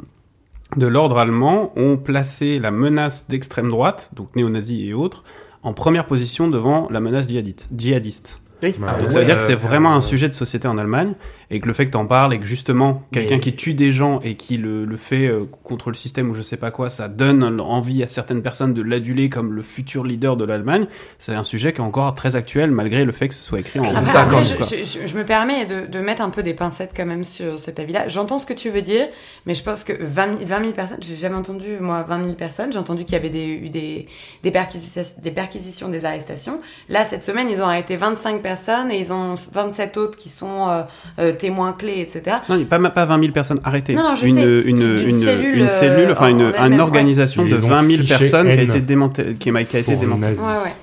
de 0.78 0.88
l'ordre 0.88 1.18
allemand 1.18 1.72
ont 1.76 1.98
placé 1.98 2.60
la 2.60 2.72
menace 2.72 3.28
d'extrême 3.28 3.70
droite, 3.70 4.10
donc 4.14 4.36
néo-nazis 4.36 4.88
et 4.88 4.94
autres, 4.94 5.24
en 5.64 5.74
première 5.74 6.06
position 6.06 6.48
devant 6.48 6.88
la 6.90 7.00
menace 7.00 7.28
djihadite. 7.28 7.68
djihadiste. 7.76 8.42
Oui. 8.64 8.76
Ah 8.86 8.94
Donc 8.98 9.06
ouais, 9.08 9.12
ça 9.12 9.20
veut 9.20 9.26
dire 9.26 9.38
que 9.38 9.44
c'est 9.44 9.56
vraiment 9.56 9.94
euh, 9.94 9.98
un 9.98 10.02
sujet 10.02 10.28
de 10.28 10.34
société 10.34 10.68
en 10.68 10.78
Allemagne 10.78 11.14
et 11.52 11.60
que 11.60 11.68
le 11.68 11.74
fait 11.74 11.86
que 11.86 11.92
t'en 11.92 12.08
parles 12.08 12.34
et 12.34 12.40
que 12.40 12.46
justement 12.46 13.04
quelqu'un 13.12 13.36
Mais- 13.36 13.40
qui 13.42 13.56
tue 13.56 13.74
des 13.76 13.92
gens 13.92 14.20
et 14.24 14.36
qui 14.36 14.58
le, 14.58 14.86
le 14.86 14.98
fait 14.98 15.28
euh, 15.28 15.46
contre 15.64 15.90
le 15.90 15.96
système 15.96 16.30
ou 16.32 16.34
je 16.36 16.42
sais 16.42 16.58
pas 16.58 16.72
quoi, 16.72 16.90
ça 16.90 17.08
donne 17.08 17.60
envie 17.62 18.02
à 18.02 18.08
certaines 18.08 18.42
personnes 18.42 18.74
de 18.74 18.82
l'aduler 18.82 19.30
comme 19.30 19.54
le 19.54 19.62
futur 19.62 20.04
leader 20.04 20.38
de 20.38 20.46
l'Allemagne. 20.46 20.88
C'est 21.20 21.34
un 21.36 21.44
sujet 21.44 21.74
qui 21.74 21.80
est 21.82 21.84
encore 21.84 22.16
très 22.16 22.36
actuel 22.36 22.72
malgré 22.72 23.04
le 23.06 23.12
fait 23.12 23.28
que 23.28 23.36
ce 23.36 23.44
soit 23.44 23.60
écrit 23.60 23.80
en 23.80 23.84
Après, 23.84 24.06
ça, 24.06 24.22
après, 24.22 24.36
quand- 24.38 24.44
je, 24.44 24.56
quoi. 24.58 24.66
je- 24.66 24.84
je- 24.86 25.08
je 25.08 25.16
me 25.18 25.26
permets 25.26 25.66
de, 25.66 25.86
de 25.88 26.00
mettre 26.00 26.22
un 26.22 26.30
peu 26.30 26.42
des 26.42 26.54
pincettes 26.54 26.92
quand 26.96 27.06
même 27.06 27.24
sur 27.26 27.60
cet 27.60 27.80
avis-là. 27.80 28.08
J'entends 28.08 28.38
ce 28.38 28.46
que 28.46 28.54
tu 28.54 28.70
veux 28.70 28.82
dire, 28.82 29.08
mais 29.46 29.54
je 29.54 29.62
pense 29.64 29.84
que 29.84 29.92
20 30.02 30.38
000, 30.38 30.46
20 30.48 30.60
000 30.62 30.72
personnes, 30.72 30.98
j'ai 31.02 31.18
jamais 31.18 31.36
entendu, 31.36 31.78
moi, 31.82 32.04
20 32.04 32.24
000 32.24 32.36
personnes. 32.36 32.72
J'ai 32.72 32.80
entendu 32.80 33.04
qu'il 33.04 33.14
y 33.14 33.18
avait 33.18 33.30
des, 33.30 33.48
eu 33.48 33.70
des, 33.70 34.08
des, 34.44 34.52
perquisitions, 34.52 35.02
des 35.22 35.32
perquisitions, 35.32 35.90
des 35.90 36.06
arrestations. 36.06 36.62
Là, 36.88 37.04
cette 37.04 37.24
semaine, 37.26 37.50
ils 37.50 37.62
ont 37.62 37.66
arrêté 37.66 37.98
25 37.98 38.42
personnes 38.42 38.90
et 38.92 39.00
ils 39.00 39.12
ont 39.12 39.36
27 39.52 39.98
autres 39.98 40.18
qui 40.18 40.30
sont 40.30 40.70
euh, 40.70 40.84
euh, 41.20 41.34
témoins 41.42 41.74
clés, 41.74 42.00
etc. 42.00 42.38
Non, 42.48 42.64
pas, 42.66 42.80
pas 42.80 43.06
20 43.06 43.20
000 43.20 43.32
personnes 43.34 43.60
arrêtées. 43.64 43.96
Non, 43.96 44.04
non, 44.04 44.16
je 44.16 44.28
une, 44.28 44.36
sais. 44.38 44.44
une, 44.70 44.76
D'une 44.96 45.10
une, 45.10 45.24
cellule, 45.24 45.58
une 45.58 45.70
cellule, 45.70 46.10
euh, 46.10 46.14
enfin 46.14 46.26
en- 46.26 46.30
une, 46.30 46.42
en 46.58 46.68
une 46.68 46.74
ouais. 46.76 46.80
organisation 46.80 47.44
Ils 47.44 47.52
de 47.52 47.56
les 47.58 47.64
ont 47.64 47.68
20 47.68 47.82
000 47.90 48.02
fichés 48.04 48.18
personnes 48.18 48.48
qui 48.48 48.60
a 48.60 48.62
été 48.62 48.80
démantelée. 48.82 49.34
Qui 49.34 49.50
a, 49.50 49.60
été 49.60 49.96
démantelée. 49.96 50.38
Ouais, 50.40 50.46
ouais. 50.64 50.76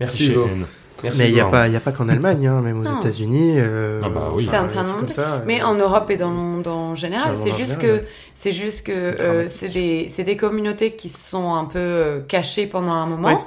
Merci. 0.00 0.32
N. 0.32 0.64
Merci 1.06 1.18
Mais 1.20 1.28
il 1.30 1.34
n'y 1.34 1.40
a 1.40 1.46
pas, 1.46 1.66
il 1.68 1.72
y 1.72 1.76
a 1.76 1.80
pas 1.80 1.92
qu'en 1.92 2.08
Allemagne, 2.08 2.46
hein, 2.46 2.60
même 2.60 2.80
aux. 2.80 2.98
États-Unis. 3.00 3.54
euh, 3.58 4.00
Ah 4.04 4.08
bah 4.08 4.30
oui. 4.34 4.46
Enfin, 4.48 4.66
comme 4.98 5.08
ça, 5.08 5.42
Mais 5.46 5.60
euh, 5.62 5.66
en 5.66 5.74
Europe 5.74 6.10
et 6.10 6.16
dans 6.16 6.30
le 6.30 6.36
monde 6.36 6.66
en 6.68 6.94
général, 6.96 7.36
c'est 7.36 7.54
juste 7.54 7.78
que 7.80 8.02
c'est 8.34 8.52
juste 8.52 8.86
que 8.86 8.98
C'est 8.98 9.20
euh, 9.20 9.26
dramatique. 9.32 9.50
c'est 9.50 9.68
des 9.68 10.06
c'est 10.08 10.24
des 10.24 10.36
communautés 10.36 10.92
qui 10.92 11.08
se 11.08 11.30
sont 11.30 11.54
un 11.54 11.64
peu 11.64 11.78
euh, 11.78 12.20
cachées 12.26 12.66
pendant 12.66 12.92
un 12.92 13.06
moment. 13.06 13.28
Ouais. 13.28 13.38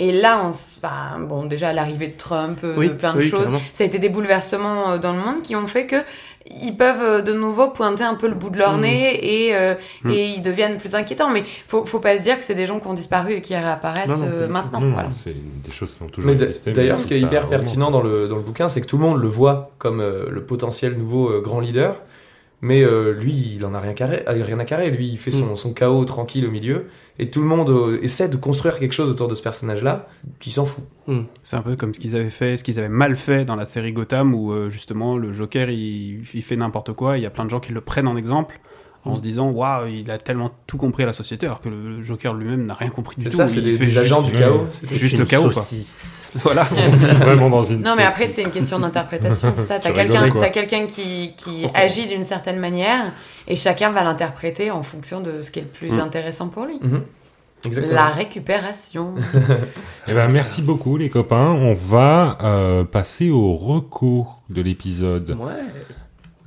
Et 0.00 0.12
là, 0.12 0.42
on 0.44 0.48
enfin, 0.50 1.18
bon, 1.20 1.44
déjà 1.46 1.72
l'arrivée 1.72 2.08
de 2.08 2.16
Trump, 2.16 2.58
Oui, 2.76 2.88
de 2.88 2.92
plein 2.94 3.12
de 3.14 3.18
oui, 3.18 3.28
choses, 3.28 3.52
ça 3.72 3.84
a 3.84 3.86
été 3.86 3.98
des 3.98 4.08
bouleversements 4.08 4.98
dans 4.98 5.12
le 5.12 5.20
monde 5.20 5.42
qui 5.42 5.54
ont 5.56 5.66
fait 5.66 5.86
que 5.86 5.96
ils 6.62 6.76
peuvent 6.76 7.02
euh, 7.02 7.22
de 7.22 7.32
nouveau 7.32 7.68
pointer 7.70 8.04
un 8.04 8.14
peu 8.14 8.28
le 8.28 8.34
bout 8.34 8.50
de 8.50 8.58
leur 8.58 8.74
Mhm. 8.74 8.80
nez 8.82 9.46
et 9.46 9.56
euh, 9.56 9.74
Mhm. 10.04 10.10
et 10.10 10.24
ils 10.36 10.42
deviennent 10.42 10.78
plus 10.78 10.94
inquiétants. 10.94 11.30
Mais 11.30 11.42
faut 11.68 11.86
faut 11.86 12.00
pas 12.00 12.18
se 12.18 12.22
dire 12.22 12.36
que 12.38 12.44
c'est 12.44 12.54
des 12.54 12.66
gens 12.66 12.80
qui 12.80 12.86
ont 12.86 12.92
disparu 12.94 13.34
et 13.34 13.40
qui 13.40 13.54
réapparaissent 13.56 14.08
Non, 14.08 14.16
non, 14.18 14.26
euh, 14.30 14.48
maintenant. 14.48 14.80
Non, 14.80 14.92
voilà. 14.92 15.08
c'est 15.14 15.34
des 15.34 15.70
choses 15.70 15.94
qui 15.94 16.02
ont 16.02 16.08
toujours 16.08 16.32
existé. 16.32 16.72
d'ailleurs, 16.72 16.98
ce 16.98 17.06
qui 17.06 17.14
est 17.14 17.20
hyper 17.20 17.48
pertinent 17.48 17.90
dans 17.90 18.02
le, 18.02 18.28
dans 18.28 18.36
le 18.36 18.42
bouquin, 18.42 18.68
c'est 18.68 18.80
que 18.80 18.86
tout 18.86 18.98
le 18.98 19.02
monde 19.04 19.20
le 19.20 19.28
voit 19.28 19.70
comme 19.78 20.00
euh, 20.00 20.26
le 20.30 20.44
potentiel 20.44 20.96
nouveau 20.98 21.30
euh, 21.30 21.40
grand 21.40 21.60
leader. 21.60 21.96
Mais 22.64 22.82
euh, 22.82 23.12
lui, 23.12 23.56
il 23.56 23.66
en 23.66 23.74
a 23.74 23.78
rien, 23.78 23.92
carré, 23.92 24.24
euh, 24.26 24.42
rien 24.42 24.58
à 24.58 24.64
carrer. 24.64 24.90
Lui, 24.90 25.06
il 25.08 25.18
fait 25.18 25.30
son, 25.30 25.54
son 25.54 25.74
chaos 25.74 26.06
tranquille 26.06 26.46
au 26.46 26.50
milieu. 26.50 26.86
Et 27.18 27.28
tout 27.28 27.42
le 27.42 27.46
monde 27.46 27.68
euh, 27.68 27.98
essaie 28.02 28.26
de 28.26 28.36
construire 28.36 28.78
quelque 28.78 28.94
chose 28.94 29.10
autour 29.10 29.28
de 29.28 29.34
ce 29.34 29.42
personnage-là 29.42 30.08
qui 30.38 30.50
s'en 30.50 30.64
fout. 30.64 30.82
C'est 31.42 31.56
un 31.56 31.60
peu 31.60 31.76
comme 31.76 31.92
ce 31.92 32.00
qu'ils 32.00 32.16
avaient 32.16 32.30
fait, 32.30 32.56
ce 32.56 32.64
qu'ils 32.64 32.78
avaient 32.78 32.88
mal 32.88 33.16
fait 33.16 33.44
dans 33.44 33.54
la 33.54 33.66
série 33.66 33.92
Gotham 33.92 34.34
où 34.34 34.54
euh, 34.54 34.70
justement 34.70 35.18
le 35.18 35.34
Joker 35.34 35.68
il, 35.68 36.22
il 36.32 36.42
fait 36.42 36.56
n'importe 36.56 36.94
quoi. 36.94 37.18
Il 37.18 37.22
y 37.22 37.26
a 37.26 37.30
plein 37.30 37.44
de 37.44 37.50
gens 37.50 37.60
qui 37.60 37.72
le 37.72 37.82
prennent 37.82 38.08
en 38.08 38.16
exemple 38.16 38.58
en 39.04 39.16
se 39.16 39.20
disant 39.20 39.50
waouh 39.50 39.86
il 39.86 40.10
a 40.10 40.18
tellement 40.18 40.50
tout 40.66 40.76
compris 40.76 41.02
à 41.02 41.06
la 41.06 41.12
société 41.12 41.46
alors 41.46 41.60
que 41.60 41.68
le 41.68 42.02
Joker 42.02 42.34
lui-même 42.34 42.66
n'a 42.66 42.74
rien 42.74 42.90
compris 42.90 43.16
du 43.18 43.26
tout. 43.28 43.36
ça, 43.36 43.48
c'est 43.48 43.60
des, 43.60 43.98
agents 43.98 44.22
du 44.22 44.32
chaos. 44.32 44.66
C'est 44.70 44.86
C'est 44.86 44.96
juste 44.96 45.18
le 45.18 45.24
chaos, 45.24 45.50
quoi. 45.50 45.62
Voilà. 46.42 46.64
Vraiment 47.20 47.48
dans 47.48 47.62
une. 47.62 47.80
Non, 47.80 47.94
mais 47.96 48.04
après, 48.04 48.26
c'est 48.26 48.42
une 48.42 48.50
question 48.50 48.80
d'interprétation. 48.80 49.52
c'est 49.56 49.62
ça, 49.68 49.78
t'as 49.78 49.92
quelqu'un, 49.92 50.28
t'as 50.30 50.48
quelqu'un 50.48 50.86
qui, 50.86 51.34
qui 51.36 51.66
agit 51.74 52.08
d'une 52.08 52.24
certaine 52.24 52.58
manière 52.58 53.12
et 53.46 53.56
chacun 53.56 53.90
va 53.90 54.02
l'interpréter 54.02 54.70
en 54.70 54.82
fonction 54.82 55.20
de 55.20 55.42
ce 55.42 55.50
qui 55.50 55.60
est 55.60 55.62
le 55.62 55.68
plus 55.68 55.94
Mm. 55.94 56.00
intéressant 56.00 56.48
pour 56.48 56.64
lui. 56.64 56.78
Mhm. 56.80 57.02
Exactement. 57.66 57.94
La 57.94 58.08
récupération. 58.08 59.14
Eh 60.06 60.12
ben, 60.12 60.28
merci 60.30 60.60
beaucoup, 60.60 60.98
les 60.98 61.08
copains. 61.08 61.50
On 61.52 61.72
va 61.72 62.36
euh, 62.42 62.84
passer 62.84 63.30
au 63.30 63.56
recours 63.56 64.42
de 64.50 64.60
l'épisode. 64.60 65.30
Ouais. 65.30 65.52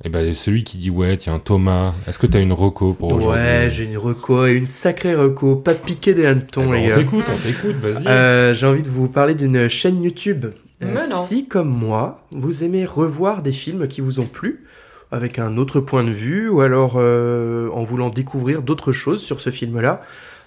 Eh 0.04 0.08
ben, 0.10 0.32
celui 0.34 0.62
qui 0.62 0.78
dit 0.78 0.90
ouais, 0.90 1.16
tiens, 1.16 1.40
Thomas, 1.40 1.92
est-ce 2.06 2.20
que 2.20 2.26
t'as 2.28 2.40
une 2.40 2.52
reco 2.52 2.94
pour 2.94 3.12
aujourd'hui 3.12 3.40
Ouais, 3.40 3.68
j'ai 3.70 3.84
une 3.84 3.98
reco 3.98 4.46
et 4.46 4.52
une 4.52 4.66
sacrée 4.66 5.16
reco. 5.16 5.56
Pas 5.56 5.74
de 5.74 5.80
piquer 5.80 6.14
des 6.14 6.22
Eh 6.22 6.26
hannetons, 6.26 6.68
ben, 6.70 6.74
les 6.74 6.86
On 6.86 6.88
gars. 6.88 6.96
t'écoute, 6.98 7.24
on 7.28 7.36
t'écoute, 7.36 7.76
vas-y. 7.76 8.06
Euh, 8.06 8.54
j'ai 8.54 8.66
envie 8.66 8.82
de 8.82 8.88
vous 8.90 9.08
parler 9.08 9.34
d'une 9.34 9.68
chaîne 9.68 10.02
YouTube. 10.02 10.46
Euh. 10.82 10.96
Si, 11.26 11.48
comme 11.48 11.68
moi, 11.68 12.24
vous 12.30 12.62
aimez 12.62 12.84
revoir 12.84 13.42
des 13.42 13.50
films 13.52 13.88
qui 13.88 14.00
vous 14.00 14.20
ont 14.20 14.26
plu, 14.26 14.64
avec 15.10 15.40
un 15.40 15.56
autre 15.56 15.80
point 15.80 16.04
de 16.04 16.10
vue, 16.10 16.48
ou 16.48 16.60
alors 16.60 16.94
euh, 16.96 17.68
en 17.70 17.82
voulant 17.82 18.08
découvrir 18.10 18.62
d'autres 18.62 18.92
choses 18.92 19.20
sur 19.20 19.40
ce 19.40 19.50
film-là, 19.50 20.02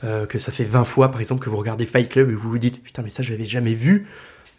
euh, 0.06 0.26
que 0.26 0.40
ça 0.40 0.54
fait 0.54 0.64
20 0.64 0.86
fois, 0.86 1.12
par 1.12 1.20
exemple, 1.20 1.44
que 1.44 1.50
vous 1.50 1.58
regardez 1.58 1.86
Fight 1.86 2.08
Club 2.08 2.30
et 2.30 2.34
vous 2.34 2.50
vous 2.50 2.58
dites 2.58 2.82
Putain, 2.82 3.02
mais 3.04 3.10
ça, 3.10 3.22
je 3.22 3.32
l'avais 3.34 3.46
jamais 3.46 3.74
vu. 3.74 4.08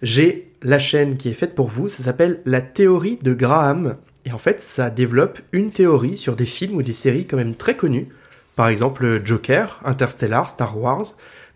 J'ai 0.03 0.51
la 0.63 0.79
chaîne 0.79 1.17
qui 1.17 1.29
est 1.31 1.35
faite 1.35 1.55
pour 1.55 1.69
vous, 1.69 1.89
ça 1.89 2.03
s'appelle 2.03 2.41
La 2.45 2.61
théorie 2.61 3.19
de 3.23 3.33
Graham. 3.33 3.97
Et 4.25 4.33
en 4.33 4.39
fait, 4.39 4.61
ça 4.61 4.91
développe 4.91 5.41
une 5.53 5.71
théorie 5.71 6.17
sur 6.17 6.37
des 6.37 6.47
films 6.47 6.77
ou 6.77 6.83
des 6.83 6.93
séries 6.93 7.27
quand 7.27 7.37
même 7.37 7.55
très 7.55 7.77
connus. 7.77 8.09
Par 8.55 8.69
exemple, 8.69 9.23
Joker, 9.25 9.81
Interstellar, 9.85 10.49
Star 10.49 10.79
Wars, 10.79 11.05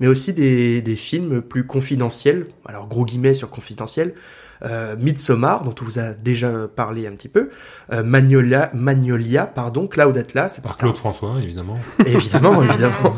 mais 0.00 0.06
aussi 0.06 0.32
des, 0.32 0.82
des 0.82 0.96
films 0.96 1.42
plus 1.42 1.66
confidentiels, 1.66 2.46
alors 2.64 2.86
gros 2.86 3.04
guillemets 3.04 3.34
sur 3.34 3.50
confidentiel, 3.50 4.14
euh, 4.62 4.96
Midsommar, 4.98 5.64
dont 5.64 5.74
on 5.80 5.84
vous 5.84 5.98
a 5.98 6.14
déjà 6.14 6.66
parlé 6.74 7.06
un 7.06 7.12
petit 7.12 7.28
peu, 7.28 7.50
euh, 7.92 8.02
Magnolia, 8.02 8.70
Magnolia, 8.72 9.46
pardon, 9.46 9.86
Cloud 9.86 10.16
Atlas, 10.16 10.60
Par. 10.60 10.76
Claude 10.76 10.96
François, 10.96 11.36
évidemment. 11.42 11.78
Évidemment, 12.06 12.62
évidemment. 12.62 13.16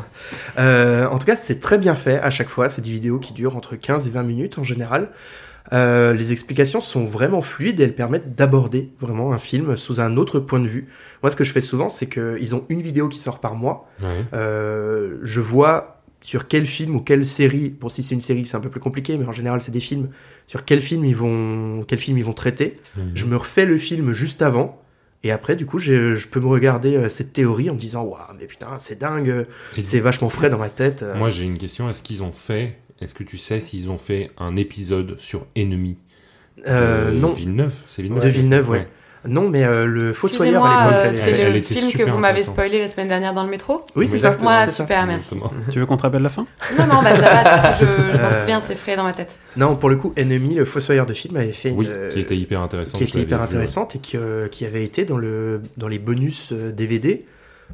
Euh, 0.59 1.07
en 1.07 1.19
tout 1.19 1.27
cas, 1.27 1.37
c'est 1.37 1.61
très 1.61 1.79
bien 1.79 1.95
fait 1.95 2.19
à 2.19 2.31
chaque 2.31 2.49
fois. 2.49 2.69
C'est 2.69 2.83
des 2.83 2.91
vidéos 2.91 3.19
qui 3.21 3.33
durent 3.33 3.57
entre 3.57 3.77
15 3.77 4.09
et 4.09 4.11
20 4.11 4.23
minutes 4.25 4.59
en 4.59 4.65
général. 4.65 5.11
Euh, 5.73 6.13
les 6.15 6.33
explications 6.33 6.81
sont 6.81 7.05
vraiment 7.05 7.43
fluides 7.43 7.81
et 7.81 7.85
elles 7.85 7.95
permettent 7.95 8.35
d'aborder 8.35 8.91
vraiment 9.01 9.33
un 9.33 9.39
film 9.39 9.77
sous 9.77 10.01
un 10.01 10.17
autre 10.17 10.41
point 10.41 10.61
de 10.61 10.69
vue. 10.69 10.89
Moi, 11.23 11.31
ce 11.31 11.37
que 11.37 11.45
je 11.45 11.53
fais 11.53 11.61
souvent, 11.61 11.89
c'est 11.89 12.09
qu'ils 12.09 12.55
ont 12.55 12.65
une 12.69 12.81
vidéo 12.81 13.09
qui 13.09 13.19
sort 13.19 13.39
par 13.41 13.55
mois. 13.55 13.89
Euh, 14.33 15.19
je 15.23 15.41
vois 15.41 16.03
sur 16.21 16.49
quel 16.49 16.67
film 16.67 16.97
ou 16.97 17.01
quelle 17.01 17.25
série, 17.25 17.69
bon 17.69 17.89
si 17.89 18.03
c'est 18.03 18.15
une 18.15 18.21
série 18.21 18.45
c'est 18.45 18.57
un 18.57 18.61
peu 18.61 18.71
plus 18.71 18.81
compliqué, 18.81 19.17
mais 19.17 19.25
en 19.27 19.33
général 19.33 19.61
c'est 19.61 19.71
des 19.71 19.79
films, 19.81 20.09
sur 20.49 20.65
quel 20.65 20.81
film 20.81 21.05
ils 21.05 21.15
vont, 21.15 21.85
quel 21.87 22.01
film 22.01 22.19
ils 22.19 22.25
vont 22.25 22.33
traiter. 22.33 22.77
Mhm. 22.97 23.11
Je 23.15 23.25
me 23.25 23.37
refais 23.37 23.65
le 23.65 23.79
film 23.79 24.13
juste 24.13 24.43
avant, 24.43 24.83
et 25.23 25.31
après 25.31 25.55
du 25.55 25.65
coup 25.65 25.79
je, 25.79 26.17
je 26.17 26.27
peux 26.27 26.41
me 26.41 26.49
regarder 26.49 26.97
euh, 26.97 27.09
cette 27.09 27.33
théorie 27.33 27.71
en 27.71 27.75
me 27.75 27.79
disant 27.79 28.03
waouh 28.03 28.19
mais 28.37 28.47
putain 28.47 28.79
c'est 28.79 28.99
dingue, 28.99 29.47
c'est 29.81 30.01
vachement 30.01 30.29
frais 30.29 30.51
dans 30.51 30.59
ma 30.59 30.71
tête. 30.71 31.05
euh. 31.05 31.15
Moi, 31.17 31.29
j'ai 31.29 31.45
une 31.45 31.57
question. 31.57 31.89
Est-ce 31.89 32.03
qu'ils 32.03 32.25
ont 32.25 32.33
fait, 32.33 32.77
est-ce 33.01 33.15
que 33.15 33.25
tu 33.25 33.37
sais 33.39 33.61
s'ils 33.61 33.91
ont 33.91 33.99
fait 33.99 34.31
un 34.39 34.57
épisode 34.57 35.17
sur 35.19 35.47
Ennemi 35.57 35.97
Euh, 36.67 37.13
de 37.13 37.17
non, 37.17 37.33
Villeneuve, 37.33 37.73
c'est 37.89 38.03
Villeneuve. 38.03 38.25
de 38.25 38.29
Villeneuve, 38.29 38.71
ouais. 38.71 38.89
Non, 39.27 39.49
mais 39.51 39.65
euh, 39.65 39.85
le 39.85 40.13
Fossoyeur 40.13 40.65
euh, 40.65 40.69
elle 41.05 41.11
est- 41.11 41.15
c'est 41.15 41.31
elle 41.33 41.53
le 41.53 41.59
était 41.59 41.75
film 41.75 41.91
que 41.93 42.03
vous 42.05 42.19
m'avez 42.19 42.39
intéressante. 42.41 42.55
spoilé 42.55 42.81
la 42.81 42.89
semaine 42.89 43.09
dernière 43.09 43.35
dans 43.35 43.43
le 43.43 43.51
métro 43.51 43.85
Oui, 43.97 44.07
c'est 44.07 44.17
ça. 44.19 44.37
Ça. 44.39 44.71
super, 44.71 45.07
merci. 45.07 45.35
Exactement. 45.35 45.63
tu 45.73 45.79
veux 45.81 45.87
qu'on 45.87 45.97
te 45.97 46.03
rappelle 46.03 46.23
la 46.23 46.29
fin? 46.29 46.47
Non, 46.79 46.87
non, 46.87 47.03
bah 47.03 47.11
ça 47.17 47.21
va, 47.23 47.73
je, 47.73 47.85
je 47.85 48.19
m'en 48.19 48.29
Euh, 48.29 48.41
souviens, 48.41 48.61
c'est 48.61 48.77
frais 48.77 48.95
dans 48.97 49.03
ma 49.03 49.13
tête. 49.13 49.37
Non, 49.57 49.75
pour 49.77 49.89
le 49.89 49.97
coup, 49.97 50.15
Enemy, 50.17 50.55
le 50.55 50.65
Fossoyeur 50.65 51.05
de 51.05 51.15
film, 51.15 51.37
avait 51.37 51.53
fait 51.53 51.73
Oui, 51.73 51.87
une, 51.87 51.91
euh, 51.93 52.09
qui 52.09 52.21
était 52.21 52.37
hyper 52.37 52.61
intéressant. 52.61 52.97
qui 52.97 53.05
était 53.05 53.21
hyper 53.21 53.39
vu, 53.39 53.45
intéressante 53.45 53.97
et 53.97 53.99
qui, 53.99 54.17
euh, 54.17 54.47
qui 54.49 54.65
avait 54.65 54.85
été 54.85 55.05
dans, 55.05 55.19
le, 55.19 55.63
dans 55.77 55.89
les 55.89 55.99
bonus 55.99 56.51
euh, 56.53 56.71
DVD 56.73 57.25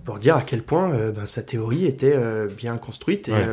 pour 0.04 0.18
dire 0.18 0.36
à 0.36 0.42
quel 0.42 0.62
point 0.62 0.92
euh, 0.92 1.12
ben, 1.12 1.26
sa 1.26 1.42
théorie 1.42 1.84
était 1.84 2.14
euh, 2.16 2.48
bien 2.48 2.78
construite 2.78 3.28
et 3.28 3.32
Ouais. 3.32 3.46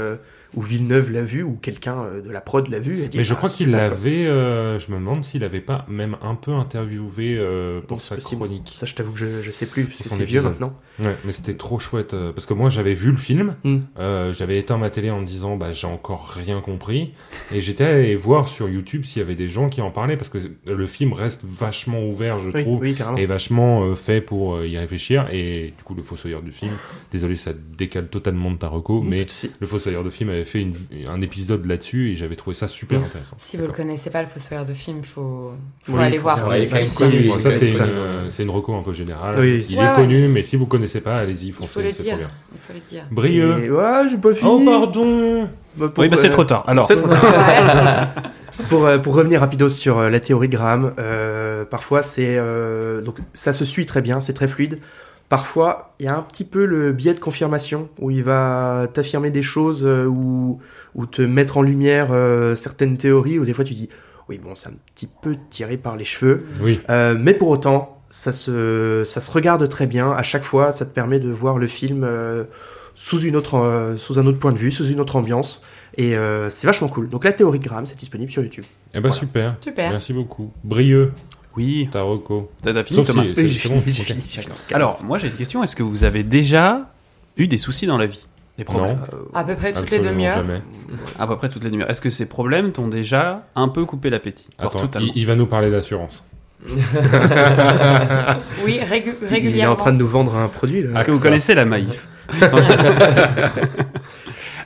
Où 0.55 0.61
Villeneuve 0.61 1.11
l'a 1.11 1.23
vu 1.23 1.43
ou 1.43 1.57
quelqu'un 1.61 2.03
euh, 2.03 2.21
de 2.21 2.29
la 2.29 2.41
prod 2.41 2.67
l'a 2.67 2.79
vu. 2.79 3.07
dit, 3.07 3.17
Mais 3.17 3.23
je 3.23 3.33
Ah, 3.33 3.37
crois 3.37 3.49
qu'il 3.49 3.71
l'avait. 3.71 4.25
euh, 4.27 4.79
je 4.79 4.91
me 4.91 4.97
demande 4.97 5.23
s'il 5.23 5.43
avait 5.43 5.61
pas 5.61 5.85
même 5.87 6.17
un 6.21 6.35
peu 6.35 6.51
interviewé 6.51 7.37
euh, 7.37 7.81
pour 7.81 8.01
sa 8.01 8.15
possible. 8.15 8.39
chronique. 8.41 8.71
Ça, 8.75 8.85
je 8.85 8.95
t'avoue 8.95 9.11
que 9.13 9.19
je, 9.19 9.41
je 9.41 9.51
sais 9.51 9.65
plus, 9.65 9.85
parce 9.85 10.01
que 10.01 10.09
c'est 10.09 10.23
vieux 10.25 10.41
maintenant. 10.41 10.73
Ouais, 10.99 11.15
mais 11.25 11.31
c'était 11.31 11.53
trop 11.55 11.79
chouette 11.79 12.13
euh, 12.13 12.31
parce 12.33 12.45
que 12.45 12.53
moi 12.53 12.69
j'avais 12.69 12.93
vu 12.93 13.11
le 13.11 13.17
film, 13.17 13.55
Mm. 13.63 13.77
j'avais 14.31 14.57
éteint 14.59 14.77
ma 14.77 14.89
télé 14.89 15.09
en 15.09 15.21
me 15.21 15.25
disant 15.25 15.55
bah 15.55 15.71
j'ai 15.73 15.87
encore 15.87 16.29
rien 16.35 16.61
compris 16.61 17.13
et 17.53 17.61
j'étais 17.61 17.83
allé 17.85 18.15
voir 18.15 18.47
sur 18.47 18.67
YouTube 18.69 19.03
s'il 19.05 19.21
y 19.21 19.25
avait 19.25 19.35
des 19.35 19.47
gens 19.47 19.69
qui 19.69 19.81
en 19.81 19.91
parlaient 19.91 20.17
parce 20.17 20.29
que 20.29 20.37
le 20.67 20.87
film 20.87 21.13
reste 21.13 21.41
vachement 21.43 22.03
ouvert 22.05 22.39
je 22.39 22.49
Oui, 22.49 22.61
trouve 22.61 22.79
oui, 22.81 22.95
et 23.17 23.25
vachement 23.25 23.93
fait 23.95 24.21
pour 24.21 24.63
y 24.63 24.77
réfléchir 24.77 25.27
et 25.31 25.73
du 25.77 25.83
coup 25.83 25.93
le 25.95 26.03
fossoyeur 26.03 26.41
du 26.41 26.51
film 26.51 26.71
désolé 27.11 27.35
ça 27.35 27.51
décale 27.77 28.07
totalement 28.07 28.51
de 28.51 28.57
ta 28.57 28.67
reco 28.67 29.01
mais 29.01 29.25
le 29.59 29.67
fossoyeur 29.67 30.03
de 30.03 30.09
film 30.09 30.29
avait 30.29 30.40
fait 30.43 30.60
une- 30.62 30.75
un 31.08 31.21
épisode 31.21 31.65
là-dessus 31.65 32.12
et 32.12 32.15
j'avais 32.15 32.36
trouvé 32.36 32.54
ça 32.56 32.67
super 32.67 32.99
Mm. 32.99 33.04
intéressant 33.06 33.36
Si 33.39 33.58
vous 33.58 33.65
le 33.67 33.71
connaissez 33.73 34.10
pas, 34.10 34.21
le 34.21 34.27
Fossoyeur 34.27 34.65
de 34.65 34.73
film, 34.73 35.04
faut, 35.04 35.51
faut 35.84 35.93
Oui, 35.93 36.04
aller 36.04 36.17
faut 36.17 36.23
voir. 36.23 36.36
regarder. 36.45 36.56
Ouais, 36.56 36.62
il 36.62 36.65
est 36.65 36.69
quand 36.69 36.75
même 36.77 36.86
Si, 36.86 36.95
connu, 36.97 37.27
Bon, 37.30 37.38
ça 37.39 37.51
c'est 37.51 37.69
une, 37.71 38.30
c'est 38.30 38.43
une 38.43 38.49
reco 38.49 38.75
un 38.75 38.84
peu 38.84 38.93
générale 38.93 39.36
Oui, 39.39 39.65
il 39.69 39.77
ouais, 39.77 39.84
est 39.84 39.88
ouais. 39.89 39.95
connu 39.95 40.27
mais 40.27 40.43
si 40.43 40.56
vous 40.56 40.65
connaissez 40.65 41.01
pas 41.01 41.17
allez-y 41.17 41.47
Il 41.47 41.54
faut 41.54 41.65
foncez 41.65 41.84
le 41.84 41.91
c'est 41.91 42.04
dire. 42.04 42.17
Il 42.54 42.60
faut 42.60 42.73
le 42.73 42.80
dire. 42.89 43.04
Brieux 43.12 43.63
Et, 43.65 43.69
ouais, 43.71 44.10
j'ai 44.10 44.17
pas 44.17 44.34
fini. 44.34 44.49
Oh 44.51 44.62
pardon 44.65 45.47
Bah, 45.75 45.91
Oui, 45.97 46.10
bah 46.10 46.17
c'est 46.17 46.27
euh, 46.27 46.30
trop 46.32 46.43
tard. 46.43 46.63
Alors, 46.67 46.88
c'est 46.88 46.95
trop 46.97 47.08
tard. 47.08 47.23
Ouais. 47.23 48.21
pour, 48.69 48.85
euh, 48.85 48.98
pour 48.98 49.15
revenir 49.15 49.39
rapidos 49.39 49.69
sur 49.69 49.98
euh, 50.00 50.10
la 50.10 50.19
théorie 50.19 50.48
de 50.50 50.54
Graham, 50.56 50.94
euh, 51.00 51.63
parfois 51.65 52.04
c'est 52.04 52.35
euh, 52.37 53.02
donc 53.02 53.17
ça 53.33 53.54
se 53.54 53.63
suit 53.65 53.85
très 53.85 54.02
bien, 54.02 54.19
c'est 54.19 54.33
très 54.33 54.48
fluide. 54.48 54.79
Parfois, 55.32 55.96
il 55.98 56.06
y 56.08 56.10
a 56.10 56.17
un 56.17 56.21
petit 56.23 56.44
peu 56.44 56.65
le 56.65 56.92
biais 56.92 57.13
de 57.13 57.19
confirmation, 57.21 57.88
où 58.00 58.12
il 58.12 58.21
va 58.21 58.90
t'affirmer 58.94 59.29
des 59.29 59.42
choses 59.42 59.86
euh, 59.86 60.06
ou, 60.06 60.60
ou 60.94 61.06
te 61.06 61.21
mettre 61.21 61.56
en 61.56 61.62
lumière 61.62 62.10
euh, 62.12 62.54
certaines 62.58 62.98
théories, 62.98 63.40
où 63.40 63.46
des 63.46 63.54
fois 63.54 63.63
tu 63.63 63.73
dis, 63.73 63.88
oui, 64.27 64.38
bon, 64.44 64.56
c'est 64.56 64.67
un 64.67 64.73
petit 64.94 65.08
peu 65.21 65.38
tiré 65.50 65.77
par 65.77 65.96
les 65.96 66.04
cheveux. 66.04 66.44
Oui. 66.60 66.82
Euh, 66.90 67.15
mais 67.17 67.34
pour 67.34 67.48
autant, 67.48 68.02
ça 68.10 68.34
se, 68.34 69.04
ça 69.06 69.21
se 69.21 69.32
regarde 69.32 69.65
très 69.69 69.88
bien. 69.88 70.12
À 70.12 70.21
chaque 70.21 70.44
fois, 70.44 70.73
ça 70.73 70.86
te 70.86 70.94
permet 70.94 71.19
de 71.19 71.29
voir 71.29 71.58
le 71.58 71.67
film 71.67 72.04
euh, 72.04 72.44
sous, 72.94 73.21
une 73.21 73.38
autre, 73.38 73.56
euh, 73.56 73.96
sous 73.96 74.19
un 74.19 74.25
autre 74.27 74.38
point 74.38 74.52
de 74.52 74.58
vue, 74.58 74.69
sous 74.69 74.88
une 74.90 75.00
autre 75.00 75.15
ambiance. 75.15 75.63
Et 75.96 76.17
euh, 76.17 76.50
c'est 76.50 76.67
vachement 76.67 76.90
cool. 76.90 77.08
Donc 77.08 77.23
la 77.23 77.32
théorie 77.32 77.60
Graham, 77.60 77.86
c'est 77.86 77.98
disponible 77.98 78.32
sur 78.32 78.44
YouTube. 78.44 78.65
Eh 78.94 78.96
ben 78.96 79.04
Voilà. 79.04 79.15
super. 79.15 79.56
Super. 79.62 79.92
Merci 79.92 80.12
beaucoup. 80.12 80.52
Brieux, 80.65 81.13
Oui, 81.58 81.89
ta 81.91 82.02
reco. 82.04 82.49
t'as 82.63 82.83
fini 82.83 82.95
Sauf 82.97 83.08
Thomas 83.08 83.23
si- 83.23 83.35
c'est- 83.35 83.47
J'ai 83.49 83.60
c'est 83.60 83.69
bon, 83.69 83.77
fini, 83.79 83.93
j'ai 83.93 84.02
ok. 84.04 84.08
fini, 84.08 84.23
j'ai 84.27 84.41
fini. 84.41 84.54
Alors, 84.73 85.04
moi 85.06 85.17
j'ai 85.17 85.27
une 85.27 85.33
question. 85.33 85.63
Est-ce 85.63 85.75
que 85.75 85.83
vous 85.83 86.04
avez 86.04 86.23
déjà 86.23 86.89
eu 87.37 87.47
des 87.47 87.58
soucis 87.58 87.87
dans 87.87 87.97
la 87.97 88.08
vie? 88.08 88.25
Des 88.58 88.63
problèmes? 88.63 88.99
Non. 89.12 89.17
À 89.33 89.43
peu 89.43 89.56
près 89.56 89.73
toutes 89.73 89.89
les 89.91 89.99
demi-heures. 89.99 90.37
jamais. 90.37 90.62
À 91.19 91.25
peu 91.27 91.35
près 91.37 91.49
toutes 91.49 91.63
les 91.63 91.69
demi-heures. 91.69 91.89
Est-ce 91.89 92.02
que 92.02 92.10
ces 92.10 92.25
problèmes 92.25 92.71
t'ont 92.71 92.87
déjà 92.87 93.47
un 93.56 93.67
peu 93.69 93.85
coupé 93.85 94.10
l'appétit? 94.10 94.47
Alors, 94.60 94.75
Attends, 94.81 94.99
il, 94.99 95.12
il 95.15 95.25
va 95.25 95.35
nous 95.35 95.45
parler 95.47 95.71
d'assurance. 95.71 96.23
Oui, 98.63 98.79
régu- 98.79 99.15
Il 99.21 99.25
est 99.25 99.29
régulièrement. 99.29 99.73
en 99.73 99.77
train 99.77 99.91
de 99.93 99.97
nous 99.97 100.08
vendre 100.08 100.35
un 100.35 100.47
produit. 100.47 100.83
Là. 100.83 100.91
Est-ce 100.95 101.06
que 101.06 101.12
vous 101.12 101.21
connaissez 101.21 101.56
la 101.56 101.65
Maïf? 101.65 102.08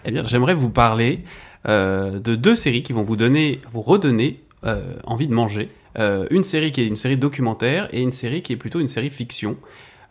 Eh 0.08 0.12
bien, 0.12 0.24
j'aimerais 0.26 0.54
vous 0.54 0.70
parler 0.70 1.24
euh, 1.68 2.20
de 2.20 2.36
deux 2.36 2.56
séries 2.56 2.84
qui 2.84 2.94
vont 2.94 3.02
vous 3.04 3.16
donner, 3.16 3.60
vous 3.74 3.82
redonner 3.82 4.40
euh, 4.66 4.94
envie 5.06 5.28
de 5.28 5.34
manger. 5.34 5.70
Euh, 5.98 6.28
une 6.30 6.44
série 6.44 6.72
qui 6.72 6.82
est 6.82 6.88
une 6.88 6.96
série 6.96 7.18
documentaire 7.18 7.88
et 7.92 8.02
une 8.02 8.12
série 8.12 8.42
qui 8.42 8.54
est 8.54 8.58
plutôt 8.58 8.80
une 8.80 8.88
série 8.88 9.10
fiction. 9.10 9.58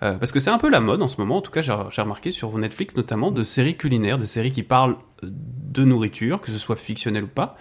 Euh, 0.02 0.14
parce 0.14 0.32
que 0.32 0.40
c'est 0.40 0.50
un 0.50 0.58
peu 0.58 0.68
la 0.68 0.80
mode 0.80 1.02
en 1.02 1.08
ce 1.08 1.18
moment, 1.18 1.36
en 1.36 1.40
tout 1.40 1.52
cas 1.52 1.62
j'ai 1.62 1.72
remarqué 1.72 2.30
sur 2.30 2.56
Netflix 2.58 2.96
notamment, 2.96 3.30
de 3.30 3.44
séries 3.44 3.76
culinaires, 3.76 4.18
de 4.18 4.26
séries 4.26 4.52
qui 4.52 4.62
parlent 4.62 4.96
euh, 5.22 5.28
de 5.28 5.84
nourriture, 5.84 6.40
que 6.40 6.50
ce 6.50 6.58
soit 6.58 6.76
fictionnel 6.76 7.24
ou 7.24 7.28
pas. 7.28 7.56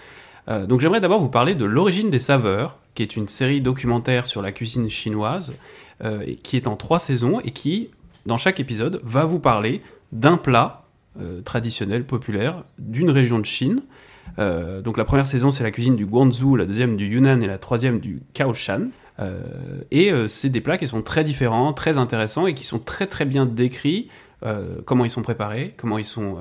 Donc 0.68 0.82
j'aimerais 0.82 1.00
d'abord 1.00 1.22
vous 1.22 1.30
parler 1.30 1.56
de 1.56 1.64
L'origine 1.64 2.10
des 2.10 2.20
saveurs, 2.20 2.78
qui 2.96 3.02
est 3.02 3.16
une 3.16 3.30
série 3.30 3.62
documentaire 3.62 4.28
sur 4.28 4.42
la 4.42 4.52
cuisine 4.52 4.90
chinoise, 4.90 5.54
qui 6.44 6.58
est 6.58 6.68
en 6.68 6.76
trois 6.76 7.00
saisons 7.00 7.40
et 7.40 7.52
qui, 7.52 7.92
dans 8.26 8.38
chaque 8.38 8.60
épisode, 8.60 9.00
va 9.06 9.24
vous 9.24 9.40
parler 9.40 9.82
d'un 10.12 10.36
plat 10.36 10.84
traditionnel, 11.46 12.04
populaire, 12.04 12.66
d'une 12.78 13.10
région 13.10 13.40
de 13.40 13.46
Chine. 13.46 13.84
Euh, 14.40 14.82
donc 14.82 14.98
la 14.98 15.06
première 15.06 15.28
saison, 15.28 15.52
c'est 15.52 15.64
la 15.64 15.72
cuisine 15.72 15.96
du 15.96 16.06
Guangzhou, 16.06 16.56
la 16.56 16.66
deuxième 16.66 16.96
du 16.98 17.08
Yunnan 17.08 17.42
et 17.42 17.48
la 17.48 17.58
troisième 17.58 18.00
du 18.00 18.22
Kaoshan. 18.34 18.88
Euh, 19.20 19.42
et 19.92 20.12
euh, 20.12 20.28
c'est 20.28 20.50
des 20.50 20.62
plats 20.62 20.78
qui 20.78 20.88
sont 20.88 21.02
très 21.02 21.24
différents, 21.24 21.74
très 21.74 21.98
intéressants 21.98 22.48
et 22.48 22.54
qui 22.54 22.64
sont 22.64 22.80
très 22.80 23.08
très 23.08 23.26
bien 23.26 23.46
décrits, 23.46 24.10
comment 24.86 25.06
ils 25.06 25.10
sont 25.10 25.22
préparés, 25.22 25.74
comment 25.78 25.98
ils 25.98 26.04
sont, 26.04 26.38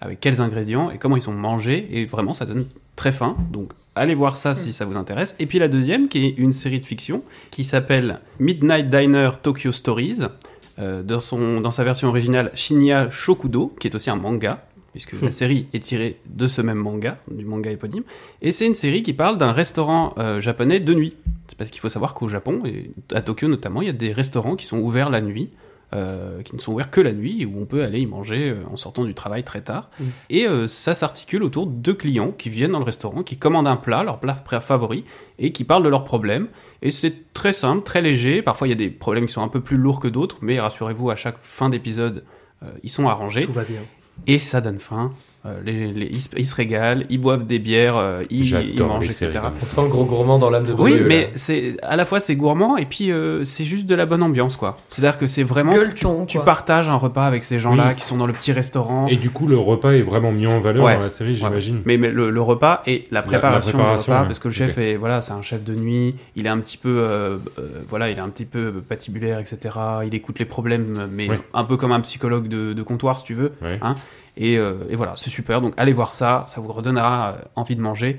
avec 0.00 0.18
quels 0.18 0.40
ingrédients 0.40 0.90
et 0.90 0.98
comment 0.98 1.16
ils 1.16 1.22
sont 1.22 1.32
mangés. 1.32 1.86
Et 1.92 2.04
vraiment, 2.04 2.32
ça 2.32 2.46
donne 2.46 2.66
très 2.96 3.12
faim. 3.12 3.36
Donc 3.52 3.70
allez 3.94 4.16
voir 4.16 4.36
ça 4.36 4.56
si 4.56 4.72
ça 4.72 4.86
vous 4.86 4.96
intéresse. 4.96 5.36
Et 5.38 5.46
puis 5.46 5.60
la 5.60 5.68
deuxième, 5.68 6.08
qui 6.08 6.26
est 6.26 6.34
une 6.36 6.52
série 6.52 6.80
de 6.80 6.84
fiction, 6.84 7.22
qui 7.52 7.62
s'appelle 7.62 8.18
Midnight 8.40 8.90
Diner 8.90 9.30
Tokyo 9.40 9.70
Stories, 9.70 10.22
dans, 10.78 11.20
son, 11.20 11.60
dans 11.60 11.70
sa 11.70 11.84
version 11.84 12.08
originale 12.08 12.50
Shinya 12.56 13.08
Shokudo, 13.08 13.72
qui 13.78 13.86
est 13.86 13.94
aussi 13.94 14.10
un 14.10 14.16
manga, 14.16 14.64
puisque 14.92 15.20
la 15.20 15.30
série 15.30 15.66
est 15.72 15.82
tirée 15.82 16.20
de 16.26 16.46
ce 16.46 16.60
même 16.60 16.78
manga, 16.78 17.18
du 17.30 17.44
manga 17.44 17.70
éponyme. 17.70 18.04
Et 18.42 18.52
c'est 18.52 18.66
une 18.66 18.74
série 18.74 19.02
qui 19.02 19.14
parle 19.14 19.38
d'un 19.38 19.52
restaurant 19.52 20.14
euh, 20.18 20.40
japonais 20.40 20.80
de 20.80 20.94
nuit. 20.94 21.16
C'est 21.46 21.56
parce 21.56 21.70
qu'il 21.70 21.80
faut 21.80 21.88
savoir 21.88 22.14
qu'au 22.14 22.28
Japon, 22.28 22.62
et 22.66 22.90
à 23.12 23.22
Tokyo 23.22 23.48
notamment, 23.48 23.80
il 23.82 23.86
y 23.86 23.90
a 23.90 23.94
des 23.94 24.12
restaurants 24.12 24.54
qui 24.54 24.66
sont 24.66 24.78
ouverts 24.78 25.10
la 25.10 25.20
nuit. 25.20 25.50
euh, 25.94 26.40
qui 26.40 26.56
ne 26.56 26.60
sont 26.62 26.72
ouverts 26.72 26.90
que 26.90 27.02
la 27.02 27.12
nuit, 27.12 27.44
où 27.44 27.60
on 27.60 27.66
peut 27.66 27.82
aller 27.82 28.00
y 28.00 28.06
manger 28.06 28.48
euh, 28.48 28.62
en 28.72 28.78
sortant 28.78 29.04
du 29.04 29.12
travail 29.12 29.44
très 29.44 29.60
tard. 29.60 29.90
Mm. 30.00 30.04
Et 30.30 30.46
ça 30.66 30.94
s'articule 30.94 31.42
autour 31.42 31.66
de 31.66 31.72
deux 31.72 31.92
clients 31.92 32.32
qui 32.32 32.48
viennent 32.48 32.72
dans 32.72 32.78
le 32.78 32.86
restaurant, 32.86 33.22
qui 33.22 33.36
commandent 33.36 33.68
un 33.68 33.76
plat, 33.76 34.02
leur 34.02 34.18
plat 34.18 34.34
favori, 34.62 35.04
et 35.38 35.52
qui 35.52 35.64
parlent 35.64 35.82
de 35.82 35.90
leurs 35.90 36.04
problèmes. 36.04 36.48
Et 36.80 36.90
c'est 36.90 37.34
très 37.34 37.52
simple, 37.52 37.82
très 37.82 38.00
léger. 38.00 38.40
Parfois, 38.40 38.68
il 38.68 38.70
y 38.70 38.72
a 38.72 38.76
des 38.76 38.88
problèmes 38.88 39.26
qui 39.26 39.34
sont 39.34 39.42
un 39.42 39.48
peu 39.48 39.60
plus 39.60 39.76
lourds 39.76 40.00
que 40.00 40.08
d'autres, 40.08 40.38
mais 40.40 40.58
rassurez-vous, 40.58 41.10
à 41.10 41.16
chaque 41.16 41.36
fin 41.42 41.68
d'épisode, 41.68 42.24
ils 42.82 42.90
sont 42.90 43.06
arrangés. 43.06 43.44
Tout 43.44 43.52
va 43.52 43.64
bien. 43.64 43.80
Et 44.26 44.38
ça 44.38 44.60
donne 44.60 44.78
faim. 44.78 45.12
Euh, 45.44 45.58
les, 45.64 45.88
les- 45.88 46.06
ils, 46.06 46.22
se- 46.22 46.28
ils 46.36 46.46
se 46.46 46.54
régalent, 46.54 47.02
ils 47.10 47.18
boivent 47.20 47.44
des 47.48 47.58
bières, 47.58 47.96
euh, 47.96 48.22
ils, 48.30 48.46
ils 48.46 48.80
mangent, 48.80 49.06
etc. 49.06 49.30
On 49.60 49.64
sent 49.64 49.82
le 49.82 49.88
gros 49.88 50.04
gourmand 50.04 50.38
dans 50.38 50.50
l'âme 50.50 50.62
de 50.62 50.70
Oui, 50.72 50.92
Brieux, 50.92 51.04
mais 51.08 51.30
c'est 51.34 51.76
à 51.82 51.96
la 51.96 52.04
fois 52.04 52.20
c'est 52.20 52.36
gourmand 52.36 52.76
et 52.76 52.86
puis 52.86 53.10
euh, 53.10 53.42
c'est 53.42 53.64
juste 53.64 53.86
de 53.86 53.94
la 53.96 54.06
bonne 54.06 54.22
ambiance 54.22 54.54
quoi. 54.56 54.76
C'est-à-dire 54.88 55.18
que 55.18 55.26
c'est 55.26 55.42
vraiment 55.42 55.72
Gueuleton, 55.72 56.26
tu 56.26 56.36
quoi. 56.38 56.44
partages 56.44 56.88
un 56.88 56.94
repas 56.94 57.24
avec 57.26 57.42
ces 57.42 57.58
gens-là 57.58 57.88
Oui. 57.88 57.94
qui 57.96 58.02
sont 58.04 58.16
dans 58.18 58.28
le 58.28 58.32
petit 58.32 58.52
restaurant. 58.52 59.08
Et 59.08 59.16
du 59.16 59.30
coup, 59.30 59.48
le 59.48 59.58
repas 59.58 59.90
est 59.94 60.02
vraiment 60.02 60.30
mis 60.30 60.46
en 60.46 60.60
valeur 60.60 60.84
Ouais. 60.84 60.94
dans 60.94 61.00
la 61.02 61.10
série, 61.10 61.34
j'imagine. 61.34 61.82
Mais, 61.86 61.96
mais 61.96 62.12
le, 62.12 62.30
le 62.30 62.40
repas 62.40 62.82
et 62.86 63.08
la 63.10 63.22
préparation, 63.22 63.72
préparation, 63.72 64.12
du 64.12 64.12
repas, 64.12 64.20
ouais. 64.22 64.26
parce 64.28 64.38
que 64.38 64.46
le 64.46 64.54
chef 64.54 64.78
est 64.78 64.94
voilà, 64.94 65.20
c'est 65.22 65.32
un 65.32 65.42
chef 65.42 65.64
de 65.64 65.74
nuit. 65.74 66.14
Il 66.36 66.46
est 66.46 66.50
un 66.50 66.58
petit 66.58 66.76
peu 66.76 66.88
euh, 67.00 67.38
euh, 67.58 67.82
voilà, 67.88 68.10
il 68.10 68.16
est 68.16 68.20
un 68.20 68.28
petit 68.28 68.44
peu 68.44 68.74
patibulaire, 68.88 69.40
etc. 69.40 69.58
Il 70.06 70.14
écoute 70.14 70.38
les 70.38 70.44
problèmes, 70.44 71.08
mais 71.12 71.28
Ouais. 71.28 71.40
un 71.52 71.64
peu 71.64 71.76
comme 71.76 71.90
un 71.90 72.00
psychologue 72.00 72.46
de, 72.46 72.74
de 72.74 72.82
comptoir, 72.84 73.18
si 73.18 73.24
tu 73.24 73.34
veux. 73.34 73.50
Ouais. 73.60 73.80
Hein. 73.82 73.96
Et, 74.36 74.58
euh, 74.58 74.74
et 74.88 74.96
voilà, 74.96 75.14
c'est 75.16 75.30
super. 75.30 75.60
Donc 75.60 75.74
allez 75.76 75.92
voir 75.92 76.12
ça, 76.12 76.44
ça 76.46 76.60
vous 76.60 76.72
redonnera 76.72 77.34
euh, 77.36 77.44
envie 77.56 77.76
de 77.76 77.80
manger. 77.80 78.18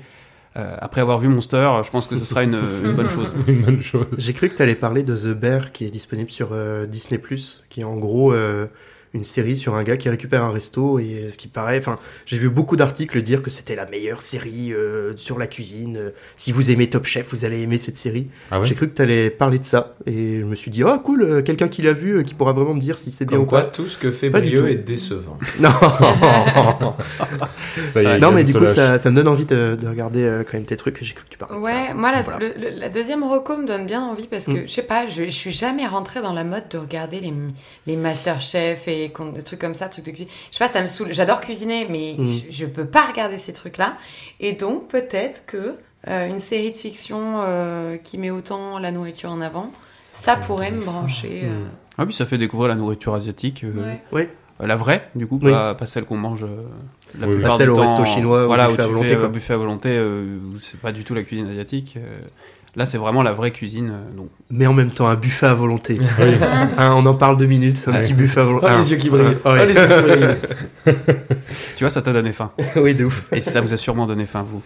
Euh, 0.56 0.76
après 0.80 1.00
avoir 1.00 1.18
vu 1.18 1.26
Monster, 1.26 1.68
je 1.84 1.90
pense 1.90 2.06
que 2.06 2.16
ce 2.16 2.24
sera 2.24 2.44
une, 2.44 2.54
une 2.84 2.92
bonne 2.92 3.08
chose. 3.08 3.32
Une 3.48 3.62
bonne 3.62 3.80
chose. 3.80 4.06
J'ai 4.16 4.32
cru 4.32 4.48
que 4.48 4.56
tu 4.56 4.62
allais 4.62 4.76
parler 4.76 5.02
de 5.02 5.16
The 5.16 5.36
Bear 5.36 5.72
qui 5.72 5.84
est 5.84 5.90
disponible 5.90 6.30
sur 6.30 6.50
euh, 6.52 6.86
Disney 6.86 7.20
qui 7.68 7.80
est 7.80 7.84
en 7.84 7.96
gros 7.96 8.32
euh, 8.32 8.66
une 9.14 9.24
série 9.24 9.56
sur 9.56 9.74
un 9.76 9.82
gars 9.84 9.96
qui 9.96 10.08
récupère 10.08 10.44
un 10.44 10.50
resto 10.50 10.98
et 10.98 11.28
ce 11.30 11.38
qui 11.38 11.48
paraît, 11.48 11.78
enfin, 11.78 11.98
j'ai 12.26 12.36
vu 12.36 12.50
beaucoup 12.50 12.76
d'articles 12.76 13.22
dire 13.22 13.42
que 13.42 13.48
c'était 13.50 13.76
la 13.76 13.86
meilleure 13.86 14.20
série 14.20 14.72
euh, 14.72 15.16
sur 15.16 15.38
la 15.38 15.46
cuisine. 15.46 15.96
Euh, 15.96 16.10
Si 16.36 16.52
vous 16.52 16.70
aimez 16.70 16.90
Top 16.90 17.06
Chef, 17.06 17.28
vous 17.30 17.44
allez 17.44 17.62
aimer 17.62 17.78
cette 17.78 17.96
série. 17.96 18.28
Ah 18.50 18.60
ouais? 18.60 18.66
J'ai 18.66 18.74
cru 18.74 18.88
que 18.88 18.94
tu 18.96 19.02
allais 19.02 19.30
parler 19.30 19.58
de 19.58 19.64
ça 19.64 19.94
et 20.06 20.40
je 20.40 20.44
me 20.44 20.54
suis 20.56 20.70
dit 20.70 20.82
oh 20.84 20.98
cool, 20.98 21.22
euh, 21.22 21.42
quelqu'un 21.42 21.68
qui 21.68 21.80
l'a 21.82 21.92
vu 21.92 22.18
euh, 22.18 22.22
qui 22.24 22.34
pourra 22.34 22.52
vraiment 22.52 22.74
me 22.74 22.80
dire 22.80 22.98
si 22.98 23.10
c'est 23.10 23.24
bien 23.24 23.38
ou 23.38 23.46
quoi, 23.46 23.60
pas. 23.62 23.66
tout 23.68 23.88
ce 23.88 23.96
que 23.96 24.10
fait 24.10 24.30
tout. 24.30 24.36
est 24.66 24.74
décevant. 24.76 25.38
Non, 25.60 25.70
Ça 27.88 28.02
y 28.02 28.06
est, 28.06 28.18
non 28.18 28.32
mais 28.32 28.44
du 28.44 28.52
coup 28.54 28.66
ça, 28.66 28.98
ça 28.98 29.10
me 29.10 29.16
donne 29.16 29.28
envie 29.28 29.46
de, 29.46 29.76
de 29.80 29.88
regarder 29.88 30.24
euh, 30.24 30.42
quand 30.44 30.54
même 30.54 30.64
tes 30.66 30.76
trucs. 30.76 31.02
J'ai 31.02 31.14
cru 31.14 31.24
que 31.24 31.30
tu 31.30 31.38
parlais. 31.38 31.56
de 31.56 31.62
Ouais, 31.64 31.88
ça. 31.88 31.94
moi 31.94 32.12
la, 32.12 32.22
Voilà. 32.22 32.38
le- 32.40 32.54
le- 32.70 32.78
la 32.80 32.88
deuxième 32.88 33.22
reco 33.22 33.56
me 33.56 33.66
donne 33.66 33.86
bien 33.86 34.02
envie 34.02 34.26
parce 34.26 34.46
que 34.46 34.52
Mm. 34.52 34.66
je 34.66 34.72
sais 34.72 34.82
pas, 34.82 35.06
je, 35.08 35.24
je 35.24 35.30
suis 35.30 35.50
jamais 35.52 35.86
rentrée 35.86 36.20
dans 36.20 36.32
la 36.32 36.44
mode 36.44 36.68
de 36.70 36.78
regarder 36.78 37.20
les, 37.20 37.32
les 37.86 37.96
Masterchef 37.96 38.88
et 38.88 39.03
des 39.08 39.42
trucs 39.42 39.58
comme 39.60 39.74
ça, 39.74 39.88
trucs 39.88 40.04
de 40.04 40.10
cuisine. 40.10 40.28
Je 40.50 40.56
sais 40.58 40.64
pas, 40.64 40.68
ça 40.70 40.82
me 40.82 40.86
saoule. 40.86 41.12
J'adore 41.12 41.40
cuisiner, 41.40 41.86
mais 41.90 42.14
Mm. 42.18 42.24
je, 42.24 42.40
je 42.50 42.66
peux 42.66 42.86
pas 42.86 43.06
regarder 43.06 43.38
ces 43.38 43.52
trucs-là. 43.52 43.96
Et 44.40 44.52
donc 44.52 44.88
peut-être 44.88 45.44
que 45.46 45.74
euh, 46.08 46.26
une 46.28 46.38
série 46.38 46.70
de 46.70 46.76
fiction 46.76 47.40
euh, 47.42 47.96
qui 47.96 48.18
met 48.18 48.30
autant 48.30 48.78
la 48.78 48.90
nourriture 48.92 49.30
en 49.30 49.40
avant, 49.40 49.70
ça, 50.14 50.36
pourrait 50.36 50.70
me 50.70 50.80
brancher. 50.82 51.42
euh. 51.44 51.64
Mm. 51.64 51.68
Ah 51.98 52.06
puis 52.06 52.14
ça 52.14 52.26
fait 52.26 52.38
découvrir 52.38 52.68
la 52.68 52.74
nourriture 52.74 53.14
asiatique. 53.14 53.64
euh, 53.64 53.94
Ouais. 54.12 54.28
Euh, 54.60 54.66
La 54.66 54.76
vraie, 54.76 55.08
du 55.16 55.26
coup, 55.26 55.38
Oui. 55.42 55.50
pas, 55.50 55.74
pas 55.74 55.86
celle 55.86 56.04
qu'on 56.04 56.16
mange 56.16 56.44
euh, 56.44 56.48
la 57.18 57.26
Oui, 57.26 57.32
oui. 57.32 57.38
plupart 57.40 57.52
Pas 57.52 57.56
celle 57.58 57.66
du 57.66 57.72
au 57.72 57.76
temps. 57.76 57.82
resto 57.82 58.04
chinois 58.04 58.44
ou 58.44 58.46
voilà, 58.46 58.66
buffet 58.68 58.78
où 58.78 58.84
à 58.84 58.86
tu 58.86 58.92
volonté, 58.92 59.08
fais 59.08 59.16
quoi. 59.16 59.24
euh, 59.24 59.28
buffet 59.28 59.52
à 59.54 59.56
volonté, 59.56 59.88
euh, 59.90 60.38
où 60.54 60.58
c'est 60.60 60.78
pas 60.80 60.92
du 60.92 61.02
tout 61.04 61.14
la 61.14 61.22
cuisine 61.24 61.48
asiatique. 61.48 61.96
Là, 62.76 62.86
c'est 62.86 62.98
vraiment 62.98 63.22
la 63.22 63.32
vraie 63.32 63.52
cuisine. 63.52 63.90
euh, 63.90 64.16
donc. 64.16 64.28
Mais 64.50 64.66
en 64.66 64.72
même 64.72 64.90
temps, 64.90 65.06
un 65.06 65.14
buffet 65.14 65.46
à 65.46 65.54
volonté. 65.54 65.98
Oui. 66.00 66.32
Hein, 66.76 66.94
on 66.96 67.06
en 67.06 67.14
parle 67.14 67.36
deux 67.36 67.46
minutes, 67.46 67.76
c'est 67.76 67.90
un 67.90 67.94
Ouais. 67.94 68.00
petit 68.00 68.14
buffet 68.14 68.40
à 68.40 68.44
volonté. 68.44 68.66
Oh, 68.68 68.78
les 68.78 68.90
yeux 68.90 68.96
qui 68.96 69.10
brillent. 69.10 69.26
Ouais. 69.28 69.36
Oh, 69.44 69.54
les 69.54 69.74
yeux 69.74 69.86
qui 69.86 70.02
brillent. 70.02 70.96
Tu 71.76 71.84
vois, 71.84 71.90
ça 71.90 72.02
t'a 72.02 72.12
donné 72.12 72.32
faim. 72.32 72.50
oui, 72.76 72.94
de 72.94 73.04
ouf. 73.04 73.24
Et 73.32 73.40
ça 73.40 73.60
vous 73.60 73.72
a 73.72 73.76
sûrement 73.76 74.06
donné 74.06 74.26
faim, 74.26 74.44
vous. 74.48 74.62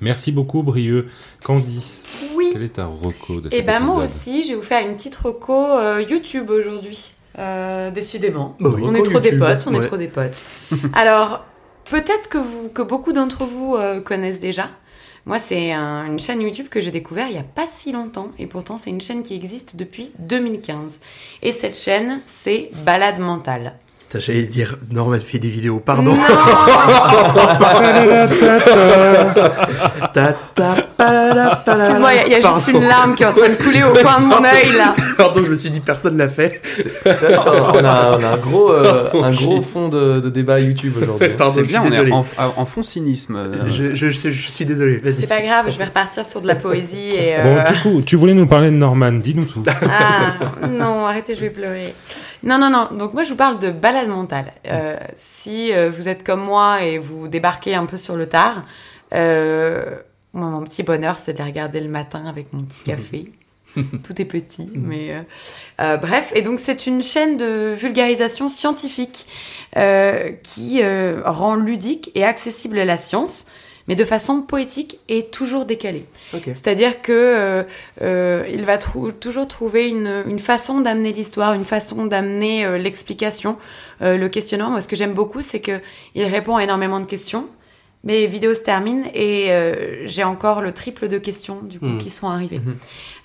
Merci 0.00 0.32
beaucoup, 0.32 0.62
Brieux. 0.62 1.08
Candice, 1.44 2.06
Oui. 2.36 2.50
quel 2.52 2.62
est 2.62 2.74
ta 2.74 2.86
reco 2.86 3.40
de 3.40 3.48
Et 3.48 3.58
cet 3.58 3.66
ben 3.66 3.80
moi 3.80 4.02
aussi, 4.04 4.42
je 4.42 4.50
vais 4.50 4.54
vous 4.56 4.62
faire 4.62 4.84
une 4.86 4.94
petite 4.96 5.14
reco 5.16 5.52
euh, 5.54 6.02
YouTube 6.08 6.50
aujourd'hui. 6.50 7.14
Euh, 7.38 7.90
décidément. 7.90 8.56
Bah 8.60 8.70
oui, 8.74 8.82
on 8.84 8.94
est 8.94 9.02
trop 9.02 9.20
des 9.20 9.32
potes, 9.36 9.64
on 9.68 9.74
est 9.74 9.80
trop 9.86 9.96
des 9.96 10.06
potes. 10.08 10.44
Alors, 10.92 11.44
peut-être 11.90 12.28
que, 12.28 12.38
vous, 12.38 12.68
que 12.68 12.82
beaucoup 12.82 13.12
d'entre 13.12 13.44
vous 13.44 13.74
euh, 13.76 14.00
connaissent 14.00 14.40
déjà. 14.40 14.68
Moi, 15.26 15.38
c'est 15.38 15.72
un- 15.72 16.06
une 16.06 16.18
chaîne 16.20 16.42
YouTube 16.42 16.68
que 16.68 16.80
j'ai 16.80 16.90
découvert 16.90 17.28
il 17.28 17.32
n'y 17.32 17.38
a 17.38 17.42
pas 17.44 17.66
si 17.66 17.92
longtemps. 17.92 18.28
Et 18.38 18.46
pourtant, 18.46 18.76
c'est 18.76 18.90
une 18.90 19.00
chaîne 19.00 19.22
qui 19.22 19.34
existe 19.34 19.74
depuis 19.76 20.10
2015. 20.18 21.00
Et 21.42 21.50
cette 21.52 21.76
chaîne, 21.76 22.20
c'est 22.26 22.70
Balade 22.84 23.18
Mentale. 23.20 23.78
J'allais 24.18 24.42
dire, 24.44 24.76
Norman 24.92 25.18
fait 25.24 25.38
des 25.38 25.48
vidéos, 25.50 25.80
pardon. 25.84 26.16
Excuse-moi, 31.66 32.10
il 32.26 32.32
y 32.32 32.34
a- 32.36 32.40
juste 32.54 32.68
une 32.68 32.84
larme 32.84 33.14
qui 33.14 33.22
est 33.22 33.26
en 33.26 33.32
train 33.32 33.48
de 33.48 33.54
couler 33.54 33.82
au 33.82 33.92
coin 33.92 34.20
de 34.20 34.24
mon 34.26 34.44
œil, 34.44 34.76
là. 34.76 34.94
Pardon, 35.16 35.40
je 35.44 35.50
me 35.50 35.56
suis 35.56 35.70
dit, 35.70 35.80
personne 35.80 36.16
l'a 36.16 36.28
fait. 36.28 36.60
C'est 36.76 37.32
a, 37.34 37.72
on 37.74 37.84
a 37.84 38.28
un 38.34 38.36
gros, 38.36 38.70
euh, 38.72 39.08
un 39.22 39.30
gros 39.30 39.62
fond 39.62 39.88
de, 39.88 40.20
de 40.20 40.28
débat 40.28 40.60
YouTube 40.60 40.94
aujourd'hui. 41.00 41.30
Pardon, 41.30 41.52
c'est 41.54 41.62
bien, 41.62 41.82
on 41.82 41.86
est 41.86 41.90
désolé. 41.90 42.12
en, 42.12 42.24
en 42.56 42.66
fond 42.66 42.82
cynisme. 42.82 43.36
euh. 43.36 43.70
Je, 43.70 43.94
je, 43.94 44.10
je, 44.10 44.30
je 44.30 44.50
suis 44.50 44.64
désolé, 44.64 44.98
vas-y. 44.98 45.14
C'est 45.20 45.26
pas 45.26 45.40
grave, 45.40 45.66
je 45.70 45.76
vais 45.78 45.84
repartir 45.84 46.24
sur 46.26 46.40
de 46.40 46.46
la 46.46 46.54
poésie 46.54 47.10
et... 47.14 47.34
Bon, 47.42 47.56
euh, 47.56 47.70
du 47.72 47.78
coup, 47.80 48.02
tu 48.02 48.16
voulais 48.16 48.34
nous 48.34 48.46
parler 48.46 48.66
de 48.70 48.76
Norman, 48.76 49.12
dis-nous 49.12 49.44
tout. 49.46 49.62
Ah, 49.66 50.66
non, 50.68 51.06
arrêtez, 51.06 51.34
je 51.34 51.40
vais 51.40 51.50
pleurer. 51.50 51.94
Non, 52.44 52.58
non, 52.58 52.70
non. 52.70 52.88
Donc 52.96 53.14
moi, 53.14 53.22
je 53.22 53.30
vous 53.30 53.36
parle 53.36 53.58
de 53.58 53.70
balade 53.70 54.08
mentale. 54.08 54.52
Euh, 54.66 54.96
si 55.16 55.72
euh, 55.72 55.90
vous 55.90 56.08
êtes 56.08 56.22
comme 56.22 56.42
moi 56.42 56.82
et 56.82 56.98
vous 56.98 57.26
débarquez 57.26 57.74
un 57.74 57.86
peu 57.86 57.96
sur 57.96 58.16
le 58.16 58.28
tard, 58.28 58.64
euh, 59.14 59.96
moi, 60.32 60.48
mon 60.48 60.62
petit 60.62 60.82
bonheur, 60.82 61.18
c'est 61.18 61.32
de 61.32 61.38
les 61.38 61.44
regarder 61.44 61.80
le 61.80 61.88
matin 61.88 62.26
avec 62.26 62.52
mon 62.52 62.62
petit 62.62 62.82
café. 62.82 63.32
Tout 63.74 64.20
est 64.20 64.24
petit, 64.24 64.70
mais 64.74 65.12
euh, 65.12 65.22
euh, 65.80 65.96
bref. 65.96 66.32
Et 66.34 66.42
donc 66.42 66.60
c'est 66.60 66.86
une 66.86 67.02
chaîne 67.02 67.36
de 67.36 67.74
vulgarisation 67.76 68.48
scientifique 68.48 69.26
qui 70.44 70.82
rend 71.24 71.56
ludique 71.56 72.12
et 72.14 72.24
accessible 72.24 72.76
la 72.76 72.96
science, 72.96 73.46
mais 73.88 73.94
de 73.96 74.04
façon 74.04 74.40
poétique 74.42 74.98
et 75.08 75.24
toujours 75.26 75.64
décalée. 75.66 76.06
Ok. 76.32 76.44
C'est-à-dire 76.46 77.02
que 77.02 77.12
euh, 77.12 77.62
euh, 78.02 78.44
il 78.50 78.64
va 78.64 78.78
trou- 78.78 79.12
toujours 79.12 79.46
trouver 79.46 79.88
une, 79.88 80.24
une 80.26 80.38
façon 80.38 80.80
d'amener 80.80 81.12
l'histoire, 81.12 81.52
une 81.54 81.64
façon 81.64 82.06
d'amener 82.06 82.64
euh, 82.64 82.78
l'explication, 82.78 83.56
euh, 84.02 84.16
le 84.16 84.28
questionnement. 84.28 84.70
Moi, 84.70 84.80
ce 84.80 84.88
que 84.88 84.96
j'aime 84.96 85.12
beaucoup, 85.14 85.42
c'est 85.42 85.60
que 85.60 85.80
il 86.14 86.24
répond 86.24 86.56
à 86.56 86.64
énormément 86.64 87.00
de 87.00 87.06
questions. 87.06 87.46
Mes 88.04 88.26
vidéos 88.26 88.54
se 88.54 88.60
terminent 88.60 89.08
et 89.14 89.46
euh, 89.50 90.06
j'ai 90.06 90.24
encore 90.24 90.60
le 90.60 90.72
triple 90.72 91.08
de 91.08 91.16
questions 91.18 91.60
du 91.62 91.78
coup 91.78 91.86
Mhm. 91.86 91.98
qui 91.98 92.10
sont 92.10 92.28
arrivées. 92.28 92.58
Mhm. 92.58 92.76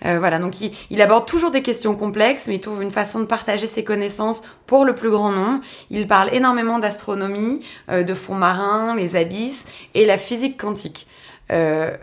Euh, 0.06 0.20
voilà, 0.20 0.40
donc 0.40 0.62
il, 0.62 0.72
il 0.90 1.02
aborde 1.02 1.26
toujours 1.28 1.52
des 1.52 1.62
questions 1.62 1.96
complexes, 1.96 2.48
mais 2.48 2.56
il 2.56 2.60
trouve 2.62 2.82
une 2.82 2.90
façon 2.92 3.20
de 3.20 3.26
partager 3.26 3.68
ses 3.68 3.84
connaissances 3.84 4.42
pour 4.66 4.86
le 4.86 4.96
plus 4.96 5.10
grand 5.12 5.32
nombre. 5.34 5.60
Il 5.90 6.08
parle 6.08 6.34
énormément 6.34 6.80
d'astronomie, 6.80 7.60
euh, 7.92 8.04
de 8.04 8.14
fonds 8.14 8.36
marins, 8.36 8.96
les 8.96 9.18
abysses 9.18 9.66
et 9.96 10.06
la 10.06 10.18
physique 10.18 10.58
quantique. 10.58 11.08
Euh, 11.52 11.96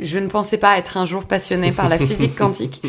je 0.00 0.18
ne 0.18 0.28
pensais 0.28 0.56
pas 0.58 0.78
être 0.78 0.96
un 0.96 1.06
jour 1.06 1.24
passionnée 1.24 1.72
par 1.72 1.88
la 1.88 1.98
physique 1.98 2.34
quantique. 2.38 2.80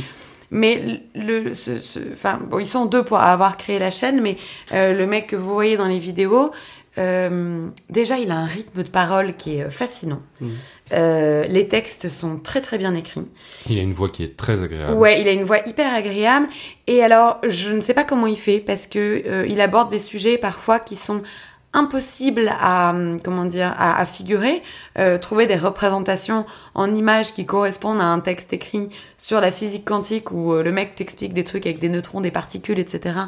Mais 0.51 1.01
le, 1.15 1.53
ce, 1.55 1.79
ce- 1.79 1.99
enfin, 2.13 2.39
bon, 2.49 2.59
ils 2.59 2.67
sont 2.67 2.85
deux 2.85 3.03
pour 3.03 3.17
avoir 3.17 3.57
créé 3.57 3.79
la 3.79 3.89
chaîne, 3.89 4.21
mais 4.21 4.37
euh, 4.73 4.93
le 4.93 5.07
mec 5.07 5.27
que 5.27 5.35
vous 5.35 5.51
voyez 5.51 5.75
dans 5.75 5.87
les 5.87 5.97
vidéos, 5.97 6.51
euh, 6.97 7.67
déjà, 7.89 8.17
il 8.17 8.31
a 8.31 8.37
un 8.37 8.45
rythme 8.45 8.83
de 8.83 8.89
parole 8.89 9.35
qui 9.35 9.57
est 9.57 9.63
euh, 9.63 9.69
fascinant. 9.69 10.21
Mhm. 10.39 10.49
Euh, 10.93 11.43
les 11.45 11.67
textes 11.67 12.09
sont 12.09 12.37
très 12.37 12.61
très 12.61 12.77
bien 12.77 12.93
écrits. 12.93 13.25
Il 13.67 13.77
a 13.79 13.81
une 13.81 13.93
voix 13.93 14.09
qui 14.09 14.23
est 14.23 14.37
très 14.37 14.63
agréable. 14.63 14.93
Ouais, 14.93 15.19
il 15.19 15.27
a 15.27 15.31
une 15.31 15.43
voix 15.43 15.59
hyper 15.67 15.93
agréable. 15.93 16.47
Et 16.87 17.03
alors, 17.03 17.39
je 17.47 17.71
ne 17.71 17.79
sais 17.79 17.93
pas 17.93 18.03
comment 18.03 18.27
il 18.27 18.37
fait 18.37 18.59
parce 18.59 18.87
que 18.87 19.23
euh, 19.25 19.45
il 19.47 19.61
aborde 19.61 19.89
des 19.89 19.99
sujets 19.99 20.37
parfois 20.37 20.79
qui 20.79 20.95
sont 20.95 21.23
impossibles 21.73 22.53
à 22.61 22.91
hum, 22.91 23.17
comment 23.21 23.43
dire 23.43 23.73
à, 23.77 23.99
à 23.99 24.05
figurer. 24.05 24.61
Trouver 25.21 25.45
des 25.45 25.57
représentations 25.57 26.45
en 26.73 26.93
images 26.95 27.33
qui 27.33 27.45
correspondent 27.45 27.99
à 27.99 28.05
un 28.05 28.21
texte 28.21 28.53
écrit 28.53 28.87
sur 29.17 29.41
la 29.41 29.51
physique 29.51 29.83
quantique 29.83 30.31
où 30.31 30.53
le 30.53 30.71
mec 30.71 30.95
t'explique 30.95 31.33
des 31.33 31.43
trucs 31.43 31.65
avec 31.65 31.79
des 31.79 31.89
neutrons, 31.89 32.21
des 32.21 32.31
particules, 32.31 32.79
etc. 32.79 33.25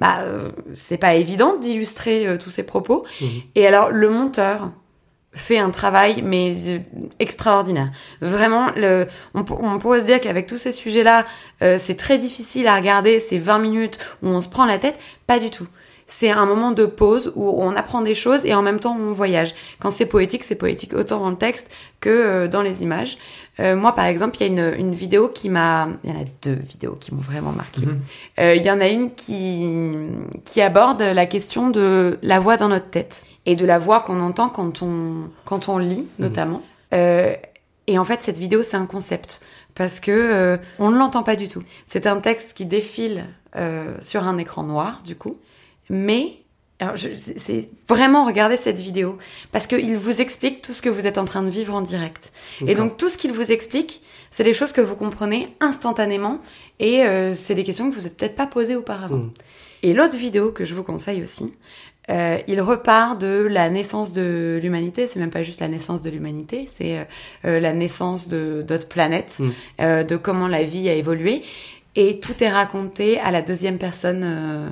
Bah, 0.00 0.20
euh, 0.22 0.50
c'est 0.74 0.96
pas 0.96 1.14
évident 1.14 1.56
d'illustrer 1.58 2.26
euh, 2.26 2.38
tous 2.38 2.50
ces 2.50 2.64
propos. 2.64 3.04
Mhm. 3.20 3.28
Et 3.54 3.66
alors, 3.66 3.90
le 3.90 4.10
monteur 4.10 4.70
fait 5.32 5.58
un 5.58 5.70
travail 5.70 6.22
mais 6.22 6.54
euh, 6.68 6.78
extraordinaire. 7.18 7.90
Vraiment, 8.20 8.68
le, 8.76 9.06
on, 9.34 9.44
on 9.48 9.78
pourrait 9.78 10.00
se 10.00 10.06
dire 10.06 10.20
qu'avec 10.20 10.46
tous 10.46 10.58
ces 10.58 10.72
sujets-là, 10.72 11.26
euh, 11.62 11.76
c'est 11.78 11.94
très 11.94 12.18
difficile 12.18 12.66
à 12.66 12.76
regarder, 12.76 13.20
c'est 13.20 13.38
20 13.38 13.58
minutes 13.58 13.98
où 14.22 14.28
on 14.28 14.40
se 14.40 14.48
prend 14.48 14.64
la 14.64 14.78
tête. 14.78 14.98
Pas 15.26 15.38
du 15.38 15.50
tout. 15.50 15.68
C'est 16.12 16.30
un 16.30 16.44
moment 16.44 16.72
de 16.72 16.86
pause 16.86 17.32
où 17.36 17.48
on 17.62 17.76
apprend 17.76 18.02
des 18.02 18.16
choses 18.16 18.44
et 18.44 18.52
en 18.52 18.62
même 18.62 18.80
temps 18.80 18.96
on 18.98 19.12
voyage. 19.12 19.54
Quand 19.78 19.90
c'est 19.90 20.06
poétique, 20.06 20.42
c'est 20.42 20.56
poétique 20.56 20.92
autant 20.92 21.20
dans 21.20 21.30
le 21.30 21.36
texte 21.36 21.70
que 22.00 22.10
euh, 22.10 22.48
dans 22.48 22.62
les 22.62 22.82
images. 22.82 23.16
Euh, 23.60 23.76
moi, 23.76 23.94
par 23.94 24.06
exemple, 24.06 24.36
il 24.38 24.40
y 24.40 24.44
a 24.44 24.46
une, 24.48 24.74
une 24.78 24.94
vidéo 24.94 25.28
qui 25.28 25.48
m'a... 25.48 25.88
Il 26.02 26.10
y 26.10 26.12
en 26.12 26.20
a 26.20 26.24
deux 26.42 26.58
vidéos 26.68 26.96
qui 26.98 27.14
m'ont 27.14 27.20
vraiment 27.20 27.52
marqué. 27.52 27.82
Mhm. 27.82 28.00
Euh, 28.40 28.54
Il 28.56 28.62
y 28.62 28.70
en 28.70 28.80
a 28.80 28.88
une 28.88 29.14
qui, 29.14 29.94
qui 30.44 30.60
aborde 30.60 31.00
la 31.00 31.26
question 31.26 31.70
de 31.70 32.18
la 32.22 32.40
voix 32.40 32.56
dans 32.56 32.68
notre 32.68 32.90
tête 32.90 33.22
et 33.46 33.54
de 33.54 33.64
la 33.64 33.78
voix 33.78 34.00
qu'on 34.00 34.20
entend 34.20 34.48
quand 34.48 34.82
on, 34.82 35.30
quand 35.44 35.68
on 35.68 35.78
lit, 35.78 36.06
notamment. 36.18 36.62
Euh, 36.92 37.34
et 37.86 37.98
en 37.98 38.04
fait, 38.04 38.22
cette 38.22 38.38
vidéo, 38.38 38.62
c'est 38.62 38.76
un 38.76 38.86
concept 38.86 39.40
parce 39.74 40.00
que 40.00 40.10
euh, 40.10 40.56
on 40.78 40.90
ne 40.90 40.98
l'entend 40.98 41.22
pas 41.22 41.36
du 41.36 41.48
tout. 41.48 41.62
C'est 41.86 42.06
un 42.06 42.20
texte 42.20 42.56
qui 42.56 42.66
défile 42.66 43.24
euh, 43.56 43.96
sur 44.00 44.24
un 44.24 44.38
écran 44.38 44.62
noir, 44.62 45.00
du 45.04 45.16
coup, 45.16 45.38
mais 45.90 46.36
c'est 46.96 47.68
vraiment 47.86 48.24
regarder 48.24 48.56
cette 48.56 48.80
vidéo 48.80 49.18
parce 49.52 49.66
qu'il 49.66 49.98
vous 49.98 50.22
explique 50.22 50.62
tout 50.62 50.72
ce 50.72 50.80
que 50.80 50.88
vous 50.88 51.06
êtes 51.06 51.18
en 51.18 51.26
train 51.26 51.42
de 51.42 51.50
vivre 51.50 51.74
en 51.74 51.82
direct. 51.82 52.32
Et 52.66 52.74
donc 52.74 52.96
tout 52.96 53.10
ce 53.10 53.18
qu'il 53.18 53.32
vous 53.32 53.52
explique, 53.52 54.00
c'est 54.30 54.44
des 54.44 54.54
choses 54.54 54.72
que 54.72 54.80
vous 54.80 54.94
comprenez 54.94 55.48
instantanément 55.60 56.40
et 56.78 57.04
euh, 57.04 57.34
c'est 57.34 57.54
des 57.54 57.64
questions 57.64 57.90
que 57.90 57.94
vous 57.96 58.04
n'êtes 58.04 58.16
peut-être 58.16 58.36
pas 58.36 58.46
posées 58.46 58.76
auparavant. 58.76 59.16
Mm. 59.16 59.32
Et 59.82 59.92
l'autre 59.92 60.16
vidéo 60.16 60.52
que 60.52 60.64
je 60.64 60.74
vous 60.74 60.84
conseille 60.84 61.20
aussi, 61.22 61.52
euh, 62.10 62.38
il 62.48 62.60
repart 62.60 63.20
de 63.20 63.46
la 63.50 63.68
naissance 63.70 64.12
de 64.12 64.58
l'humanité. 64.62 65.06
C'est 65.06 65.20
même 65.20 65.30
pas 65.30 65.42
juste 65.42 65.60
la 65.60 65.68
naissance 65.68 66.02
de 66.02 66.10
l'humanité, 66.10 66.64
c'est 66.66 66.98
euh, 66.98 67.04
euh, 67.44 67.60
la 67.60 67.72
naissance 67.72 68.28
de 68.28 68.64
d'autres 68.66 68.88
planètes, 68.88 69.36
Mm. 69.38 69.50
euh, 69.80 70.02
de 70.04 70.16
comment 70.16 70.48
la 70.48 70.62
vie 70.62 70.88
a 70.88 70.94
évolué. 70.94 71.42
Et 71.96 72.20
tout 72.20 72.34
est 72.42 72.48
raconté 72.50 73.18
à 73.18 73.30
la 73.32 73.42
deuxième 73.42 73.76
personne, 73.78 74.22
euh, 74.24 74.68